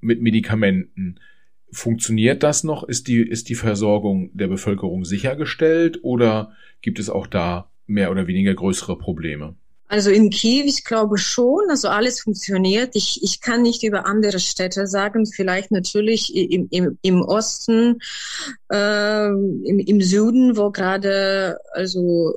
mit 0.00 0.20
Medikamenten? 0.20 1.20
Funktioniert 1.72 2.42
das 2.42 2.64
noch? 2.64 2.82
Ist 2.82 3.08
die, 3.08 3.22
ist 3.22 3.48
die 3.48 3.54
Versorgung 3.54 4.30
der 4.36 4.48
Bevölkerung 4.48 5.04
sichergestellt 5.04 6.00
oder 6.02 6.52
gibt 6.82 6.98
es 6.98 7.08
auch 7.08 7.26
da 7.26 7.70
mehr 7.86 8.10
oder 8.10 8.26
weniger 8.26 8.54
größere 8.54 8.98
Probleme? 8.98 9.56
Also 9.90 10.10
in 10.10 10.30
Kiew, 10.30 10.66
ich 10.66 10.84
glaube 10.84 11.18
schon, 11.18 11.68
also 11.68 11.88
alles 11.88 12.20
funktioniert. 12.20 12.94
Ich, 12.94 13.24
ich 13.24 13.40
kann 13.40 13.62
nicht 13.62 13.82
über 13.82 14.06
andere 14.06 14.38
Städte 14.38 14.86
sagen, 14.86 15.26
vielleicht 15.26 15.72
natürlich 15.72 16.32
im, 16.32 16.68
im, 16.70 16.96
im 17.02 17.22
Osten, 17.22 17.98
äh, 18.70 19.26
im, 19.26 19.80
im 19.80 20.00
Süden, 20.00 20.56
wo 20.56 20.70
gerade 20.70 21.58
also 21.72 22.32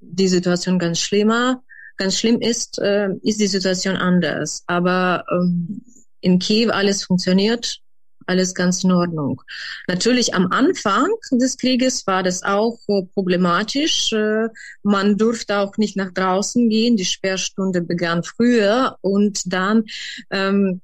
die 0.00 0.26
Situation 0.28 0.78
ganz 0.78 1.00
schlimmer, 1.00 1.62
ganz 1.98 2.18
schlimm 2.18 2.40
ist, 2.40 2.78
äh, 2.78 3.10
ist 3.20 3.40
die 3.40 3.46
Situation 3.46 3.96
anders. 3.96 4.64
Aber 4.66 5.26
ähm, 5.30 5.82
in 6.22 6.38
Kiew 6.38 6.70
alles 6.70 7.04
funktioniert 7.04 7.82
alles 8.26 8.54
ganz 8.54 8.84
in 8.84 8.92
Ordnung. 8.92 9.42
Natürlich 9.88 10.34
am 10.34 10.48
Anfang 10.50 11.08
des 11.32 11.56
Krieges 11.56 12.06
war 12.06 12.22
das 12.22 12.42
auch 12.42 12.78
äh, 12.88 13.02
problematisch. 13.14 14.12
Äh, 14.12 14.48
man 14.82 15.16
durfte 15.16 15.58
auch 15.58 15.76
nicht 15.76 15.96
nach 15.96 16.12
draußen 16.12 16.68
gehen. 16.68 16.96
Die 16.96 17.04
Sperrstunde 17.04 17.82
begann 17.82 18.22
früher 18.22 18.96
und 19.00 19.52
dann 19.52 19.84
ähm, 20.30 20.80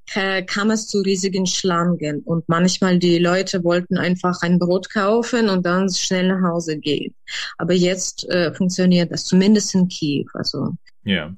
kam 0.47 0.71
es 0.71 0.87
zu 0.87 0.99
riesigen 0.99 1.45
Schlangen. 1.45 2.21
Und 2.21 2.47
manchmal 2.47 2.99
die 2.99 3.17
Leute 3.17 3.63
wollten 3.63 3.97
einfach 3.97 4.41
ein 4.41 4.59
Brot 4.59 4.89
kaufen 4.93 5.49
und 5.49 5.65
dann 5.65 5.89
schnell 5.91 6.27
nach 6.27 6.41
Hause 6.49 6.77
gehen. 6.77 7.13
Aber 7.57 7.73
jetzt 7.73 8.27
äh, 8.29 8.53
funktioniert 8.53 9.11
das, 9.11 9.25
zumindest 9.25 9.73
in 9.75 9.87
Kiew. 9.87 10.25
Also. 10.33 10.73
Ja. 11.03 11.35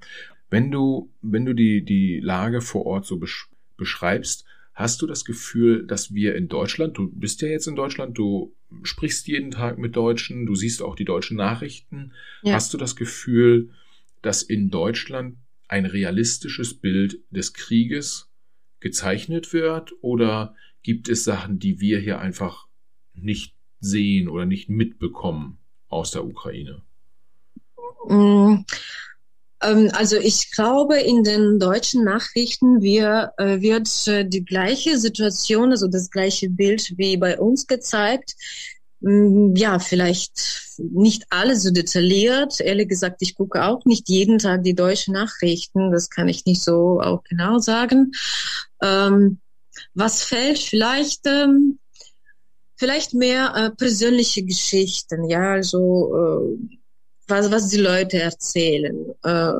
Wenn 0.49 0.69
du, 0.69 1.09
wenn 1.21 1.45
du 1.45 1.53
die, 1.53 1.83
die 1.83 2.19
Lage 2.19 2.61
vor 2.61 2.85
Ort 2.85 3.05
so 3.05 3.17
besch 3.17 3.49
beschreibst, 3.75 4.45
Hast 4.73 5.01
du 5.01 5.07
das 5.07 5.23
Gefühl, 5.23 5.85
dass 5.85 6.13
wir 6.13 6.35
in 6.35 6.47
Deutschland, 6.47 6.97
du 6.97 7.09
bist 7.11 7.41
ja 7.41 7.47
jetzt 7.47 7.67
in 7.67 7.75
Deutschland, 7.75 8.17
du 8.17 8.55
sprichst 8.81 9.27
jeden 9.27 9.51
Tag 9.51 9.77
mit 9.77 9.95
Deutschen, 9.95 10.47
du 10.47 10.55
siehst 10.55 10.81
auch 10.81 10.95
die 10.95 11.05
deutschen 11.05 11.37
Nachrichten. 11.37 12.13
Ja. 12.41 12.55
Hast 12.55 12.73
du 12.73 12.77
das 12.77 12.95
Gefühl, 12.95 13.69
dass 14.23 14.41
in 14.41 14.71
Deutschland 14.71 15.37
ein 15.67 15.85
realistisches 15.85 16.73
Bild 16.73 17.19
des 17.29 17.53
Krieges 17.53 18.31
gezeichnet 18.79 19.53
wird? 19.53 19.93
Oder 20.01 20.55
gibt 20.81 21.07
es 21.07 21.23
Sachen, 21.23 21.59
die 21.59 21.79
wir 21.79 21.99
hier 21.99 22.19
einfach 22.19 22.67
nicht 23.13 23.55
sehen 23.79 24.27
oder 24.27 24.45
nicht 24.45 24.69
mitbekommen 24.69 25.59
aus 25.87 26.11
der 26.11 26.25
Ukraine? 26.25 26.81
Ähm, 29.63 29.89
also 29.93 30.17
ich 30.17 30.51
glaube, 30.51 30.99
in 30.99 31.23
den 31.23 31.59
deutschen 31.59 32.03
Nachrichten 32.03 32.81
wir, 32.81 33.33
äh, 33.37 33.61
wird 33.61 33.89
äh, 34.07 34.25
die 34.25 34.43
gleiche 34.43 34.97
Situation, 34.97 35.71
also 35.71 35.87
das 35.87 36.09
gleiche 36.09 36.49
Bild 36.49 36.93
wie 36.97 37.17
bei 37.17 37.39
uns 37.39 37.67
gezeigt. 37.67 38.35
Mm, 38.99 39.55
ja, 39.55 39.79
vielleicht 39.79 40.73
nicht 40.77 41.25
alle 41.29 41.55
so 41.55 41.71
detailliert. 41.71 42.59
Ehrlich 42.59 42.89
gesagt, 42.89 43.17
ich 43.21 43.35
gucke 43.35 43.63
auch 43.63 43.85
nicht 43.85 44.09
jeden 44.09 44.39
Tag 44.39 44.63
die 44.63 44.75
deutschen 44.75 45.13
Nachrichten. 45.13 45.91
Das 45.91 46.09
kann 46.09 46.27
ich 46.27 46.45
nicht 46.45 46.63
so 46.63 47.01
auch 47.01 47.23
genau 47.23 47.59
sagen. 47.59 48.11
Ähm, 48.81 49.39
was 49.93 50.23
fällt 50.23 50.59
vielleicht, 50.59 51.25
ähm, 51.25 51.79
vielleicht 52.75 53.13
mehr 53.13 53.53
äh, 53.55 53.71
persönliche 53.71 54.43
Geschichten, 54.43 55.29
ja, 55.29 55.53
also 55.53 56.57
was, 57.33 57.49
was 57.51 57.69
die 57.69 57.77
Leute 57.81 58.21
erzählen. 58.21 58.95
Äh, 59.23 59.53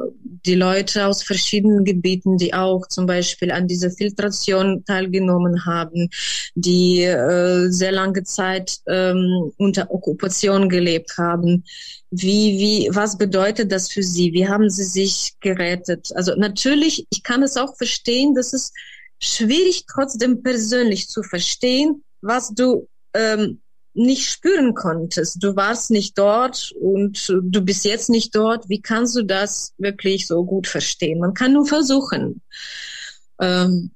die 0.46 0.56
Leute 0.56 1.08
aus 1.08 1.24
verschiedenen 1.24 1.84
Gebieten, 1.86 2.38
die 2.38 2.54
auch 2.54 2.88
zum 2.88 3.06
Beispiel 3.08 3.52
an 3.52 3.68
dieser 3.68 3.90
Filtration 3.90 4.84
teilgenommen 4.86 5.66
haben, 5.66 6.10
die 6.54 7.02
äh, 7.02 7.70
sehr 7.70 7.92
lange 7.92 8.24
Zeit 8.24 8.78
ähm, 8.88 9.52
unter 9.58 9.90
Okkupation 9.90 10.70
gelebt 10.70 11.18
haben. 11.18 11.64
Wie, 12.12 12.60
wie, 12.60 12.90
was 12.92 13.18
bedeutet 13.18 13.72
das 13.72 13.92
für 13.92 14.04
sie? 14.04 14.34
Wie 14.34 14.48
haben 14.48 14.70
sie 14.70 14.86
sich 14.86 15.34
gerettet? 15.40 16.10
Also 16.16 16.36
natürlich, 16.36 17.08
ich 17.10 17.24
kann 17.24 17.42
es 17.42 17.58
auch 17.58 17.76
verstehen, 17.76 18.36
dass 18.36 18.54
es 18.54 18.72
schwierig 19.20 19.86
trotzdem 19.92 20.44
persönlich 20.44 21.08
zu 21.08 21.24
verstehen, 21.24 22.04
was 22.22 22.54
du 22.54 22.88
ähm, 23.16 23.63
nicht 23.94 24.30
spüren 24.30 24.74
konntest. 24.74 25.44
Du 25.44 25.56
warst 25.56 25.92
nicht 25.92 26.18
dort 26.18 26.74
und 26.80 27.28
du 27.28 27.62
bist 27.62 27.86
jetzt 27.86 28.10
nicht 28.10 28.36
dort. 28.36 28.68
Wie 28.70 28.82
kannst 28.82 29.16
du 29.16 29.24
das 29.24 29.74
wirklich 29.78 30.28
so 30.28 30.44
gut 30.44 30.68
verstehen? 30.68 31.20
Man 31.20 31.34
kann 31.34 31.54
nur 31.54 31.66
versuchen. 31.66 32.42
Ähm, 33.40 33.92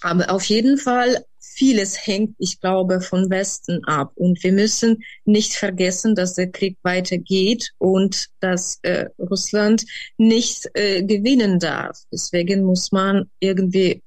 aber 0.00 0.30
auf 0.30 0.44
jeden 0.44 0.78
Fall, 0.78 1.24
vieles 1.40 2.06
hängt, 2.06 2.34
ich 2.38 2.60
glaube, 2.60 3.00
von 3.00 3.30
Westen 3.30 3.82
ab. 3.84 4.12
Und 4.14 4.42
wir 4.42 4.52
müssen 4.52 5.02
nicht 5.24 5.54
vergessen, 5.54 6.14
dass 6.14 6.34
der 6.34 6.50
Krieg 6.50 6.76
weitergeht 6.82 7.70
und 7.78 8.26
dass 8.40 8.78
äh, 8.82 9.06
Russland 9.18 9.84
nicht 10.18 10.68
äh, 10.74 11.02
gewinnen 11.02 11.58
darf. 11.58 11.98
Deswegen 12.12 12.64
muss 12.64 12.92
man 12.92 13.30
irgendwie 13.40 14.02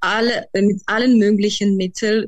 alle, 0.00 0.46
mit 0.54 0.82
allen 0.86 1.18
möglichen 1.18 1.76
Mitteln 1.76 2.26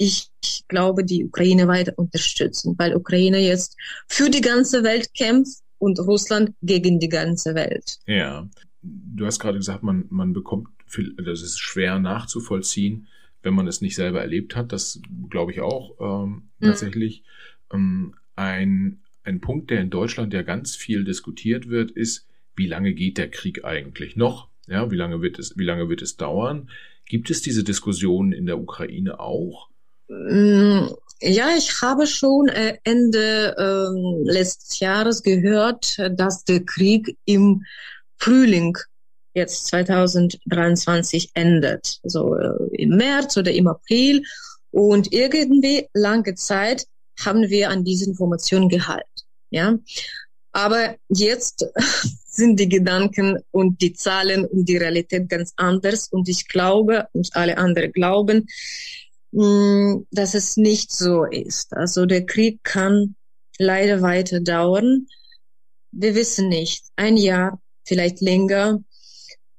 ich 0.00 0.30
glaube, 0.68 1.04
die 1.04 1.26
Ukraine 1.26 1.68
weiter 1.68 1.92
unterstützen, 1.96 2.74
weil 2.78 2.96
Ukraine 2.96 3.38
jetzt 3.38 3.76
für 4.08 4.30
die 4.30 4.40
ganze 4.40 4.82
Welt 4.82 5.12
kämpft 5.12 5.60
und 5.76 5.98
Russland 5.98 6.54
gegen 6.62 6.98
die 6.98 7.10
ganze 7.10 7.54
Welt. 7.54 7.98
Ja, 8.06 8.48
du 8.80 9.26
hast 9.26 9.40
gerade 9.40 9.58
gesagt, 9.58 9.82
man, 9.82 10.06
man 10.08 10.32
bekommt, 10.32 10.68
viel, 10.86 11.14
das 11.22 11.42
ist 11.42 11.58
schwer 11.58 11.98
nachzuvollziehen, 11.98 13.08
wenn 13.42 13.52
man 13.52 13.66
es 13.66 13.82
nicht 13.82 13.94
selber 13.94 14.22
erlebt 14.22 14.56
hat. 14.56 14.72
Das 14.72 15.02
glaube 15.28 15.52
ich 15.52 15.60
auch 15.60 15.96
ähm, 16.00 16.48
mhm. 16.60 16.64
tatsächlich. 16.64 17.22
Ähm, 17.70 18.14
ein, 18.36 19.00
ein 19.24 19.42
Punkt, 19.42 19.70
der 19.70 19.82
in 19.82 19.90
Deutschland 19.90 20.32
ja 20.32 20.40
ganz 20.40 20.76
viel 20.76 21.04
diskutiert 21.04 21.68
wird, 21.68 21.90
ist, 21.90 22.26
wie 22.56 22.66
lange 22.66 22.94
geht 22.94 23.18
der 23.18 23.30
Krieg 23.30 23.66
eigentlich 23.66 24.16
noch? 24.16 24.48
Ja, 24.66 24.90
wie 24.90 24.96
lange 24.96 25.20
wird 25.20 25.38
es, 25.38 25.58
wie 25.58 25.64
lange 25.64 25.90
wird 25.90 26.00
es 26.00 26.16
dauern? 26.16 26.70
Gibt 27.04 27.28
es 27.28 27.42
diese 27.42 27.64
Diskussion 27.64 28.32
in 28.32 28.46
der 28.46 28.58
Ukraine 28.58 29.20
auch? 29.20 29.69
Mm, 30.10 30.88
ja, 31.20 31.50
ich 31.56 31.80
habe 31.82 32.06
schon 32.06 32.48
äh, 32.48 32.78
Ende 32.82 33.54
äh, 33.56 34.30
letztes 34.30 34.80
Jahres 34.80 35.22
gehört, 35.22 35.98
dass 36.12 36.44
der 36.44 36.64
Krieg 36.64 37.16
im 37.26 37.62
Frühling 38.16 38.76
jetzt 39.34 39.68
2023 39.68 41.30
endet. 41.34 42.00
So 42.02 42.34
äh, 42.36 42.76
im 42.76 42.96
März 42.96 43.36
oder 43.36 43.52
im 43.52 43.68
April. 43.68 44.22
Und 44.72 45.12
irgendwie 45.12 45.86
lange 45.94 46.34
Zeit 46.34 46.86
haben 47.24 47.48
wir 47.48 47.70
an 47.70 47.84
diese 47.84 48.06
Information 48.06 48.68
gehalten. 48.68 49.06
Ja, 49.50 49.78
aber 50.52 50.96
jetzt 51.08 51.66
sind 52.26 52.58
die 52.58 52.68
Gedanken 52.68 53.38
und 53.50 53.80
die 53.80 53.92
Zahlen 53.92 54.44
und 54.46 54.64
die 54.64 54.76
Realität 54.76 55.28
ganz 55.28 55.52
anders. 55.56 56.08
Und 56.08 56.28
ich 56.28 56.48
glaube, 56.48 57.08
und 57.12 57.28
alle 57.34 57.58
anderen 57.58 57.92
glauben, 57.92 58.46
Mm, 59.32 60.06
dass 60.10 60.34
es 60.34 60.56
nicht 60.56 60.92
so 60.92 61.24
ist. 61.24 61.72
Also 61.74 62.06
der 62.06 62.26
Krieg 62.26 62.62
kann 62.64 63.14
leider 63.58 64.02
weiter 64.02 64.40
dauern. 64.40 65.06
Wir 65.92 66.14
wissen 66.14 66.48
nicht. 66.48 66.84
Ein 66.96 67.16
Jahr, 67.16 67.60
vielleicht 67.84 68.20
länger. 68.20 68.82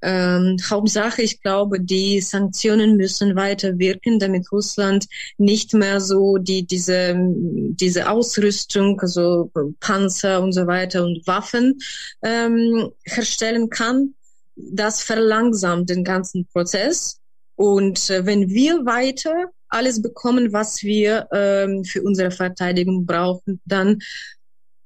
Ähm, 0.04 0.58
Hauptsache, 0.68 1.22
ich 1.22 1.42
glaube, 1.42 1.80
die 1.80 2.22
Sanktionen 2.22 2.98
müssen 2.98 3.36
weiter 3.36 3.78
wirken, 3.78 4.18
damit 4.20 4.52
Russland 4.52 5.06
nicht 5.38 5.74
mehr 5.74 6.02
so 6.02 6.38
die, 6.38 6.66
diese, 6.66 7.16
diese 7.16 8.10
Ausrüstung, 8.10 9.00
also 9.00 9.52
Panzer 9.80 10.42
und 10.42 10.54
so 10.54 10.66
weiter 10.66 11.04
und 11.04 11.26
Waffen 11.28 11.80
ähm, 12.24 12.92
herstellen 13.06 13.70
kann. 13.70 14.16
Das 14.56 15.04
verlangsamt 15.04 15.90
den 15.90 16.04
ganzen 16.04 16.48
Prozess. 16.48 17.20
Und 17.56 18.10
äh, 18.10 18.26
wenn 18.26 18.50
wir 18.50 18.86
weiter 18.86 19.52
alles 19.72 20.02
bekommen, 20.02 20.54
was 20.54 20.84
wir 20.84 21.28
ähm, 21.32 21.84
für 21.84 22.04
unsere 22.04 22.32
Verteidigung 22.32 23.06
brauchen, 23.06 23.60
dann 23.66 24.00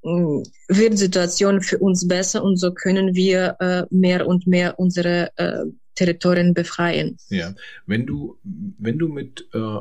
äh, 0.03 0.07
wird 0.07 0.93
die 0.93 0.97
Situation 0.97 1.61
für 1.61 1.79
uns 1.79 2.07
besser 2.07 2.43
und 2.43 2.57
so 2.57 2.73
können 2.73 3.15
wir 3.15 3.57
äh, 3.59 3.83
mehr 3.89 4.27
und 4.27 4.47
mehr 4.47 4.79
unsere 4.79 5.31
äh, 5.37 5.65
Territorien 5.95 6.53
befreien. 6.53 7.17
Ja, 7.29 7.55
wenn 7.85 8.05
du 8.05 8.37
wenn 8.43 8.99
du 8.99 9.07
mit 9.07 9.47
äh, 9.53 9.79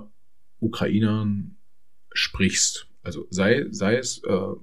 Ukrainern 0.60 1.56
sprichst, 2.12 2.86
also 3.02 3.26
sei 3.30 3.66
sei 3.70 3.96
es 3.96 4.22
äh, 4.24 4.54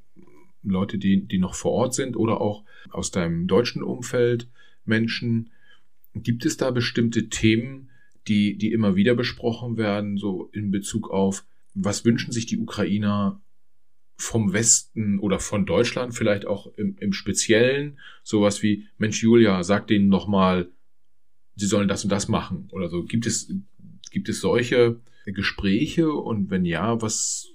Leute, 0.63 0.97
die 0.97 1.27
die 1.27 1.37
noch 1.37 1.53
vor 1.53 1.73
Ort 1.73 1.93
sind 1.93 2.17
oder 2.17 2.41
auch 2.41 2.63
aus 2.89 3.11
deinem 3.11 3.47
deutschen 3.47 3.83
Umfeld 3.83 4.47
Menschen, 4.85 5.51
gibt 6.15 6.45
es 6.45 6.57
da 6.57 6.71
bestimmte 6.71 7.29
Themen, 7.29 7.90
die, 8.27 8.57
die 8.57 8.71
immer 8.71 8.95
wieder 8.95 9.15
besprochen 9.15 9.77
werden, 9.77 10.17
so 10.17 10.49
in 10.53 10.71
Bezug 10.71 11.09
auf, 11.09 11.45
was 11.73 12.05
wünschen 12.05 12.31
sich 12.31 12.45
die 12.45 12.59
Ukrainer 12.59 13.41
vom 14.17 14.53
Westen 14.53 15.19
oder 15.19 15.39
von 15.39 15.65
Deutschland 15.65 16.13
vielleicht 16.13 16.45
auch 16.45 16.67
im, 16.75 16.95
im 16.99 17.13
Speziellen 17.13 17.99
sowas 18.23 18.61
wie, 18.61 18.87
Mensch 18.97 19.21
Julia, 19.23 19.63
sag 19.63 19.87
denen 19.87 20.09
noch 20.09 20.27
mal, 20.27 20.69
sie 21.55 21.65
sollen 21.65 21.87
das 21.87 22.03
und 22.03 22.11
das 22.11 22.27
machen 22.27 22.69
oder 22.71 22.89
so. 22.89 23.03
Gibt 23.03 23.25
es, 23.25 23.51
gibt 24.11 24.29
es 24.29 24.39
solche 24.39 24.99
Gespräche 25.25 26.11
und 26.11 26.49
wenn 26.49 26.65
ja, 26.65 27.01
was, 27.01 27.49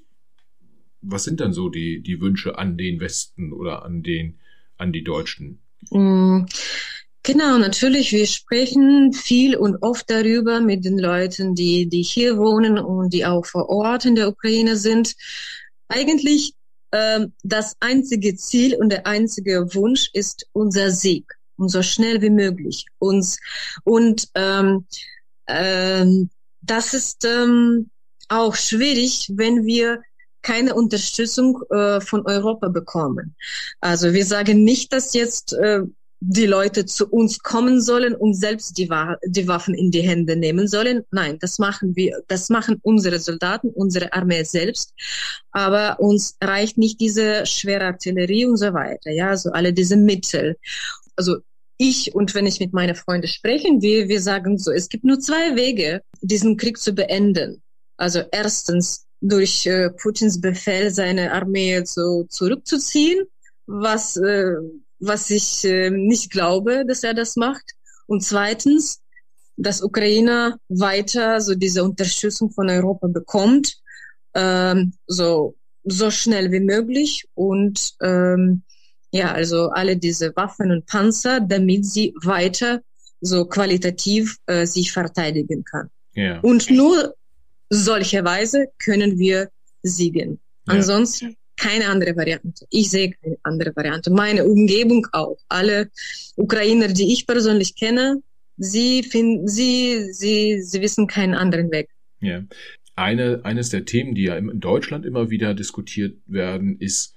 was 1.00 1.24
sind 1.24 1.40
dann 1.40 1.52
so 1.52 1.68
die, 1.68 2.02
die 2.02 2.20
Wünsche 2.20 2.58
an 2.58 2.76
den 2.76 3.00
Westen 3.00 3.52
oder 3.52 3.84
an 3.84 4.02
den, 4.02 4.38
an 4.76 4.92
die 4.92 5.04
Deutschen? 5.04 5.60
Mm, 5.90 6.46
genau, 7.27 7.59
natürlich. 7.59 8.12
Wir 8.12 8.27
sprechen 8.27 9.12
viel 9.12 9.57
und 9.57 9.83
oft 9.83 10.09
darüber 10.09 10.61
mit 10.61 10.87
den 10.87 10.99
Leuten, 10.99 11.55
die, 11.55 11.87
die 11.87 12.03
hier 12.03 12.39
wohnen 12.39 12.79
und 12.79 13.12
die 13.12 13.27
auch 13.27 13.45
vor 13.45 13.68
Ort 13.68 14.07
in 14.07 14.14
der 14.14 14.29
Ukraine 14.29 14.77
sind. 14.77 15.14
Eigentlich 15.89 16.55
ähm, 16.93 17.33
das 17.43 17.74
einzige 17.81 18.37
Ziel 18.37 18.77
und 18.77 18.91
der 18.91 19.07
einzige 19.07 19.74
Wunsch 19.74 20.09
ist 20.14 20.47
unser 20.53 20.91
Sieg 20.91 21.35
und 21.57 21.68
so 21.68 21.83
schnell 21.83 22.22
wie 22.22 22.31
möglich 22.31 22.87
uns 22.99 23.39
und 23.85 24.29
ähm, 24.35 24.87
ähm, 25.49 26.31
das 26.61 26.95
ist 26.95 27.24
ähm, 27.24 27.91
auch 28.29 28.55
schwierig, 28.55 29.31
wenn 29.35 29.66
wir 29.66 30.03
keine 30.43 30.74
Unterstützung 30.74 31.61
äh, 31.70 32.01
von 32.01 32.24
Europa 32.27 32.68
bekommen. 32.68 33.35
Also 33.81 34.12
wir 34.12 34.24
sagen 34.24 34.62
nicht, 34.62 34.93
dass 34.93 35.14
jetzt 35.14 35.53
äh, 35.55 35.81
die 36.20 36.46
Leute 36.46 36.86
zu 36.86 37.08
uns 37.08 37.40
kommen 37.40 37.80
sollen 37.80 38.14
und 38.14 38.34
selbst 38.34 38.78
die, 38.78 38.88
Wa 38.88 39.16
die 39.26 39.46
Waffen 39.48 39.74
in 39.74 39.90
die 39.90 40.00
Hände 40.00 40.36
nehmen 40.36 40.66
sollen. 40.66 41.04
Nein, 41.10 41.38
das 41.40 41.58
machen 41.58 41.94
wir, 41.94 42.22
das 42.28 42.48
machen 42.48 42.78
unsere 42.82 43.18
Soldaten, 43.18 43.68
unsere 43.68 44.12
Armee 44.12 44.42
selbst. 44.44 44.94
Aber 45.50 46.00
uns 46.00 46.36
reicht 46.42 46.78
nicht 46.78 47.00
diese 47.00 47.44
schwere 47.46 47.84
Artillerie 47.86 48.46
und 48.46 48.56
so 48.56 48.72
weiter. 48.72 49.10
Ja, 49.10 49.30
also 49.30 49.50
alle 49.52 49.72
diese 49.72 49.96
Mittel. 49.96 50.56
Also 51.16 51.38
ich 51.78 52.14
und 52.14 52.34
wenn 52.34 52.46
ich 52.46 52.60
mit 52.60 52.72
meinen 52.72 52.94
Freunden 52.94 53.28
sprechen, 53.28 53.82
wir, 53.82 54.08
wir 54.08 54.20
sagen 54.22 54.58
so, 54.58 54.72
es 54.72 54.88
gibt 54.88 55.04
nur 55.04 55.20
zwei 55.20 55.54
Wege, 55.54 56.00
diesen 56.22 56.56
Krieg 56.56 56.78
zu 56.78 56.94
beenden. 56.94 57.62
Also 57.98 58.22
erstens 58.32 59.06
durch 59.20 59.66
äh, 59.66 59.90
Putins 59.90 60.40
Befehl 60.40 60.90
seine 60.90 61.32
Armee 61.32 61.82
so 61.84 62.24
zurückzuziehen, 62.24 63.26
was, 63.66 64.16
äh, 64.16 64.54
was 64.99 65.30
ich 65.30 65.64
äh, 65.64 65.90
nicht 65.90 66.30
glaube, 66.30 66.84
dass 66.86 67.03
er 67.03 67.14
das 67.14 67.36
macht. 67.36 67.64
Und 68.07 68.22
zweitens, 68.22 69.01
dass 69.57 69.82
Ukraine 69.82 70.59
weiter 70.68 71.40
so 71.40 71.55
diese 71.55 71.84
Unterstützung 71.84 72.51
von 72.51 72.68
Europa 72.68 73.09
bekommt, 73.09 73.76
ähm, 74.34 74.92
so, 75.07 75.57
so 75.84 76.11
schnell 76.11 76.53
wie 76.53 76.61
möglich 76.61 77.26
und 77.34 77.94
ähm, 78.03 78.62
ja, 79.12 79.32
also 79.32 79.70
alle 79.70 79.97
diese 79.97 80.34
Waffen 80.36 80.70
und 80.70 80.86
Panzer, 80.86 81.40
damit 81.40 81.86
sie 81.86 82.14
weiter 82.22 82.82
so 83.20 83.47
qualitativ 83.47 84.36
äh, 84.47 84.66
sich 84.66 84.92
verteidigen 84.92 85.64
kann. 85.64 85.88
Ja. 86.12 86.40
Und 86.40 86.70
nur 86.70 87.14
solche 87.70 88.24
Weise 88.24 88.66
können 88.84 89.18
wir 89.18 89.49
siegen. 89.82 90.40
Ja. 90.66 90.74
Ansonsten 90.74 91.36
keine 91.57 91.88
andere 91.88 92.16
Variante. 92.16 92.66
Ich 92.70 92.90
sehe 92.90 93.12
keine 93.12 93.38
andere 93.42 93.74
Variante. 93.74 94.11
Meine 94.11 94.44
Umgebung 94.44 95.07
auch. 95.12 95.38
Alle 95.48 95.90
Ukrainer, 96.36 96.88
die 96.88 97.12
ich 97.12 97.26
persönlich 97.26 97.74
kenne, 97.76 98.22
sie 98.57 99.02
finden, 99.02 99.48
sie, 99.48 100.12
sie, 100.12 100.62
sie 100.62 100.80
wissen 100.80 101.07
keinen 101.07 101.34
anderen 101.34 101.70
Weg. 101.70 101.88
Ja. 102.20 102.42
Eine, 102.94 103.40
eines 103.44 103.70
der 103.70 103.84
Themen, 103.84 104.14
die 104.14 104.24
ja 104.24 104.36
in 104.36 104.61
Deutschland 104.61 105.04
immer 105.04 105.28
wieder 105.30 105.54
diskutiert 105.54 106.16
werden, 106.26 106.78
ist, 106.78 107.14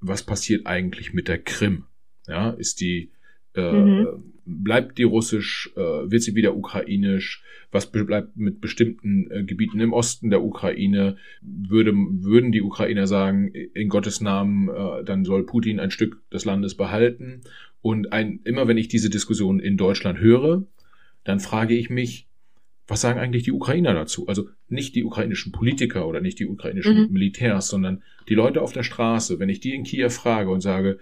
was 0.00 0.22
passiert 0.22 0.66
eigentlich 0.66 1.14
mit 1.14 1.28
der 1.28 1.38
Krim? 1.38 1.86
Ja, 2.26 2.50
ist 2.50 2.80
die, 2.80 3.12
äh, 3.54 3.72
mhm 3.72 4.31
bleibt 4.44 4.98
die 4.98 5.04
russisch, 5.04 5.70
äh, 5.76 5.80
wird 5.80 6.22
sie 6.22 6.34
wieder 6.34 6.56
ukrainisch, 6.56 7.42
was 7.70 7.90
bleibt 7.90 8.36
mit 8.36 8.60
bestimmten 8.60 9.30
äh, 9.30 9.44
Gebieten 9.44 9.80
im 9.80 9.92
Osten 9.92 10.30
der 10.30 10.42
Ukraine, 10.42 11.16
würde, 11.40 11.92
würden 11.94 12.52
die 12.52 12.62
Ukrainer 12.62 13.06
sagen, 13.06 13.48
in 13.48 13.88
Gottes 13.88 14.20
Namen, 14.20 14.68
äh, 14.68 15.04
dann 15.04 15.24
soll 15.24 15.44
Putin 15.44 15.80
ein 15.80 15.90
Stück 15.90 16.18
des 16.30 16.44
Landes 16.44 16.76
behalten. 16.76 17.42
Und 17.80 18.12
ein, 18.12 18.40
immer 18.44 18.68
wenn 18.68 18.78
ich 18.78 18.88
diese 18.88 19.10
Diskussion 19.10 19.58
in 19.58 19.76
Deutschland 19.76 20.18
höre, 20.18 20.66
dann 21.24 21.40
frage 21.40 21.74
ich 21.74 21.90
mich, 21.90 22.28
was 22.86 23.00
sagen 23.00 23.20
eigentlich 23.20 23.44
die 23.44 23.52
Ukrainer 23.52 23.94
dazu? 23.94 24.26
Also 24.26 24.48
nicht 24.68 24.94
die 24.94 25.04
ukrainischen 25.04 25.52
Politiker 25.52 26.06
oder 26.06 26.20
nicht 26.20 26.38
die 26.38 26.46
ukrainischen 26.46 27.06
mhm. 27.06 27.12
Militärs, 27.12 27.68
sondern 27.68 28.02
die 28.28 28.34
Leute 28.34 28.60
auf 28.60 28.72
der 28.72 28.82
Straße. 28.82 29.38
Wenn 29.38 29.48
ich 29.48 29.60
die 29.60 29.74
in 29.74 29.84
Kiew 29.84 30.10
frage 30.10 30.50
und 30.50 30.60
sage, 30.60 30.98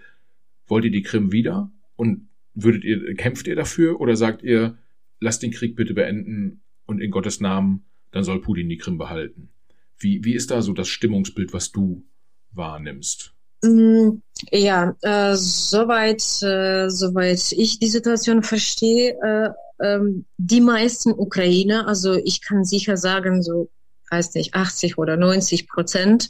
wollt 0.67 0.85
ihr 0.85 0.91
die 0.91 1.01
Krim 1.01 1.31
wieder? 1.31 1.71
Und 1.95 2.27
würdet 2.53 2.83
ihr, 2.83 3.15
kämpft 3.15 3.47
ihr 3.47 3.55
dafür 3.55 3.99
oder 3.99 4.15
sagt 4.15 4.43
ihr, 4.43 4.77
lasst 5.19 5.43
den 5.43 5.51
Krieg 5.51 5.75
bitte 5.75 5.93
beenden 5.93 6.63
und 6.85 6.99
in 6.99 7.11
Gottes 7.11 7.39
Namen, 7.39 7.85
dann 8.11 8.23
soll 8.23 8.41
Putin 8.41 8.69
die 8.69 8.77
Krim 8.77 8.97
behalten? 8.97 9.49
Wie, 9.97 10.23
wie 10.23 10.33
ist 10.33 10.51
da 10.51 10.61
so 10.61 10.73
das 10.73 10.87
Stimmungsbild, 10.87 11.53
was 11.53 11.71
du 11.71 12.05
wahrnimmst? 12.51 13.33
Mm, 13.63 14.21
ja, 14.51 14.95
äh, 15.01 15.35
soweit, 15.35 16.23
äh, 16.41 16.89
soweit 16.89 17.51
ich 17.51 17.79
die 17.79 17.87
Situation 17.87 18.41
verstehe, 18.41 19.15
äh, 19.23 19.49
ähm, 19.81 20.25
die 20.37 20.61
meisten 20.61 21.11
Ukrainer, 21.11 21.87
also 21.87 22.15
ich 22.15 22.41
kann 22.41 22.65
sicher 22.65 22.97
sagen, 22.97 23.43
so, 23.43 23.69
weiß 24.09 24.33
nicht, 24.33 24.55
80 24.55 24.97
oder 24.97 25.15
90 25.15 25.67
Prozent, 25.67 26.29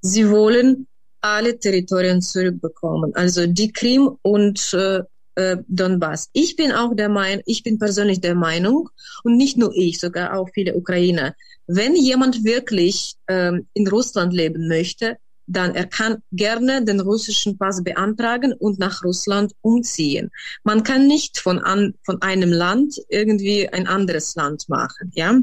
sie 0.00 0.30
wollen 0.30 0.86
alle 1.20 1.58
Territorien 1.58 2.22
zurückbekommen. 2.22 3.14
Also 3.14 3.46
die 3.46 3.72
Krim 3.72 4.16
und 4.22 4.72
äh, 4.74 5.00
äh, 5.38 5.56
Donbass. 5.68 6.30
Ich 6.32 6.56
bin 6.56 6.72
auch 6.72 6.94
der 6.94 7.08
Meinung, 7.08 7.42
ich 7.46 7.62
bin 7.62 7.78
persönlich 7.78 8.20
der 8.20 8.34
Meinung 8.34 8.90
und 9.22 9.36
nicht 9.36 9.56
nur 9.56 9.72
ich, 9.74 10.00
sogar 10.00 10.36
auch 10.36 10.48
viele 10.52 10.74
Ukrainer, 10.74 11.34
wenn 11.68 11.94
jemand 11.94 12.44
wirklich 12.44 13.14
ähm, 13.28 13.68
in 13.72 13.86
Russland 13.86 14.32
leben 14.32 14.66
möchte, 14.66 15.16
dann 15.48 15.74
er 15.74 15.86
kann 15.86 16.22
gerne 16.30 16.84
den 16.84 17.00
russischen 17.00 17.58
Pass 17.58 17.82
beantragen 17.82 18.52
und 18.52 18.78
nach 18.78 19.02
Russland 19.02 19.52
umziehen. 19.62 20.30
Man 20.62 20.82
kann 20.82 21.06
nicht 21.06 21.38
von, 21.38 21.58
an, 21.58 21.94
von 22.04 22.20
einem 22.22 22.52
Land 22.52 22.96
irgendwie 23.08 23.68
ein 23.68 23.86
anderes 23.86 24.34
Land 24.36 24.68
machen, 24.68 25.10
ja. 25.14 25.34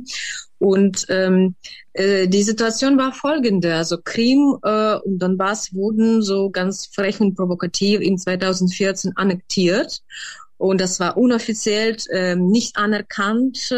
Und 0.57 1.05
ähm, 1.09 1.55
äh, 1.93 2.27
die 2.27 2.43
Situation 2.43 2.97
war 2.97 3.13
folgende. 3.13 3.75
Also 3.75 3.97
Krim 4.01 4.57
äh, 4.63 4.95
und 4.95 5.19
Donbass 5.19 5.73
wurden 5.73 6.21
so 6.21 6.49
ganz 6.49 6.87
frech 6.87 7.19
und 7.19 7.35
provokativ 7.35 7.99
in 7.99 8.17
2014 8.17 9.13
annektiert. 9.15 10.01
Und 10.57 10.79
das 10.79 10.99
war 10.99 11.17
unoffiziell 11.17 11.97
äh, 12.09 12.35
nicht 12.35 12.77
anerkannt. 12.77 13.69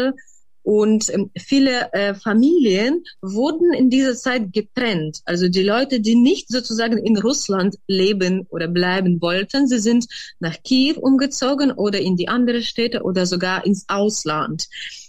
Und 0.68 1.08
ähm, 1.14 1.30
viele 1.34 1.90
äh, 1.94 2.14
Familien 2.14 3.02
wurden 3.22 3.72
in 3.72 3.88
dieser 3.88 4.14
Zeit 4.14 4.52
getrennt. 4.52 5.22
Also 5.24 5.48
die 5.48 5.62
Leute, 5.62 6.00
die 6.00 6.14
nicht 6.14 6.50
sozusagen 6.50 6.98
in 6.98 7.16
Russland 7.16 7.76
leben 7.86 8.46
oder 8.50 8.68
bleiben 8.68 9.18
wollten, 9.22 9.66
sie 9.66 9.78
sind 9.78 10.06
nach 10.40 10.62
Kiew 10.62 10.96
umgezogen 11.00 11.72
oder 11.72 12.00
in 12.00 12.16
die 12.16 12.28
andere 12.28 12.60
Städte 12.60 13.00
oder 13.02 13.24
sogar 13.24 13.64
ins 13.64 13.86
Ausland 13.88 14.66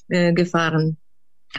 äh, 0.07 0.32
gefahren. 0.32 0.95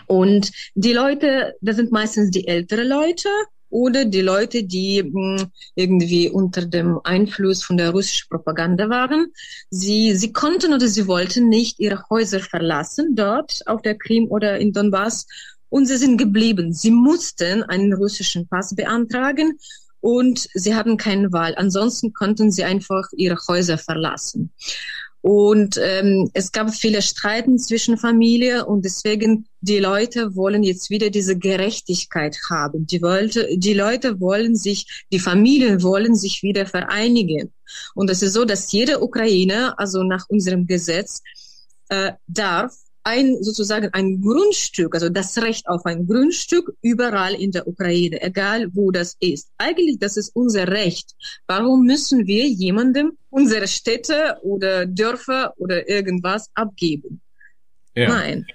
Und 0.06 0.50
die 0.74 0.94
Leute, 0.94 1.56
das 1.60 1.76
sind 1.76 1.92
meistens 1.92 2.30
die 2.30 2.48
ältere 2.48 2.84
Leute 2.84 3.28
oder 3.70 4.04
die 4.04 4.20
Leute, 4.20 4.64
die 4.64 5.00
hm, 5.00 5.50
irgendwie 5.74 6.28
unter 6.28 6.66
dem 6.66 7.00
Einfluss 7.04 7.62
von 7.62 7.76
der 7.76 7.90
russischen 7.90 8.28
Propaganda 8.28 8.88
waren. 8.90 9.32
Sie, 9.70 10.14
sie 10.14 10.32
konnten 10.32 10.74
oder 10.74 10.88
sie 10.88 11.06
wollten 11.06 11.48
nicht 11.48 11.78
ihre 11.78 12.04
Häuser 12.10 12.40
verlassen 12.40 13.14
dort 13.14 13.60
auf 13.66 13.82
der 13.82 13.96
Krim 13.96 14.26
oder 14.28 14.58
in 14.58 14.72
Donbass 14.72 15.26
und 15.68 15.86
sie 15.86 15.96
sind 15.96 16.18
geblieben. 16.18 16.72
Sie 16.72 16.90
mussten 16.90 17.62
einen 17.62 17.94
russischen 17.94 18.48
Pass 18.48 18.74
beantragen 18.74 19.58
und 20.00 20.48
sie 20.54 20.74
hatten 20.74 20.96
keine 20.96 21.32
Wahl. 21.32 21.54
Ansonsten 21.56 22.12
konnten 22.12 22.50
sie 22.50 22.64
einfach 22.64 23.06
ihre 23.16 23.38
Häuser 23.48 23.78
verlassen. 23.78 24.50
Und 25.22 25.78
ähm, 25.82 26.30
es 26.32 26.50
gab 26.50 26.74
viele 26.74 27.02
Streiten 27.02 27.58
zwischen 27.58 27.98
Familie 27.98 28.64
und 28.64 28.84
deswegen 28.84 29.46
die 29.60 29.78
Leute 29.78 30.34
wollen 30.34 30.62
jetzt 30.62 30.88
wieder 30.88 31.10
diese 31.10 31.36
Gerechtigkeit 31.36 32.38
haben. 32.48 32.86
Die, 32.86 33.02
wollte, 33.02 33.46
die 33.58 33.74
Leute 33.74 34.20
wollen 34.20 34.56
sich, 34.56 35.04
die 35.12 35.18
Familien 35.18 35.82
wollen 35.82 36.14
sich 36.14 36.42
wieder 36.42 36.64
vereinigen. 36.64 37.52
Und 37.94 38.08
es 38.08 38.22
ist 38.22 38.32
so, 38.32 38.46
dass 38.46 38.72
jede 38.72 39.02
Ukraine, 39.02 39.78
also 39.78 40.02
nach 40.02 40.24
unserem 40.28 40.66
Gesetz, 40.66 41.22
äh, 41.90 42.12
darf 42.26 42.74
ein 43.02 43.42
sozusagen 43.42 43.88
ein 43.92 44.20
Grundstück, 44.20 44.94
also 44.94 45.08
das 45.08 45.40
Recht 45.42 45.66
auf 45.68 45.84
ein 45.86 46.06
Grundstück 46.06 46.74
überall 46.82 47.34
in 47.34 47.50
der 47.50 47.66
Ukraine, 47.66 48.22
egal 48.22 48.68
wo 48.74 48.90
das 48.90 49.16
ist. 49.20 49.50
Eigentlich, 49.58 49.98
das 49.98 50.16
ist 50.16 50.30
unser 50.34 50.68
Recht. 50.68 51.14
Warum 51.46 51.84
müssen 51.84 52.26
wir 52.26 52.46
jemandem 52.46 53.12
unsere 53.30 53.68
Städte 53.68 54.36
oder 54.42 54.86
Dörfer 54.86 55.54
oder 55.56 55.88
irgendwas 55.88 56.50
abgeben? 56.54 57.20
Ja. 57.94 58.08
Nein. 58.08 58.46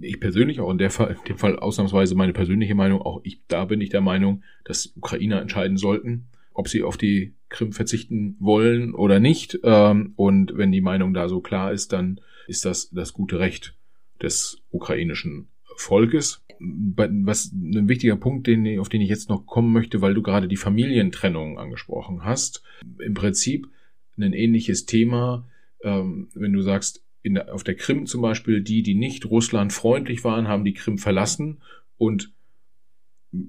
ich 0.00 0.20
persönlich 0.20 0.60
auch 0.60 0.70
in, 0.70 0.78
der 0.78 0.90
Fall, 0.90 1.16
in 1.18 1.24
dem 1.28 1.38
Fall 1.38 1.58
ausnahmsweise 1.58 2.14
meine 2.14 2.32
persönliche 2.32 2.74
Meinung, 2.74 3.02
auch 3.02 3.20
ich, 3.24 3.40
da 3.48 3.64
bin 3.64 3.80
ich 3.80 3.90
der 3.90 4.00
Meinung, 4.00 4.42
dass 4.64 4.92
Ukrainer 4.96 5.40
entscheiden 5.40 5.76
sollten, 5.76 6.28
ob 6.54 6.68
sie 6.68 6.82
auf 6.82 6.96
die 6.96 7.34
Krim 7.48 7.72
verzichten 7.72 8.36
wollen 8.38 8.94
oder 8.94 9.20
nicht. 9.20 9.58
Ähm, 9.64 10.12
und 10.16 10.56
wenn 10.56 10.72
die 10.72 10.80
Meinung 10.80 11.12
da 11.12 11.28
so 11.28 11.40
klar 11.40 11.72
ist, 11.72 11.92
dann 11.92 12.20
ist 12.46 12.64
das 12.64 12.90
das 12.90 13.12
gute 13.12 13.38
Recht 13.38 13.74
des 14.22 14.62
ukrainischen 14.70 15.48
Volkes. 15.76 16.44
Was 16.60 17.52
ein 17.52 17.88
wichtiger 17.88 18.16
Punkt, 18.16 18.46
den, 18.46 18.78
auf 18.78 18.88
den 18.88 19.00
ich 19.00 19.08
jetzt 19.08 19.28
noch 19.28 19.46
kommen 19.46 19.72
möchte, 19.72 20.00
weil 20.00 20.14
du 20.14 20.22
gerade 20.22 20.48
die 20.48 20.56
Familientrennung 20.56 21.58
angesprochen 21.58 22.24
hast. 22.24 22.62
Im 22.98 23.14
Prinzip 23.14 23.68
ein 24.16 24.32
ähnliches 24.32 24.86
Thema, 24.86 25.48
ähm, 25.82 26.28
wenn 26.34 26.52
du 26.52 26.62
sagst, 26.62 27.04
in 27.22 27.38
auf 27.38 27.64
der 27.64 27.74
Krim 27.74 28.06
zum 28.06 28.20
Beispiel, 28.20 28.60
die, 28.60 28.82
die 28.82 28.94
nicht 28.94 29.26
Russland 29.26 29.72
freundlich 29.72 30.24
waren, 30.24 30.46
haben 30.46 30.64
die 30.64 30.74
Krim 30.74 30.98
verlassen 30.98 31.62
und 31.96 32.32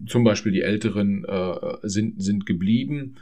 zum 0.07 0.23
Beispiel 0.23 0.51
die 0.51 0.61
Älteren 0.61 1.25
äh, 1.25 1.77
sind, 1.83 2.21
sind 2.21 2.45
geblieben. 2.45 3.15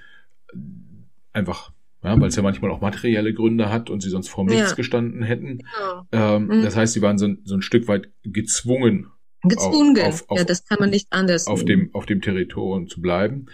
Einfach, 1.34 1.74
ja, 2.04 2.20
weil 2.20 2.28
es 2.28 2.36
ja 2.36 2.44
manchmal 2.44 2.72
auch 2.72 2.82
materielle 2.82 3.34
Gründe 3.34 3.72
hat 3.72 3.90
und 3.90 4.02
sie 4.02 4.10
sonst 4.10 4.28
vor 4.28 4.44
nichts 4.44 4.72
ja. 4.72 4.76
gestanden 4.76 5.24
hätten. 5.24 5.60
Genau. 5.60 6.08
Ähm, 6.12 6.48
mhm. 6.48 6.64
Das 6.64 6.76
heißt, 6.76 6.94
sie 6.94 7.02
waren 7.02 7.18
so, 7.18 7.30
so 7.44 7.56
ein 7.56 7.62
Stück 7.62 7.88
weit 7.88 8.10
gezwungen. 8.24 9.08
Gezwungen, 9.44 10.00
auf, 10.00 10.30
auf, 10.30 10.38
ja, 10.38 10.44
das 10.44 10.66
kann 10.66 10.80
man 10.80 10.90
nicht 10.90 11.08
anders. 11.12 11.48
Auf 11.48 11.66
dem, 11.66 11.90
auf 11.94 12.06
dem 12.06 12.22
Territorium 12.22 12.88
zu 12.88 13.02
bleiben. 13.02 13.48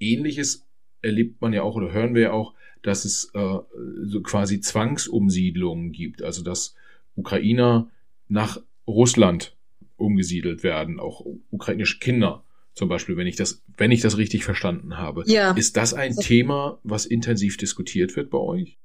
Ähnliches 0.00 0.66
erlebt 1.02 1.40
man 1.40 1.52
ja 1.52 1.62
auch 1.62 1.76
oder 1.76 1.92
hören 1.92 2.14
wir 2.14 2.22
ja 2.22 2.32
auch, 2.32 2.54
dass 2.82 3.04
es 3.04 3.30
äh, 3.34 3.58
so 4.02 4.20
quasi 4.22 4.60
Zwangsumsiedlungen 4.60 5.92
gibt, 5.92 6.22
also 6.22 6.42
dass 6.42 6.74
Ukrainer 7.14 7.90
nach 8.28 8.60
Russland 8.86 9.56
umgesiedelt 9.96 10.62
werden, 10.62 11.00
auch 11.00 11.24
ukrainische 11.50 11.98
Kinder 11.98 12.44
zum 12.78 12.88
Beispiel, 12.88 13.16
wenn 13.16 13.26
ich 13.26 13.36
das, 13.36 13.60
wenn 13.76 13.90
ich 13.90 14.00
das 14.00 14.16
richtig 14.16 14.44
verstanden 14.44 14.96
habe. 14.96 15.24
Ja. 15.26 15.50
Ist 15.50 15.76
das 15.76 15.94
ein 15.94 16.14
das 16.14 16.24
Thema, 16.24 16.78
was 16.84 17.06
intensiv 17.06 17.56
diskutiert 17.56 18.14
wird 18.14 18.30
bei 18.30 18.38
euch? 18.38 18.78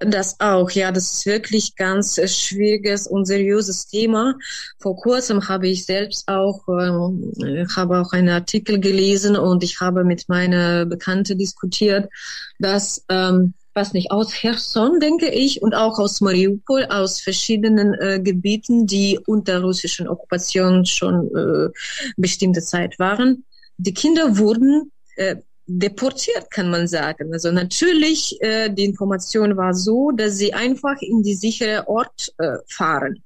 Das 0.00 0.40
auch, 0.40 0.70
ja, 0.72 0.92
das 0.92 1.12
ist 1.12 1.26
wirklich 1.26 1.74
ganz 1.76 2.18
äh, 2.18 2.28
schwieriges 2.28 3.06
und 3.06 3.24
seriöses 3.24 3.86
Thema. 3.86 4.34
Vor 4.78 4.96
kurzem 4.96 5.48
habe 5.48 5.68
ich 5.68 5.86
selbst 5.86 6.28
auch, 6.28 6.66
äh, 6.68 7.64
habe 7.74 8.00
auch 8.00 8.12
einen 8.12 8.28
Artikel 8.28 8.78
gelesen 8.78 9.36
und 9.36 9.62
ich 9.62 9.80
habe 9.80 10.04
mit 10.04 10.28
meiner 10.28 10.84
Bekannte 10.84 11.36
diskutiert, 11.36 12.10
dass 12.58 13.04
ähm, 13.08 13.54
was 13.76 13.92
nicht 13.92 14.10
aus 14.10 14.32
Cherson, 14.32 14.98
denke 14.98 15.28
ich, 15.28 15.62
und 15.62 15.74
auch 15.74 15.98
aus 15.98 16.20
Mariupol, 16.20 16.86
aus 16.86 17.20
verschiedenen 17.20 17.94
äh, 17.94 18.20
Gebieten, 18.20 18.86
die 18.86 19.20
unter 19.26 19.60
russischen 19.60 20.08
Okkupation 20.08 20.86
schon 20.86 21.30
äh, 21.36 21.70
bestimmte 22.16 22.62
Zeit 22.62 22.98
waren. 22.98 23.44
Die 23.76 23.94
Kinder 23.94 24.38
wurden 24.38 24.90
äh, 25.16 25.36
deportiert, 25.66 26.50
kann 26.50 26.70
man 26.70 26.88
sagen. 26.88 27.32
Also 27.32 27.50
natürlich, 27.50 28.40
äh, 28.40 28.70
die 28.70 28.84
Information 28.84 29.56
war 29.56 29.74
so, 29.74 30.10
dass 30.12 30.36
sie 30.36 30.54
einfach 30.54 31.00
in 31.00 31.22
die 31.22 31.34
sichere 31.34 31.86
Ort 31.88 32.32
äh, 32.38 32.56
fahren. 32.68 33.22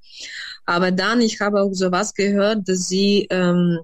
Aber 0.65 0.91
dann, 0.91 1.21
ich 1.21 1.41
habe 1.41 1.61
auch 1.61 1.73
sowas 1.73 2.15
gehört, 2.15 2.69
dass 2.69 2.89
sie 2.89 3.27
ähm, 3.31 3.81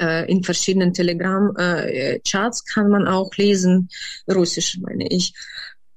äh, 0.00 0.30
in 0.30 0.42
verschiedenen 0.42 0.92
Telegram-Charts 0.92 2.60
äh, 2.60 2.72
kann 2.72 2.90
man 2.90 3.06
auch 3.06 3.34
lesen, 3.36 3.88
russisch 4.28 4.78
meine 4.80 5.08
ich, 5.08 5.34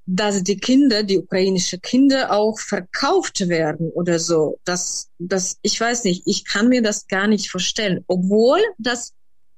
dass 0.05 0.43
die 0.43 0.57
Kinder, 0.57 1.03
die 1.03 1.19
ukrainische 1.19 1.79
Kinder 1.79 2.31
auch 2.31 2.59
verkauft 2.59 3.47
werden 3.47 3.89
oder 3.91 4.19
so. 4.19 4.59
Das, 4.65 5.09
das, 5.19 5.57
ich 5.61 5.79
weiß 5.79 6.03
nicht, 6.03 6.23
ich 6.25 6.45
kann 6.45 6.69
mir 6.69 6.81
das 6.81 7.07
gar 7.07 7.27
nicht 7.27 7.49
vorstellen, 7.49 8.03
obwohl 8.07 8.59
das 8.77 9.13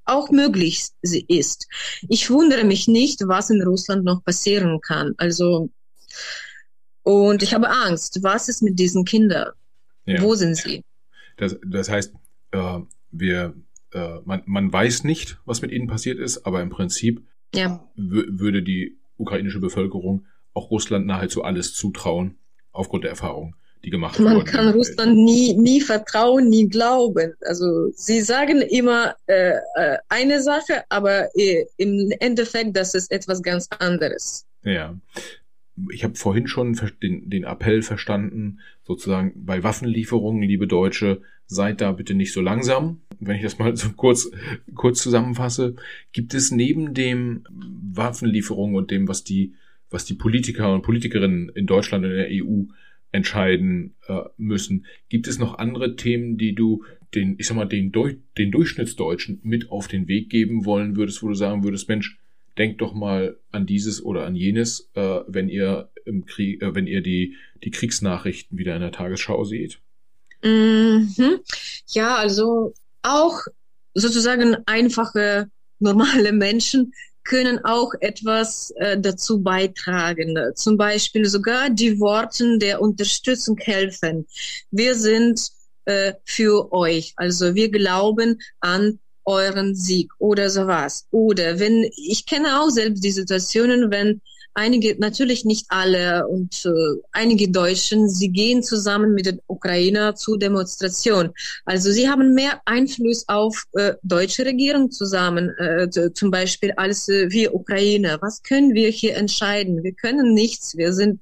auch 0.05 0.31
möglich 0.31 0.89
ist. 1.01 1.67
Ich 2.09 2.29
wundere 2.29 2.65
mich 2.65 2.87
nicht, 2.87 3.21
was 3.25 3.49
in 3.49 3.61
Russland 3.61 4.03
noch 4.03 4.23
passieren 4.23 4.81
kann. 4.81 5.13
Also, 5.17 5.69
und 7.03 7.41
ich 7.41 7.53
habe 7.53 7.69
Angst. 7.69 8.19
Was 8.21 8.49
ist 8.49 8.61
mit 8.61 8.79
diesen 8.79 9.05
Kindern? 9.05 9.51
Ja. 10.05 10.21
Wo 10.21 10.35
sind 10.35 10.55
sie? 10.55 10.83
Das, 11.37 11.57
das 11.65 11.89
heißt, 11.89 12.13
äh, 12.51 12.79
wir, 13.11 13.55
äh, 13.91 14.19
man, 14.25 14.43
man 14.45 14.71
weiß 14.71 15.05
nicht, 15.05 15.39
was 15.45 15.61
mit 15.61 15.71
ihnen 15.71 15.87
passiert 15.87 16.19
ist, 16.19 16.45
aber 16.45 16.61
im 16.61 16.69
Prinzip 16.69 17.25
ja. 17.55 17.87
würde 17.95 18.61
die 18.61 18.97
ukrainische 19.17 19.59
Bevölkerung 19.59 20.25
auch 20.53 20.71
Russland 20.71 21.05
nahezu 21.05 21.43
alles 21.43 21.73
zutrauen, 21.73 22.37
aufgrund 22.71 23.03
der 23.03 23.11
Erfahrung 23.11 23.55
die 23.83 23.89
gemacht 23.89 24.19
Man 24.19 24.35
wurden. 24.35 24.45
Man 24.45 24.45
kann 24.45 24.69
Russland 24.69 25.15
nie, 25.17 25.55
nie 25.55 25.81
vertrauen, 25.81 26.49
nie 26.49 26.67
glauben. 26.67 27.33
Also 27.41 27.89
sie 27.95 28.21
sagen 28.21 28.61
immer 28.61 29.15
äh, 29.27 29.55
äh, 29.75 29.97
eine 30.09 30.41
Sache, 30.41 30.83
aber 30.89 31.35
äh, 31.35 31.65
im 31.77 32.11
Endeffekt, 32.19 32.75
das 32.77 32.95
ist 32.95 33.11
etwas 33.11 33.41
ganz 33.41 33.67
anderes. 33.79 34.45
Ja. 34.63 34.97
Ich 35.91 36.03
habe 36.03 36.15
vorhin 36.15 36.47
schon 36.47 36.79
den, 37.01 37.29
den 37.29 37.43
Appell 37.45 37.81
verstanden, 37.81 38.59
sozusagen 38.83 39.33
bei 39.35 39.63
Waffenlieferungen, 39.63 40.43
liebe 40.43 40.67
Deutsche, 40.67 41.21
seid 41.47 41.81
da 41.81 41.91
bitte 41.91 42.13
nicht 42.13 42.31
so 42.31 42.41
langsam. 42.41 43.01
Wenn 43.19 43.37
ich 43.37 43.41
das 43.41 43.57
mal 43.57 43.75
so 43.75 43.89
kurz, 43.89 44.29
kurz 44.75 45.01
zusammenfasse, 45.01 45.75
gibt 46.11 46.35
es 46.35 46.51
neben 46.51 46.93
dem 46.93 47.43
Waffenlieferungen 47.49 48.75
und 48.75 48.91
dem, 48.91 49.07
was 49.07 49.23
die, 49.23 49.55
was 49.93 50.05
die 50.05 50.15
Politiker 50.15 50.73
und 50.73 50.81
Politikerinnen 50.81 51.49
in 51.49 51.67
Deutschland 51.67 52.03
und 52.03 52.11
in 52.11 52.17
der 52.17 52.29
EU 52.31 52.63
entscheiden 53.11 53.95
äh, 54.07 54.21
müssen. 54.37 54.87
Gibt 55.07 55.27
es 55.27 55.37
noch 55.37 55.59
andere 55.59 55.95
Themen, 55.95 56.37
die 56.37 56.55
du 56.55 56.83
den, 57.13 57.35
ich 57.37 57.47
sag 57.47 57.55
mal, 57.55 57.65
den, 57.65 57.91
Deu 57.91 58.15
den 58.37 58.51
Durchschnittsdeutschen 58.51 59.39
mit 59.43 59.69
auf 59.69 59.87
den 59.87 60.07
Weg 60.07 60.31
geben 60.31 60.65
wollen 60.65 60.95
würdest, 60.95 61.21
wo 61.21 61.27
du 61.27 61.35
sagen 61.35 61.63
würdest, 61.63 61.87
Mensch, 61.87 62.17
denkt 62.57 62.81
doch 62.81 62.93
mal 62.93 63.37
an 63.51 63.67
dieses 63.67 64.03
oder 64.03 64.25
an 64.25 64.35
jenes, 64.35 64.89
äh, 64.95 65.19
wenn 65.27 65.47
ihr 65.47 65.89
im 66.05 66.25
Krieg, 66.25 66.61
äh, 66.63 66.73
wenn 66.73 66.87
ihr 66.87 67.01
die, 67.01 67.35
die 67.63 67.71
Kriegsnachrichten 67.71 68.57
wieder 68.57 68.75
in 68.75 68.81
der 68.81 68.91
Tagesschau 68.91 69.43
seht? 69.43 69.79
Mhm. 70.43 71.39
Ja, 71.89 72.15
also 72.15 72.73
auch 73.03 73.41
sozusagen 73.93 74.57
einfache, 74.65 75.49
normale 75.79 76.31
Menschen 76.31 76.93
können 77.23 77.63
auch 77.63 77.93
etwas 77.99 78.71
äh, 78.77 78.99
dazu 78.99 79.41
beitragen. 79.41 80.37
Zum 80.55 80.77
Beispiel 80.77 81.25
sogar 81.25 81.69
die 81.69 81.99
Worte 81.99 82.57
der 82.57 82.81
Unterstützung 82.81 83.57
helfen. 83.57 84.27
Wir 84.71 84.95
sind 84.95 85.39
äh, 85.85 86.13
für 86.25 86.71
euch. 86.71 87.13
Also 87.15 87.55
wir 87.55 87.69
glauben 87.69 88.41
an 88.59 88.99
euren 89.25 89.75
Sieg 89.75 90.11
oder 90.19 90.49
sowas. 90.49 91.07
Oder 91.11 91.59
wenn, 91.59 91.89
ich 91.95 92.25
kenne 92.25 92.61
auch 92.61 92.69
selbst 92.69 93.03
die 93.03 93.11
Situationen, 93.11 93.91
wenn 93.91 94.21
einige, 94.53 94.95
natürlich 94.99 95.45
nicht 95.45 95.65
alle 95.69 96.27
und 96.27 96.65
äh, 96.65 97.01
einige 97.11 97.49
Deutschen, 97.49 98.09
sie 98.09 98.29
gehen 98.29 98.63
zusammen 98.63 99.13
mit 99.13 99.25
den 99.25 99.39
Ukrainer 99.47 100.15
zu 100.15 100.37
Demonstration. 100.37 101.31
Also 101.65 101.91
sie 101.91 102.09
haben 102.09 102.33
mehr 102.33 102.61
Einfluss 102.65 103.27
auf 103.27 103.63
äh, 103.73 103.93
deutsche 104.03 104.45
Regierung 104.45 104.91
zusammen, 104.91 105.49
äh, 105.57 105.89
zum 106.13 106.31
Beispiel 106.31 106.71
als 106.77 107.09
äh, 107.09 107.29
wir 107.31 107.53
Ukrainer. 107.53 108.17
Was 108.21 108.41
können 108.43 108.73
wir 108.73 108.89
hier 108.89 109.15
entscheiden? 109.15 109.83
Wir 109.83 109.93
können 109.93 110.33
nichts. 110.33 110.77
Wir 110.77 110.93
sind 110.93 111.19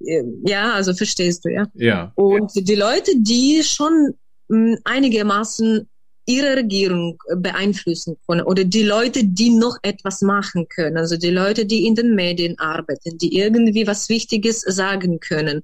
äh, 0.00 0.22
ja, 0.44 0.72
also 0.72 0.94
verstehst 0.94 1.44
du, 1.44 1.50
ja? 1.50 1.66
Ja. 1.74 2.12
Und 2.14 2.54
ja. 2.54 2.62
die 2.62 2.74
Leute, 2.74 3.12
die 3.16 3.62
schon 3.62 4.14
mh, 4.48 4.78
einigermaßen 4.84 5.88
ihre 6.30 6.56
Regierung 6.56 7.18
beeinflussen 7.36 8.16
können 8.26 8.42
oder 8.42 8.64
die 8.64 8.82
Leute, 8.84 9.24
die 9.24 9.50
noch 9.50 9.76
etwas 9.82 10.22
machen 10.22 10.68
können, 10.68 10.96
also 10.96 11.16
die 11.16 11.30
Leute, 11.30 11.66
die 11.66 11.86
in 11.86 11.94
den 11.94 12.14
Medien 12.14 12.58
arbeiten, 12.58 13.18
die 13.18 13.36
irgendwie 13.36 13.86
was 13.86 14.08
Wichtiges 14.08 14.60
sagen 14.60 15.20
können. 15.20 15.62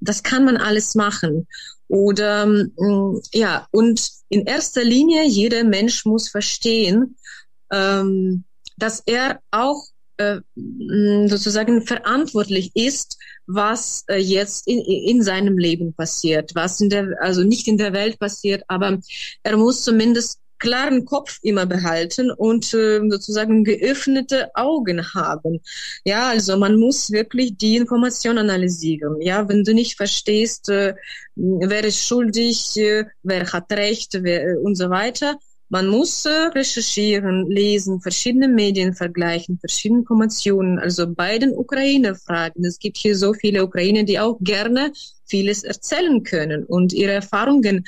Das 0.00 0.22
kann 0.22 0.44
man 0.44 0.56
alles 0.56 0.94
machen. 0.94 1.46
Oder 1.88 2.46
mm, 2.46 3.20
ja, 3.32 3.68
und 3.70 4.10
in 4.28 4.46
erster 4.46 4.82
Linie, 4.82 5.24
jeder 5.26 5.64
Mensch 5.64 6.04
muss 6.04 6.28
verstehen, 6.28 7.16
ähm, 7.70 8.44
dass 8.76 9.02
er 9.06 9.40
auch 9.50 9.84
äh, 10.18 10.40
sozusagen 11.28 11.82
verantwortlich 11.82 12.70
ist, 12.74 13.18
was 13.46 14.04
äh, 14.08 14.16
jetzt 14.16 14.66
in, 14.66 14.80
in 14.80 15.22
seinem 15.22 15.58
Leben 15.58 15.92
passiert, 15.94 16.54
was 16.54 16.80
in 16.80 16.90
der, 16.90 17.16
also 17.20 17.42
nicht 17.42 17.68
in 17.68 17.78
der 17.78 17.92
Welt 17.92 18.18
passiert, 18.18 18.64
aber 18.68 18.98
er 19.42 19.56
muss 19.56 19.82
zumindest 19.82 20.40
klaren 20.58 21.04
Kopf 21.04 21.38
immer 21.42 21.66
behalten 21.66 22.30
und 22.30 22.72
äh, 22.72 23.00
sozusagen 23.08 23.64
geöffnete 23.64 24.54
Augen 24.54 25.04
haben. 25.14 25.60
Ja, 26.04 26.28
also 26.28 26.56
man 26.56 26.76
muss 26.76 27.10
wirklich 27.10 27.56
die 27.56 27.76
Information 27.76 28.38
analysieren. 28.38 29.20
Ja, 29.20 29.48
wenn 29.48 29.64
du 29.64 29.74
nicht 29.74 29.96
verstehst, 29.96 30.68
äh, 30.68 30.94
wer 31.34 31.84
ist 31.84 32.06
schuldig, 32.06 32.76
äh, 32.76 33.04
wer 33.22 33.52
hat 33.52 33.70
Recht 33.72 34.18
wer, 34.22 34.52
äh, 34.52 34.56
und 34.56 34.76
so 34.76 34.90
weiter, 34.90 35.38
man 35.68 35.88
muss 35.88 36.24
äh, 36.24 36.30
recherchieren, 36.30 37.50
lesen, 37.50 38.00
verschiedene 38.00 38.48
Medien 38.48 38.94
vergleichen, 38.94 39.58
verschiedene 39.58 40.00
Informationen, 40.00 40.78
also 40.78 41.12
bei 41.12 41.38
den 41.38 41.52
Ukraine 41.52 42.14
fragen. 42.14 42.64
Es 42.64 42.78
gibt 42.78 42.96
hier 42.96 43.16
so 43.16 43.34
viele 43.34 43.64
Ukrainer, 43.64 44.04
die 44.04 44.18
auch 44.18 44.38
gerne 44.40 44.92
vieles 45.24 45.64
erzählen 45.64 46.22
können 46.22 46.64
und 46.64 46.92
ihre 46.92 47.12
Erfahrungen 47.12 47.84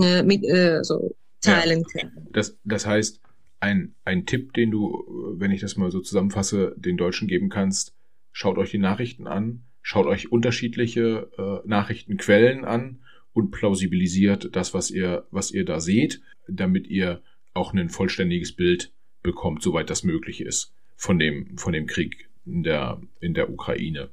äh, 0.00 0.22
mit 0.22 0.44
äh, 0.44 0.80
so 0.82 1.14
teilen 1.40 1.84
ja, 1.94 2.00
können. 2.00 2.28
Das, 2.32 2.56
das 2.64 2.86
heißt, 2.86 3.20
ein, 3.60 3.94
ein 4.04 4.26
Tipp, 4.26 4.52
den 4.52 4.70
du, 4.70 5.04
wenn 5.38 5.52
ich 5.52 5.60
das 5.60 5.76
mal 5.76 5.90
so 5.90 6.00
zusammenfasse, 6.00 6.74
den 6.76 6.96
Deutschen 6.96 7.28
geben 7.28 7.48
kannst, 7.48 7.94
schaut 8.32 8.58
euch 8.58 8.72
die 8.72 8.78
Nachrichten 8.78 9.26
an, 9.26 9.62
schaut 9.82 10.06
euch 10.06 10.30
unterschiedliche 10.30 11.30
äh, 11.38 11.66
Nachrichtenquellen 11.66 12.64
an 12.64 13.00
und 13.32 13.50
plausibilisiert 13.50 14.54
das, 14.54 14.74
was 14.74 14.90
ihr, 14.90 15.26
was 15.30 15.50
ihr 15.50 15.64
da 15.64 15.80
seht, 15.80 16.20
damit 16.48 16.86
ihr 16.86 17.22
auch 17.54 17.72
ein 17.72 17.88
vollständiges 17.88 18.52
Bild 18.52 18.92
bekommt, 19.22 19.62
soweit 19.62 19.90
das 19.90 20.04
möglich 20.04 20.40
ist, 20.40 20.72
von 20.96 21.18
dem, 21.18 21.56
von 21.58 21.72
dem 21.72 21.86
Krieg 21.86 22.28
in 22.44 22.62
der, 22.62 23.00
in 23.20 23.34
der 23.34 23.50
Ukraine. 23.50 24.10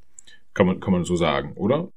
Kann 0.53 0.67
man, 0.67 0.79
kann 0.79 0.93
man 0.93 1.03
so 1.03 1.15
sagen, 1.15 1.53
oder? 1.53 1.91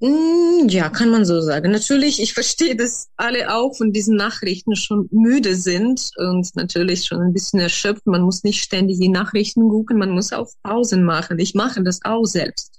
Mm, 0.00 0.68
ja, 0.68 0.90
kann 0.90 1.10
man 1.10 1.24
so 1.24 1.40
sagen. 1.40 1.72
Natürlich, 1.72 2.22
ich 2.22 2.32
verstehe, 2.32 2.76
dass 2.76 3.08
alle 3.16 3.52
auch 3.52 3.76
von 3.76 3.92
diesen 3.92 4.16
Nachrichten 4.16 4.76
schon 4.76 5.08
müde 5.10 5.56
sind 5.56 6.12
und 6.16 6.54
natürlich 6.54 7.06
schon 7.06 7.20
ein 7.20 7.32
bisschen 7.32 7.58
erschöpft. 7.58 8.06
Man 8.06 8.22
muss 8.22 8.44
nicht 8.44 8.62
ständig 8.62 9.00
die 9.00 9.08
Nachrichten 9.08 9.68
gucken, 9.68 9.98
man 9.98 10.10
muss 10.10 10.32
auch 10.32 10.48
Pausen 10.62 11.02
machen. 11.02 11.40
Ich 11.40 11.54
mache 11.54 11.82
das 11.82 11.98
auch 12.04 12.24
selbst. 12.26 12.78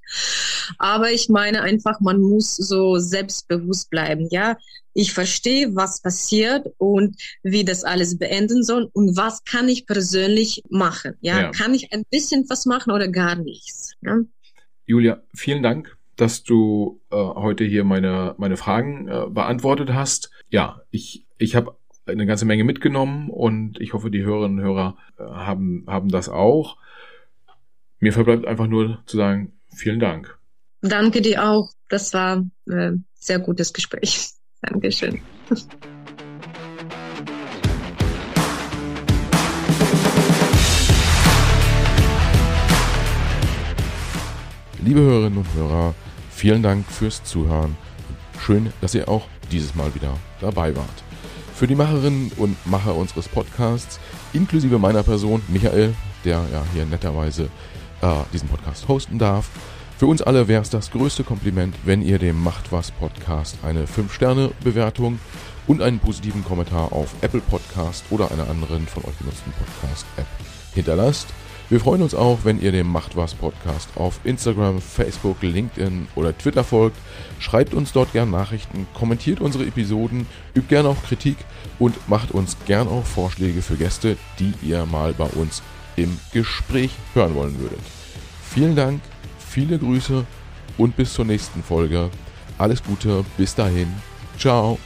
Aber 0.78 1.12
ich 1.12 1.28
meine 1.28 1.62
einfach, 1.62 2.00
man 2.00 2.22
muss 2.22 2.56
so 2.56 3.00
selbstbewusst 3.00 3.90
bleiben. 3.90 4.30
Ja, 4.32 4.58
ich 4.94 5.12
verstehe, 5.12 5.76
was 5.76 6.02
passiert 6.02 6.68
und 6.78 7.22
wie 7.44 7.66
das 7.66 7.84
alles 7.84 8.18
beenden 8.18 8.64
soll 8.64 8.90
und 8.94 9.18
was 9.18 9.44
kann 9.44 9.68
ich 9.68 9.86
persönlich 9.86 10.64
machen. 10.70 11.16
Ja, 11.20 11.42
ja. 11.42 11.52
kann 11.52 11.74
ich 11.74 11.92
ein 11.92 12.06
bisschen 12.10 12.46
was 12.48 12.66
machen 12.66 12.94
oder 12.94 13.10
gar 13.10 13.36
nichts. 13.36 13.92
Ja? 14.02 14.20
Julia, 14.86 15.22
vielen 15.36 15.62
Dank 15.62 15.99
dass 16.20 16.44
du 16.44 17.02
äh, 17.12 17.16
heute 17.16 17.64
hier 17.64 17.84
meine, 17.84 18.36
meine 18.38 18.58
Fragen 18.58 19.08
äh, 19.08 19.26
beantwortet 19.30 19.94
hast. 19.94 20.32
Ja, 20.50 20.82
ich, 20.92 21.26
ich 21.38 21.56
habe 21.56 21.78
eine 22.06 22.26
ganze 22.26 22.46
Menge 22.46 22.64
mitgenommen 22.64 23.30
und 23.30 23.80
ich 23.80 23.94
hoffe, 23.94 24.12
die 24.12 24.24
Hörerinnen 24.24 24.60
und 24.60 24.66
Hörer 24.66 24.98
äh, 25.18 25.24
haben, 25.24 25.86
haben 25.88 26.10
das 26.10 26.28
auch. 26.28 26.78
Mir 28.00 28.12
verbleibt 28.12 28.46
einfach 28.46 28.68
nur 28.68 29.02
zu 29.06 29.18
sagen, 29.18 29.54
vielen 29.74 30.00
Dank. 30.00 30.38
Danke 30.82 31.22
dir 31.22 31.50
auch. 31.50 31.72
Das 31.88 32.14
war 32.14 32.38
ein 32.38 32.52
äh, 32.72 32.92
sehr 33.14 33.40
gutes 33.40 33.72
Gespräch. 33.72 34.32
Dankeschön. 34.62 35.22
Liebe 44.84 45.02
Hörerinnen 45.02 45.40
und 45.40 45.54
Hörer, 45.54 45.94
Vielen 46.40 46.64
Dank 46.64 46.90
fürs 46.90 47.22
Zuhören. 47.26 47.76
Schön, 48.40 48.72
dass 48.80 48.96
ihr 48.96 49.10
auch 49.10 49.28
dieses 49.52 49.76
Mal 49.76 49.94
wieder 49.94 50.14
dabei 50.40 50.74
wart. 50.74 51.04
Für 51.54 51.68
die 51.68 51.76
Macherinnen 51.76 52.32
und 52.38 52.56
Macher 52.66 52.96
unseres 52.96 53.28
Podcasts, 53.28 54.00
inklusive 54.32 54.80
meiner 54.80 55.04
Person, 55.04 55.42
Michael, 55.50 55.94
der 56.24 56.46
ja 56.54 56.64
hier 56.74 56.86
netterweise 56.86 57.50
äh, 58.02 58.14
diesen 58.32 58.48
Podcast 58.48 58.88
hosten 58.88 59.20
darf, 59.20 59.50
für 59.98 60.06
uns 60.06 60.22
alle 60.22 60.48
wäre 60.48 60.62
es 60.62 60.70
das 60.70 60.92
größte 60.92 61.26
Kompliment, 61.26 61.76
wenn 61.84 62.02
ihr 62.02 62.20
dem 62.20 62.42
Macht 62.42 62.72
was 62.72 62.92
Podcast 62.92 63.58
eine 63.62 63.84
5-Sterne-Bewertung 63.84 65.20
und 65.68 65.82
einen 65.82 66.00
positiven 66.00 66.46
Kommentar 66.46 66.94
auf 66.94 67.16
Apple 67.20 67.42
Podcast 67.42 68.06
oder 68.12 68.32
einer 68.32 68.50
anderen 68.50 68.88
von 68.88 69.04
euch 69.04 69.18
genutzten 69.18 69.52
Podcast-App 69.52 70.28
hinterlasst. 70.74 71.28
Wir 71.70 71.80
freuen 71.80 72.02
uns 72.02 72.16
auch, 72.16 72.40
wenn 72.46 72.60
ihr 72.60 72.72
dem 72.72 72.88
Macht 72.92 73.16
was 73.16 73.36
Podcast 73.36 73.90
auf 73.96 74.20
Instagram, 74.24 74.82
Facebook, 74.82 75.44
LinkedIn 75.44 76.08
oder 76.16 76.36
Twitter 76.36 76.64
folgt. 76.64 76.98
Schreibt 77.38 77.76
uns 77.76 77.92
dort 77.92 78.12
gern 78.12 78.32
Nachrichten, 78.32 78.88
kommentiert 78.96 79.40
unsere 79.40 79.66
Episoden, 79.66 80.26
übt 80.56 80.68
gern 80.68 80.88
auch 80.88 81.04
Kritik 81.04 81.38
und 81.78 82.10
macht 82.10 82.32
uns 82.32 82.58
gern 82.66 82.88
auch 82.88 83.06
Vorschläge 83.06 83.62
für 83.62 83.76
Gäste, 83.76 84.18
die 84.40 84.54
ihr 84.64 84.88
mal 84.88 85.14
bei 85.14 85.26
uns 85.26 85.62
im 85.96 86.18
Gespräch 86.34 86.92
hören 87.14 87.36
wollen 87.36 87.60
würdet. 87.60 87.82
Vielen 88.44 88.76
Dank, 88.76 89.02
viele 89.38 89.78
Grüße 89.78 90.26
und 90.80 90.96
bis 90.96 91.14
zur 91.14 91.26
nächsten 91.26 91.62
Folge. 91.62 92.10
Alles 92.58 92.84
Gute, 92.84 93.24
bis 93.38 93.54
dahin. 93.54 93.94
Ciao. 94.40 94.80